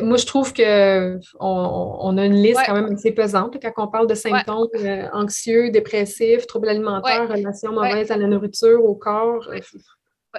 Moi, 0.01 0.17
je 0.17 0.25
trouve 0.25 0.53
qu'on 0.53 1.19
on 1.39 2.17
a 2.17 2.25
une 2.25 2.41
liste 2.41 2.61
quand 2.65 2.73
même 2.73 2.93
assez 2.93 3.11
pesante 3.11 3.57
quand 3.61 3.83
on 3.83 3.87
parle 3.87 4.07
de 4.07 4.15
symptômes 4.15 4.67
euh, 4.75 5.07
anxieux, 5.13 5.71
dépressifs, 5.71 6.47
troubles 6.47 6.69
alimentaires, 6.69 7.27
relations 7.27 7.71
mauvaises 7.71 8.11
à 8.11 8.17
la 8.17 8.27
nourriture, 8.27 8.83
au 8.83 8.95
corps. 8.95 9.47
Euh, 9.49 9.59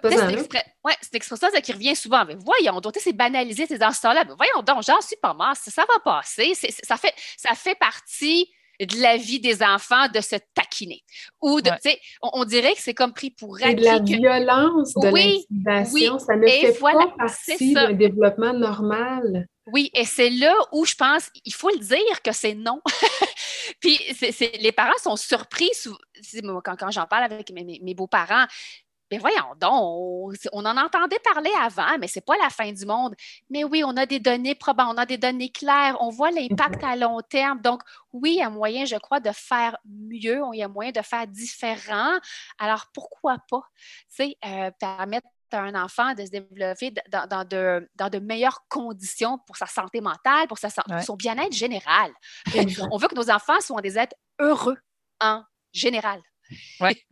c'est 0.04 0.36
ouais, 0.84 0.94
cette 1.00 1.14
expression 1.14 1.48
qui 1.62 1.72
revient 1.72 1.96
souvent. 1.96 2.24
Mais 2.24 2.36
voyons 2.36 2.80
donc, 2.80 2.94
c'est 2.98 3.12
banalisé, 3.12 3.66
c'est 3.66 3.78
dans 3.78 3.92
ce 3.92 4.00
temps-là. 4.02 4.24
voyons 4.36 4.62
donc, 4.64 4.82
j'en 4.86 5.00
suis 5.00 5.16
pas 5.16 5.34
mort, 5.34 5.54
ça, 5.56 5.82
va 5.82 5.98
passer. 6.04 6.52
ça, 6.54 6.96
fait, 6.96 7.14
ça 7.36 7.54
fait 7.54 7.74
partie 7.74 8.48
de 8.86 9.00
la 9.00 9.16
vie 9.16 9.40
des 9.40 9.62
enfants 9.62 10.08
de 10.12 10.20
se 10.20 10.36
taquiner. 10.54 11.02
Ou 11.40 11.60
de, 11.60 11.70
on, 12.22 12.30
on, 12.34 12.44
dirait 12.44 12.74
que 12.74 12.80
c'est 12.80 12.94
comme 12.94 13.12
pris 13.12 13.30
pour 13.30 13.56
acquis. 13.56 13.74
de 13.76 13.84
la 13.84 13.98
violence, 13.98 14.94
de 14.94 15.08
oui, 15.10 15.46
l'intimidation, 15.50 16.18
ça 16.18 16.36
ne 16.36 16.46
fait 16.46 16.78
pas 16.78 17.14
partie 17.18 17.72
d'un 17.74 17.92
développement 17.92 18.52
normal. 18.52 19.46
Oui, 19.66 19.90
et 19.94 20.04
c'est 20.04 20.30
là 20.30 20.54
où 20.72 20.84
je 20.84 20.94
pense, 20.94 21.30
il 21.44 21.54
faut 21.54 21.70
le 21.70 21.78
dire 21.78 22.22
que 22.24 22.32
c'est 22.32 22.54
non. 22.54 22.80
Puis 23.80 23.98
les 24.60 24.72
parents 24.72 24.98
sont 25.02 25.16
surpris, 25.16 25.70
quand, 26.64 26.76
quand 26.76 26.90
j'en 26.90 27.06
parle 27.06 27.24
avec 27.24 27.52
mes 27.52 27.94
beaux-parents, 27.94 28.46
mais 29.10 29.18
voyons 29.18 29.54
donc, 29.58 30.36
on, 30.52 30.64
en 30.64 30.76
entendait 30.76 31.18
parler 31.18 31.50
avant, 31.60 31.98
mais 31.98 32.06
ce 32.06 32.18
n'est 32.18 32.22
pas 32.22 32.36
la 32.42 32.50
fin 32.50 32.72
du 32.72 32.86
monde. 32.86 33.14
Mais 33.48 33.64
oui, 33.64 33.82
on 33.84 33.96
a 33.96 34.06
des 34.06 34.20
données 34.20 34.54
probantes, 34.54 34.94
on 34.94 34.98
a 34.98 35.06
des 35.06 35.18
données 35.18 35.50
claires, 35.50 35.96
on 36.00 36.10
voit 36.10 36.30
l'impact 36.30 36.84
à 36.84 36.96
long 36.96 37.20
terme. 37.20 37.60
Donc, 37.60 37.82
oui, 38.12 38.34
il 38.34 38.38
y 38.38 38.42
a 38.42 38.50
moyen, 38.50 38.84
je 38.84 38.96
crois, 38.96 39.20
de 39.20 39.30
faire 39.32 39.76
mieux, 39.84 40.40
il 40.52 40.58
y 40.58 40.62
a 40.62 40.68
moyen 40.68 40.92
de 40.92 41.02
faire 41.02 41.26
différent. 41.26 42.18
Alors, 42.58 42.86
pourquoi 42.94 43.38
pas, 43.48 43.62
tu 44.16 44.24
sais, 44.24 44.36
euh, 44.44 44.70
permettre 44.78 45.26
à 45.52 45.62
un 45.62 45.74
enfant 45.74 46.14
de 46.14 46.24
se 46.24 46.30
développer 46.30 46.94
dans, 47.10 47.44
de, 47.44 48.18
meilleures 48.20 48.64
conditions 48.68 49.38
pour 49.46 49.56
sa 49.56 49.66
santé 49.66 50.00
mentale, 50.00 50.46
pour, 50.46 50.58
son 50.58 51.16
bien-être 51.16 51.52
général. 51.52 52.12
on 52.90 52.96
veut 52.96 53.08
que 53.08 53.16
nos 53.16 53.30
enfants 53.30 53.60
soient 53.60 53.80
des 53.80 53.98
êtres 53.98 54.14
heureux 54.38 54.78
en 55.20 55.42
général. 55.72 56.20
Oui. 56.80 56.90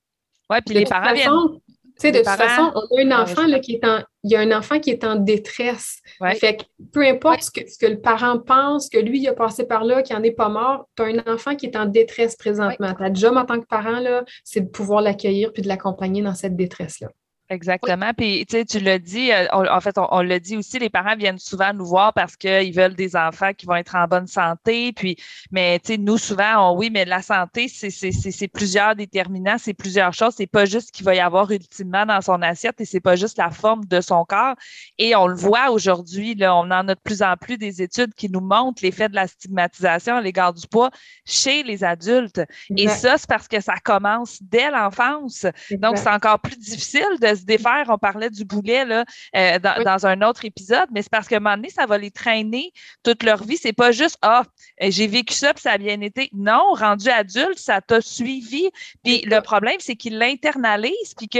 Oui, 0.51 0.57
puis 0.65 0.77
les 0.77 0.87
parents 0.87 1.13
viennent 1.13 1.61
sais, 1.99 2.13
de 2.13 2.19
toute 2.19 2.29
façon, 2.29 2.73
on 2.91 3.11
a 3.11 3.17
un 3.17 3.23
enfant 3.23 3.47
là, 3.47 3.59
qui 3.61 3.75
est 3.75 3.85
en, 3.85 4.01
il 4.25 4.33
y 4.33 4.37
a 4.37 4.41
un 4.41 4.53
enfant 4.53 4.79
qui 4.79 4.91
est 4.91 5.05
en 5.05 5.17
détresse. 5.17 6.01
Fait 6.37 6.57
que 6.57 6.65
peu 6.93 7.07
importe 7.07 7.43
ce, 7.43 7.51
que, 7.51 7.87
le 7.87 8.01
parent 8.01 8.39
pense, 8.39 8.89
que 8.89 8.99
lui, 8.99 9.21
il 9.21 9.29
a 9.29 9.35
passé 9.35 9.65
par 9.67 9.85
là, 9.85 10.03
qu'il 10.03 10.17
n'en 10.17 10.23
est 10.23 10.33
pas 10.33 10.49
mort, 10.49 10.89
tu 10.97 11.03
as 11.03 11.07
un 11.07 11.33
enfant 11.33 11.55
qui 11.55 11.67
est 11.67 11.77
en 11.77 11.87
détresse 11.87 12.37
présentement. 12.37 12.95
Ta 12.95 13.13
job 13.13 13.37
en 13.37 13.45
tant 13.45 13.61
que 13.61 13.67
parent, 13.67 14.01
c'est 14.45 14.61
de 14.61 14.69
pouvoir 14.69 15.03
l'accueillir 15.03 15.53
puis 15.53 15.63
de 15.63 15.69
l'accompagner 15.69 16.23
dans 16.23 16.35
cette 16.35 16.57
détresse-là. 16.57 17.09
Exactement. 17.51 18.13
Puis, 18.15 18.45
tu 18.47 18.59
sais, 18.59 18.65
tu 18.67 18.79
l'as 18.79 18.99
dit, 18.99 19.33
euh, 19.33 19.47
en 19.51 19.81
fait, 19.81 19.97
on, 19.97 20.21
l'a 20.21 20.39
dit 20.39 20.57
aussi, 20.57 20.79
les 20.79 20.91
parents 20.91 21.17
viennent 21.17 21.39
souvent 21.39 21.73
nous 21.73 21.87
voir 21.87 22.13
parce 22.13 22.37
qu'ils 22.37 22.75
veulent 22.75 22.95
des 22.95 23.17
enfants 23.17 23.55
qui 23.55 23.65
vont 23.65 23.77
être 23.77 23.95
en 23.95 24.07
bonne 24.07 24.27
santé. 24.27 24.93
Puis, 24.93 25.17
mais, 25.51 25.81
tu 25.81 25.93
sais, 25.93 25.99
nous, 25.99 26.19
souvent, 26.19 26.77
oui, 26.77 26.91
mais 26.91 27.07
la 27.07 27.23
santé, 27.23 27.69
c'est 27.69 28.49
plusieurs 28.49 28.95
déterminants, 28.97 29.57
c'est 29.57 29.73
plusieurs 29.73 30.13
choses. 30.13 30.35
C'est 30.37 30.47
pas 30.47 30.67
juste 30.67 30.89
ce 30.89 30.93
qu'il 30.93 31.07
va 31.07 31.15
y 31.15 31.21
avoir 31.21 31.51
ultimement 31.51 32.05
dans 32.05 32.21
son 32.21 32.43
assiette 32.43 32.83
et 32.83 32.85
c'est 32.85 33.01
pas 33.01 33.17
juste 33.17 33.39
la 33.39 33.51
forme 33.51 33.87
de 33.87 34.03
son 34.03 34.27
corps. 34.27 34.55
Et 34.99 35.17
on 35.17 35.27
le 35.27 35.37
voit 35.37 35.71
aujourd'hui, 35.71 36.35
là, 36.35 36.55
on 36.55 36.71
en 36.71 36.87
a 36.89 36.95
de 36.95 37.01
plus 37.03 37.23
en 37.23 37.35
plus 37.37 37.57
des 37.57 37.81
études 37.81 38.13
qui 38.13 38.29
nous 38.29 38.41
montrent 38.41 38.83
l'effet 38.83 39.09
de 39.09 39.15
la 39.15 39.27
stigmatisation 39.27 40.17
à 40.17 40.21
l'égard 40.21 40.53
du 40.53 40.67
poids 40.67 40.91
chez 41.25 41.63
les 41.63 41.83
adultes. 41.83 42.43
Et 42.77 42.89
ça, 42.89 43.17
c'est 43.17 43.29
parce 43.29 43.49
que 43.49 43.61
ça 43.61 43.77
commence 43.83 44.43
dès 44.43 44.71
l'enfance. 44.71 45.47
Donc, 45.71 45.97
c'est 45.97 46.11
encore 46.11 46.41
plus 46.41 46.59
difficile 46.59 47.17
de 47.23 47.38
se 47.39 47.45
défaire. 47.45 47.87
On 47.89 47.99
parlait 47.99 48.31
du 48.31 48.45
boulet 48.45 48.85
là, 48.85 49.05
euh, 49.37 49.59
dans, 49.59 50.07
un 50.07 50.23
autre 50.23 50.45
épisode, 50.45 50.89
mais 50.93 51.03
c'est 51.03 51.11
parce 51.11 51.29
qu'à 51.29 51.37
un 51.37 51.41
moment 51.41 51.57
donné, 51.57 51.71
ça 51.71 51.87
va 51.87 51.99
les 51.99 52.11
traîner 52.11 52.73
toute 53.03 53.23
leur 53.23 53.43
vie. 53.45 53.57
C'est 53.57 53.73
pas 53.73 53.93
juste 53.93 54.19
Ah, 54.23 54.45
j'ai 54.81 55.07
vécu 55.07 55.35
ça, 55.35 55.55
puis 55.55 55.63
ça 55.63 55.73
a 55.73 55.79
bien 55.79 56.01
été. 56.01 56.29
Non, 56.33 56.75
rendu 56.75 57.09
adulte, 57.09 57.59
ça 57.59 57.81
t'a 57.81 58.01
suivi. 58.01 58.69
Puis 59.05 59.23
le 59.23 59.41
problème, 59.41 59.77
c'est 59.79 59.97
qu'ils 59.97 60.19
l'internalisent, 60.19 61.15
puis 61.17 61.29
que 61.29 61.39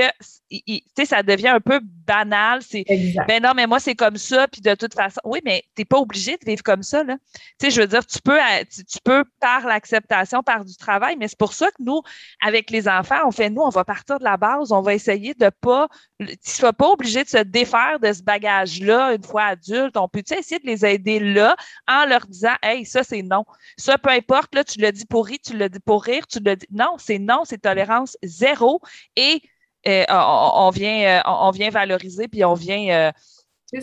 sais, 0.97 1.05
ça 1.05 1.23
devient 1.23 1.49
un 1.49 1.61
peu 1.61 1.81
banal. 1.83 2.63
C'est 2.63 2.85
ben 3.27 3.43
non, 3.43 3.53
mais 3.55 3.67
moi, 3.67 3.81
c'est 3.81 3.95
comme 3.95 4.17
ça, 4.17 4.49
puis 4.49 4.61
de 4.61 4.75
toute 4.75 4.95
façon. 4.95 5.21
Oui, 5.25 5.41
mais 5.45 5.65
tu 5.75 5.83
n'es 5.83 5.85
pas 5.85 5.99
obligé 5.99 6.37
de 6.37 6.45
vivre 6.45 6.63
comme 6.63 6.83
ça. 6.83 7.03
Là. 7.05 7.17
Tu 7.59 7.67
sais, 7.67 7.71
je 7.71 7.81
veux 7.81 7.87
dire, 7.87 8.05
tu 8.07 8.19
peux, 8.21 8.39
tu, 8.71 8.99
peux 9.05 9.25
par 9.41 9.67
l'acceptation, 9.67 10.43
par 10.43 10.65
du 10.65 10.77
travail, 10.77 11.17
mais 11.19 11.29
c'est 11.29 11.39
pour 11.39 11.53
ça 11.53 11.71
que 11.71 11.83
nous, 11.83 12.01
avec 12.41 12.71
les 12.71 12.89
enfants, 12.89 13.21
on 13.27 13.31
fait 13.31 13.51
nous, 13.51 13.63
on 13.63 13.71
va 13.71 13.85
partir 13.85 14.19
de 14.19 14.25
la 14.25 14.37
base, 14.37 14.73
on 14.73 14.81
va 14.81 14.95
essayer 14.95 15.35
de 15.35 15.51
pas. 15.61 15.88
Tu 16.21 16.27
ne 16.27 16.35
sois 16.43 16.73
pas 16.73 16.89
obligé 16.89 17.25
de 17.25 17.29
se 17.29 17.39
défaire 17.39 17.99
de 18.01 18.13
ce 18.13 18.23
bagage-là 18.23 19.15
une 19.15 19.23
fois 19.23 19.45
adulte. 19.45 19.97
On 19.97 20.09
peut 20.09 20.23
essayer 20.31 20.59
de 20.59 20.67
les 20.67 20.85
aider 20.85 21.21
là 21.21 21.57
en 21.87 22.07
leur 22.07 22.27
disant 22.27 22.55
Hey, 22.63 22.85
ça, 22.85 23.03
c'est 23.03 23.23
non. 23.23 23.45
Ça, 23.77 23.99
peu 23.99 24.11
importe, 24.11 24.55
là, 24.55 24.65
tu 24.65 24.81
l'as 24.81 24.93
dit 24.93 25.07
pour 25.07 25.27
rire, 25.27 25.39
tu 25.45 25.57
l'as 25.57 25.69
dit 25.69 25.81
pour 25.81 26.05
rire, 26.05 26.27
tu 26.27 26.41
l'as 26.41 26.57
dit. 26.57 26.67
Non, 26.71 26.97
c'est 26.99 27.19
non, 27.19 27.43
c'est 27.45 27.59
tolérance 27.59 28.17
zéro. 28.23 28.81
Et 29.17 29.43
euh, 29.87 30.05
on, 30.09 30.71
vient, 30.71 31.19
euh, 31.19 31.21
on 31.25 31.51
vient 31.51 31.71
valoriser 31.71 32.29
puis 32.29 32.45
on 32.45 32.55
vient 32.55 32.89
euh, 32.91 33.13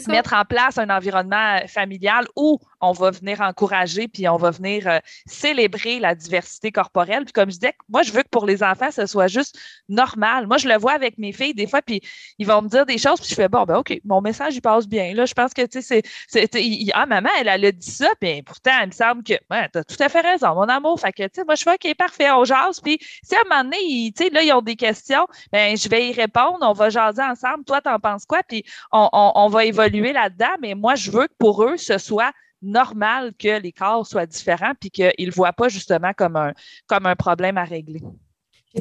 mettre 0.08 0.34
en 0.34 0.44
place 0.44 0.78
un 0.78 0.90
environnement 0.90 1.60
familial 1.68 2.26
où 2.36 2.60
on 2.86 2.92
va 2.92 3.12
venir 3.12 3.42
encourager, 3.42 4.08
puis 4.08 4.28
on 4.28 4.38
va 4.38 4.52
venir 4.52 4.88
euh, 4.88 5.00
célébrer 5.26 6.00
la 6.00 6.16
diversité 6.16 6.72
corporelle. 6.72 7.26
Puis 7.26 7.34
comme 7.34 7.50
je 7.50 7.56
disais, 7.56 7.74
moi, 7.90 8.04
je 8.04 8.12
veux 8.12 8.24
que 8.24 8.30
pour 8.30 8.46
les 8.46 8.64
enfants, 8.64 8.92
ce 8.92 9.06
soit 9.06 9.28
juste 9.28 9.58
normal. 9.90 10.48
Moi, 10.48 10.58
je 10.58 10.68
le 10.68 10.78
vois 10.78 10.94
avec 10.94 11.18
mes 11.18 11.32
filles 11.32 11.54
des 11.54 11.68
fois, 11.68 11.82
puis 11.82 12.02
ils 12.38 12.48
vont 12.48 12.62
me 12.62 12.70
dire 12.70 12.86
des 12.86 12.98
choses, 12.98 13.20
puis 13.20 13.30
je 13.30 13.36
fais, 13.36 13.50
bon, 13.50 13.64
ben 13.64 13.78
OK, 13.78 14.00
mon 14.06 14.22
message, 14.22 14.56
il 14.56 14.62
passe 14.62 14.88
bien. 14.88 15.14
Là, 15.14 15.26
je 15.26 15.34
pense 15.34 15.54
que, 15.54 15.66
tu 15.66 15.82
sais, 15.82 16.02
c'est, 16.28 16.50
ah, 16.94 17.06
maman, 17.06 17.30
elle, 17.40 17.50
a 17.50 17.72
dit 17.72 17.92
ça, 17.92 18.10
puis 18.20 18.42
pourtant, 18.44 18.80
il 18.82 18.88
me 18.88 18.92
semble 18.92 19.24
que, 19.24 19.34
ouais, 19.52 19.70
tu 19.72 19.80
as 19.80 19.84
tout 19.84 19.96
à 20.00 20.10
fait 20.10 20.22
raison, 20.22 20.56
mon 20.56 20.70
amour. 20.70 21.00
Fait 21.00 21.12
que, 21.12 21.24
tu 21.24 21.30
sais, 21.34 21.44
moi, 21.44 21.56
je 21.56 21.64
fais, 21.64 21.74
OK, 21.74 21.96
parfait, 21.96 22.32
on 22.32 22.46
jase. 22.46 22.80
Puis 22.82 23.00
si 23.24 23.36
à 23.36 23.40
un 23.40 23.44
moment 23.50 23.64
donné, 23.64 24.12
tu 24.16 24.24
sais, 24.24 24.30
là, 24.30 24.42
ils 24.44 24.54
ont 24.54 24.62
des 24.62 24.76
questions, 24.76 25.28
ben 25.52 25.76
je 25.78 25.90
vais 25.90 26.10
y 26.10 26.14
répondre, 26.14 26.60
on 26.62 26.74
va 26.74 26.90
jaser 26.90 27.24
ensemble. 27.24 27.64
Toi, 27.66 27.82
t'en 27.82 28.00
penses 28.00 28.26
quoi? 28.26 28.42
Puis 28.48 28.64
on, 28.92 29.10
on 29.12 29.48
va 29.48 29.66
évoluer 29.66 30.14
là-dedans, 30.14 30.56
mais 30.62 30.76
moi, 30.76 30.96
je 30.96 31.12
veux 31.12 31.28
que 31.28 31.34
pour 31.38 31.64
eux, 31.64 31.78
ce 31.78 31.98
soit 31.98 32.32
normal 32.66 33.34
que 33.38 33.60
les 33.60 33.72
corps 33.72 34.06
soient 34.06 34.26
différents 34.26 34.74
puis 34.80 34.90
qu'ils 34.90 35.28
ne 35.28 35.32
voient 35.32 35.54
pas 35.54 35.70
justement 35.70 36.12
comme 36.14 36.36
un, 36.36 36.54
comme 36.88 37.06
un 37.06 37.16
problème 37.16 37.58
à 37.58 37.64
régler 37.64 38.02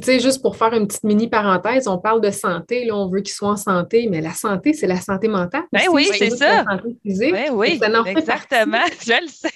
tu 0.01 0.07
sais, 0.07 0.21
juste 0.21 0.43
pour 0.43 0.57
faire 0.57 0.73
une 0.73 0.87
petite 0.87 1.05
mini 1.05 1.29
parenthèse, 1.29 1.87
on 1.87 1.99
parle 1.99 2.21
de 2.21 2.31
santé, 2.31 2.85
là, 2.85 2.97
on 2.97 3.09
veut 3.09 3.21
qu'ils 3.21 3.35
soient 3.35 3.51
en 3.51 3.57
santé, 3.57 4.09
mais 4.11 4.21
la 4.21 4.33
santé, 4.33 4.73
c'est 4.73 4.87
la 4.87 5.01
santé 5.01 5.29
mentale. 5.29 5.63
Ben 5.73 5.83
oui, 5.91 6.09
c'est 6.13 6.31
ça. 6.31 6.65
La 6.65 6.65
santé 6.65 6.97
physique. 7.03 7.33
Ben 7.33 7.51
oui, 7.53 7.81
exactement. 8.07 8.85
Je 9.01 9.21
le 9.21 9.29
sais. 9.29 9.51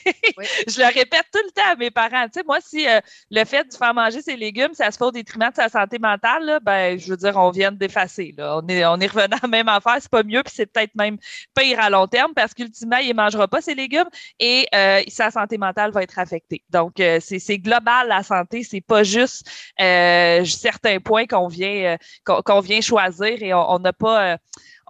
Je 0.69 0.79
le 0.79 0.87
répète 0.87 1.25
tout 1.33 1.41
le 1.45 1.51
temps 1.51 1.73
à 1.73 1.77
mes 1.77 1.91
parents. 1.91 2.27
Tu 2.27 2.39
sais, 2.39 2.43
moi, 2.47 2.59
si 2.61 2.87
euh, 2.87 3.01
le 3.31 3.45
fait 3.45 3.65
de 3.65 3.75
faire 3.75 3.95
manger 3.95 4.23
ses 4.23 4.37
légumes, 4.37 4.75
ça 4.75 4.91
se 4.91 4.97
fait 4.97 5.05
au 5.05 5.11
détriment 5.11 5.51
de 5.51 5.57
sa 5.57 5.69
santé 5.69 5.99
mentale, 5.99 6.45
là, 6.45 6.61
ben, 6.61 6.99
je 6.99 7.11
veux 7.11 7.17
dire, 7.17 7.37
on 7.37 7.51
vient 7.51 7.73
d'effacer. 7.73 8.35
On 8.39 8.67
est, 8.69 8.85
on 8.87 8.97
est 9.01 9.07
revenu 9.07 9.35
à 9.35 9.39
la 9.43 9.49
même 9.49 9.69
affaire, 9.69 9.97
c'est 10.01 10.11
pas 10.11 10.23
mieux, 10.23 10.43
puis 10.43 10.53
c'est 10.55 10.67
peut-être 10.67 10.95
même 10.95 11.17
pire 11.57 11.81
à 11.81 11.91
long 11.91 12.07
terme 12.07 12.33
parce 12.35 12.55
qu'ultimement, 12.55 12.99
il 12.99 13.09
ne 13.09 13.15
mangera 13.15 13.49
pas 13.49 13.61
ses 13.61 13.75
légumes 13.75 14.09
et 14.39 14.67
euh, 14.75 15.03
sa 15.09 15.31
santé 15.31 15.59
mentale 15.59 15.91
va 15.91 16.03
être 16.03 16.19
affectée. 16.19 16.63
Donc, 16.71 17.01
euh, 17.01 17.19
c'est 17.21 17.59
global, 17.59 18.09
la 18.09 18.23
santé, 18.23 18.63
c'est 18.63 18.81
pas 18.81 19.03
juste 19.03 19.49
euh, 19.81 20.28
certains 20.45 20.99
points 21.01 21.27
qu'on 21.27 21.49
vient, 21.49 21.97
euh, 22.27 22.43
qu'on 22.43 22.61
vient 22.61 22.81
choisir 22.81 23.43
et 23.43 23.55
on 23.55 23.79
n'a 23.79 23.93
pas. 23.93 24.33
Euh, 24.33 24.37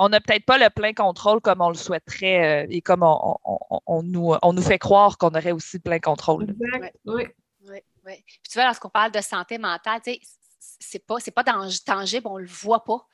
on 0.01 0.09
n'a 0.09 0.21
peut-être 0.21 0.45
pas 0.45 0.59
le 0.59 0.71
plein 0.71 0.93
contrôle 0.93 1.41
comme 1.41 1.61
on 1.61 1.71
le 1.71 1.75
souhaiterait 1.75 2.69
et 2.71 2.81
comme 2.81 3.03
on, 3.03 4.03
nous, 4.05 4.33
on 4.43 4.53
nous 4.53 4.63
fait 4.63 4.79
croire 4.79 5.19
qu'on 5.19 5.31
aurait 5.31 5.51
aussi 5.51 5.81
plein 5.81 5.99
contrôle. 5.99 6.55
Exact. 6.63 6.97
Oui. 7.05 7.27
Oui, 7.69 7.79
oui. 8.07 8.13
Puis 8.25 8.41
tu 8.49 8.59
vois, 8.59 8.67
lorsqu'on 8.67 8.91
parle 8.91 9.11
de 9.11 9.21
santé 9.21 9.59
mentale, 9.59 10.01
c'est 10.79 11.05
pas, 11.05 11.17
pas 11.35 11.45
tangible, 11.85 12.29
on 12.29 12.37
ne 12.37 12.43
le 12.43 12.49
voit 12.49 12.85
pas. 12.85 13.05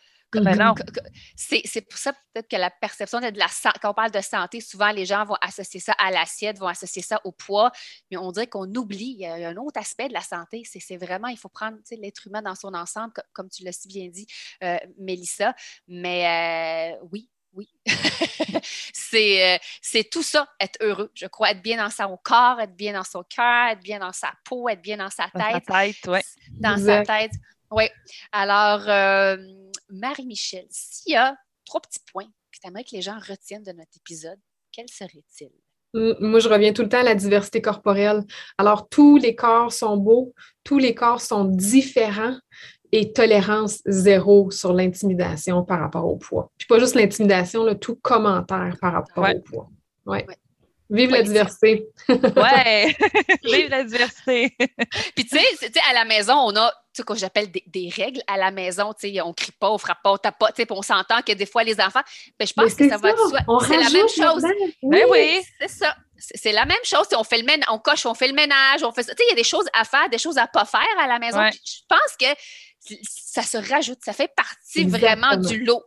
Ben 0.41 0.75
c'est 1.37 1.81
pour 1.83 1.99
ça 1.99 2.13
peut-être 2.13 2.49
que 2.49 2.57
la 2.57 2.71
perception 2.71 3.21
de 3.21 3.27
la 3.39 3.47
quand 3.81 3.91
on 3.91 3.95
parle 3.95 4.11
de 4.11 4.21
santé, 4.21 4.61
souvent 4.61 4.91
les 4.91 5.07
gens 5.07 5.25
vont 5.25 5.37
associer 5.41 5.81
ça 5.81 5.93
à 5.93 6.11
l'assiette, 6.11 6.59
vont 6.59 6.67
associer 6.67 7.03
ça 7.03 7.21
au 7.25 7.33
poids, 7.33 7.71
mais 8.11 8.17
on 8.17 8.33
dirait 8.33 8.47
qu'on 8.47 8.73
oublie. 8.75 9.17
Il 9.19 9.21
y 9.21 9.27
a 9.27 9.49
un 9.49 9.57
autre 9.57 9.81
aspect 9.81 10.09
de 10.09 10.15
la 10.15 10.21
santé, 10.21 10.63
c'est 10.65 10.97
vraiment, 10.97 11.29
il 11.29 11.39
faut 11.39 11.49
prendre 11.49 11.79
l'être 11.91 12.27
humain 12.27 12.43
dans 12.43 12.55
son 12.55 12.75
ensemble, 12.75 13.13
comme, 13.33 13.49
tu 13.49 13.65
l'as 13.65 13.73
si 13.73 13.89
bien 13.89 14.09
dit, 14.09 14.27
euh, 14.63 14.77
Mélissa. 14.99 15.55
Mais 15.89 16.97
euh, 16.97 17.07
oui, 17.13 17.29
oui. 17.53 17.69
Euh, 19.17 19.59
c'est 19.81 20.11
tout 20.11 20.25
ça, 20.25 20.49
être 20.59 20.77
heureux. 20.81 21.09
Je 21.15 21.27
crois 21.27 21.53
être 21.53 21.63
bien 21.63 21.77
dans 21.77 21.89
son 21.89 22.19
corps, 22.21 22.61
être 22.61 22.75
bien 22.75 22.95
dans 22.95 23.05
son 23.05 23.23
cœur, 23.23 23.69
être 23.69 23.81
bien 23.81 24.01
dans 24.01 24.13
sa 24.13 24.33
peau, 24.45 24.69
être 24.69 24.83
bien 24.83 24.97
dans 24.97 25.09
sa 25.09 25.29
tête. 25.29 25.63
Dans 25.69 25.75
sa 25.75 25.85
tête, 25.85 25.97
oui. 26.09 26.19
Dans 26.59 26.85
sa 26.85 27.05
tête. 27.05 27.31
Oui. 27.71 27.85
Alors, 28.33 28.89
euh, 28.89 29.37
Marie-Michel, 29.95 30.67
s'il 30.71 31.13
y 31.13 31.17
a 31.17 31.37
trois 31.65 31.81
petits 31.81 32.01
points 32.13 32.27
que 32.53 32.59
tu 32.61 32.69
aimerais 32.69 32.85
que 32.85 32.93
les 32.93 33.03
gens 33.03 33.19
retiennent 33.19 33.63
de 33.63 33.73
notre 33.73 33.97
épisode, 33.97 34.39
quels 34.73 34.89
seraient-ils? 34.89 35.51
Moi, 35.95 36.41
je 36.41 36.49
reviens 36.49 36.73
tout 36.73 36.83
le 36.83 36.89
temps 36.89 36.99
à 36.99 37.05
la 37.05 37.15
diversité 37.15 37.63
corporelle. 37.63 38.25
Alors, 38.59 38.89
tous 38.89 39.17
les 39.17 39.37
corps 39.37 39.73
sont 39.73 39.97
beaux, 39.97 40.35
tous 40.65 40.79
les 40.79 40.93
corps 40.93 41.21
sont 41.21 41.45
différents 41.45 42.37
et 42.91 43.13
tolérance 43.13 43.81
zéro 43.87 44.51
sur 44.51 44.73
l'intimidation 44.73 45.65
par 45.65 45.81
rapport 45.81 46.07
au 46.07 46.17
poids. 46.17 46.51
Puis 46.59 46.67
pas 46.67 46.81
juste 46.81 46.97
l'intimidation, 46.97 47.73
tout 47.77 47.97
commentaire 47.97 48.77
par 48.81 48.93
rapport 48.93 49.29
au 49.37 49.41
poids. 49.41 49.71
Ouais. 50.07 50.27
Vive 50.95 51.11
la 51.11 51.23
diversité. 51.23 51.87
ouais, 52.09 52.97
vive 53.45 53.69
la 53.69 53.83
diversité. 53.83 54.57
Puis 55.15 55.27
tu 55.27 55.39
sais, 55.39 55.71
à 55.91 55.93
la 55.93 56.05
maison, 56.05 56.35
on 56.35 56.57
a 56.57 56.73
ce 56.93 57.03
que 57.03 57.15
j'appelle 57.17 57.51
des, 57.51 57.91
règles 57.95 58.23
à 58.29 58.37
la 58.37 58.53
maison. 58.53 58.93
Tu 58.93 59.13
sais, 59.13 59.21
on 59.21 59.33
crie 59.33 59.53
pas, 59.59 59.71
on 59.71 59.79
frappe 59.79 60.03
pas, 60.05 60.13
on 60.13 60.17
tape 60.17 60.39
pas. 60.39 60.53
Tu 60.53 60.63
sais, 60.63 60.69
on 60.71 60.83
s'entend 60.83 61.21
que 61.23 61.33
des 61.33 61.47
fois, 61.47 61.65
les 61.65 61.81
enfants, 61.81 62.03
ben, 62.39 62.47
je 62.47 62.53
pense 62.53 62.75
que 62.75 62.89
ça, 62.89 62.97
va 62.97 63.11
être 63.11 63.67
C'est 63.67 63.77
la 63.77 63.91
même 63.91 64.09
chose. 64.09 64.43
Ben 64.83 65.05
oui, 65.11 65.41
c'est 65.61 65.69
ça. 65.69 65.97
C'est 66.17 66.53
la 66.53 66.65
même 66.65 66.77
chose. 66.85 67.07
On 67.17 67.25
fait 67.25 67.39
le 67.39 67.45
ménage, 67.45 67.69
on 67.71 67.79
coche, 67.79 68.07
on 68.07 68.15
fait 68.15 68.29
le 68.29 68.35
ménage, 68.35 68.85
on 68.85 68.93
fait 68.93 69.03
ça. 69.03 69.15
Tu 69.15 69.19
sais, 69.19 69.25
il 69.29 69.31
y 69.31 69.33
a 69.33 69.37
des 69.37 69.45
choses 69.45 69.67
à 69.73 69.85
faire, 69.85 70.09
des 70.09 70.19
choses 70.19 70.39
à 70.39 70.47
pas 70.47 70.65
faire 70.65 70.81
à 71.01 71.09
la 71.09 71.19
maison. 71.19 71.41
Je 71.51 71.81
pense 71.89 72.17
que 72.19 72.27
ça 73.03 73.43
se 73.43 73.57
rajoute, 73.57 73.99
ça 74.05 74.13
fait 74.13 74.31
partie 74.35 74.85
vraiment 74.85 75.37
du 75.37 75.65
lot 75.65 75.83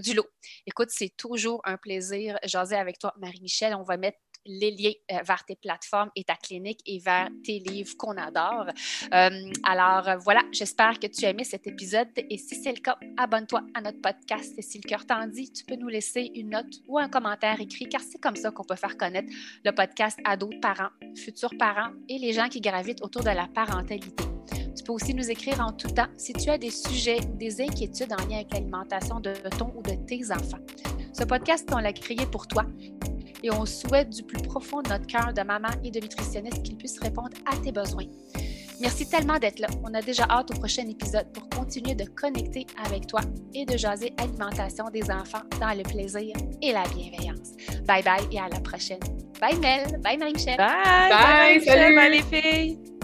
du 0.00 0.14
lot. 0.14 0.26
Écoute, 0.68 0.90
c'est 0.90 1.16
toujours 1.16 1.62
un 1.64 1.78
plaisir 1.78 2.38
jaser 2.44 2.76
avec 2.76 2.98
toi, 2.98 3.14
Marie-Michel. 3.18 3.74
On 3.74 3.84
va 3.84 3.96
mettre 3.96 4.18
les 4.44 4.70
liens 4.70 4.92
euh, 5.12 5.22
vers 5.26 5.42
tes 5.46 5.56
plateformes 5.56 6.10
et 6.14 6.24
ta 6.24 6.36
clinique 6.36 6.80
et 6.84 6.98
vers 6.98 7.30
tes 7.42 7.58
livres 7.58 7.96
qu'on 7.96 8.18
adore. 8.18 8.66
Euh, 9.14 9.50
alors 9.64 10.18
voilà, 10.20 10.42
j'espère 10.52 11.00
que 11.00 11.06
tu 11.06 11.24
as 11.24 11.30
aimé 11.30 11.44
cet 11.44 11.66
épisode 11.66 12.08
et 12.16 12.36
si 12.36 12.54
c'est 12.54 12.72
le 12.72 12.82
cas, 12.82 12.98
abonne-toi 13.16 13.62
à 13.72 13.80
notre 13.80 14.02
podcast 14.02 14.58
et 14.58 14.62
si 14.62 14.78
le 14.78 14.86
cœur 14.86 15.06
t'en 15.06 15.26
dit, 15.26 15.50
tu 15.50 15.64
peux 15.64 15.76
nous 15.76 15.88
laisser 15.88 16.30
une 16.34 16.50
note 16.50 16.74
ou 16.86 16.98
un 16.98 17.08
commentaire 17.08 17.58
écrit 17.62 17.88
car 17.88 18.02
c'est 18.02 18.20
comme 18.20 18.36
ça 18.36 18.50
qu'on 18.50 18.64
peut 18.64 18.76
faire 18.76 18.98
connaître 18.98 19.32
le 19.64 19.72
podcast 19.72 20.18
à 20.26 20.36
d'autres 20.36 20.60
parents, 20.60 20.90
futurs 21.16 21.56
parents 21.58 21.92
et 22.10 22.18
les 22.18 22.34
gens 22.34 22.50
qui 22.50 22.60
gravitent 22.60 23.02
autour 23.02 23.22
de 23.22 23.30
la 23.30 23.48
parentalité. 23.48 24.37
Tu 24.88 24.92
peux 24.92 25.04
aussi 25.04 25.12
nous 25.12 25.30
écrire 25.30 25.60
en 25.60 25.70
tout 25.70 25.88
temps 25.88 26.06
si 26.16 26.32
tu 26.32 26.48
as 26.48 26.56
des 26.56 26.70
sujets 26.70 27.18
ou 27.30 27.36
des 27.36 27.60
inquiétudes 27.60 28.10
en 28.10 28.26
lien 28.26 28.36
avec 28.36 28.54
l'alimentation 28.54 29.20
de 29.20 29.34
ton 29.58 29.70
ou 29.76 29.82
de 29.82 29.92
tes 30.06 30.32
enfants. 30.32 30.64
Ce 31.12 31.24
podcast, 31.24 31.68
on 31.74 31.76
l'a 31.76 31.92
créé 31.92 32.24
pour 32.32 32.46
toi 32.46 32.64
et 33.42 33.50
on 33.50 33.66
souhaite 33.66 34.08
du 34.08 34.22
plus 34.22 34.40
profond 34.40 34.80
de 34.80 34.88
notre 34.88 35.06
cœur 35.06 35.34
de 35.34 35.42
maman 35.42 35.68
et 35.84 35.90
de 35.90 36.00
nutritionniste 36.00 36.62
qu'il 36.62 36.78
puisse 36.78 36.98
répondre 37.00 37.36
à 37.44 37.58
tes 37.58 37.70
besoins. 37.70 38.06
Merci 38.80 39.06
tellement 39.06 39.38
d'être 39.38 39.58
là. 39.58 39.68
On 39.84 39.92
a 39.92 40.00
déjà 40.00 40.24
hâte 40.24 40.52
au 40.52 40.58
prochain 40.58 40.88
épisode 40.88 41.30
pour 41.34 41.46
continuer 41.50 41.94
de 41.94 42.04
connecter 42.04 42.66
avec 42.82 43.08
toi 43.08 43.20
et 43.52 43.66
de 43.66 43.76
jaser 43.76 44.14
alimentation 44.16 44.86
des 44.90 45.10
enfants 45.10 45.42
dans 45.60 45.76
le 45.76 45.82
plaisir 45.82 46.34
et 46.62 46.72
la 46.72 46.84
bienveillance. 46.84 47.52
Bye 47.86 48.02
bye 48.02 48.26
et 48.32 48.40
à 48.40 48.48
la 48.48 48.60
prochaine. 48.60 49.00
Bye 49.38 49.58
Mel. 49.58 50.00
Bye 50.00 50.16
Marie-Michel. 50.16 50.56
Bye. 50.56 51.10
Bye. 51.10 51.58
Bye, 51.58 51.60
salut. 51.62 51.94
Bye 51.94 52.10
les 52.10 52.22
filles. 52.22 52.97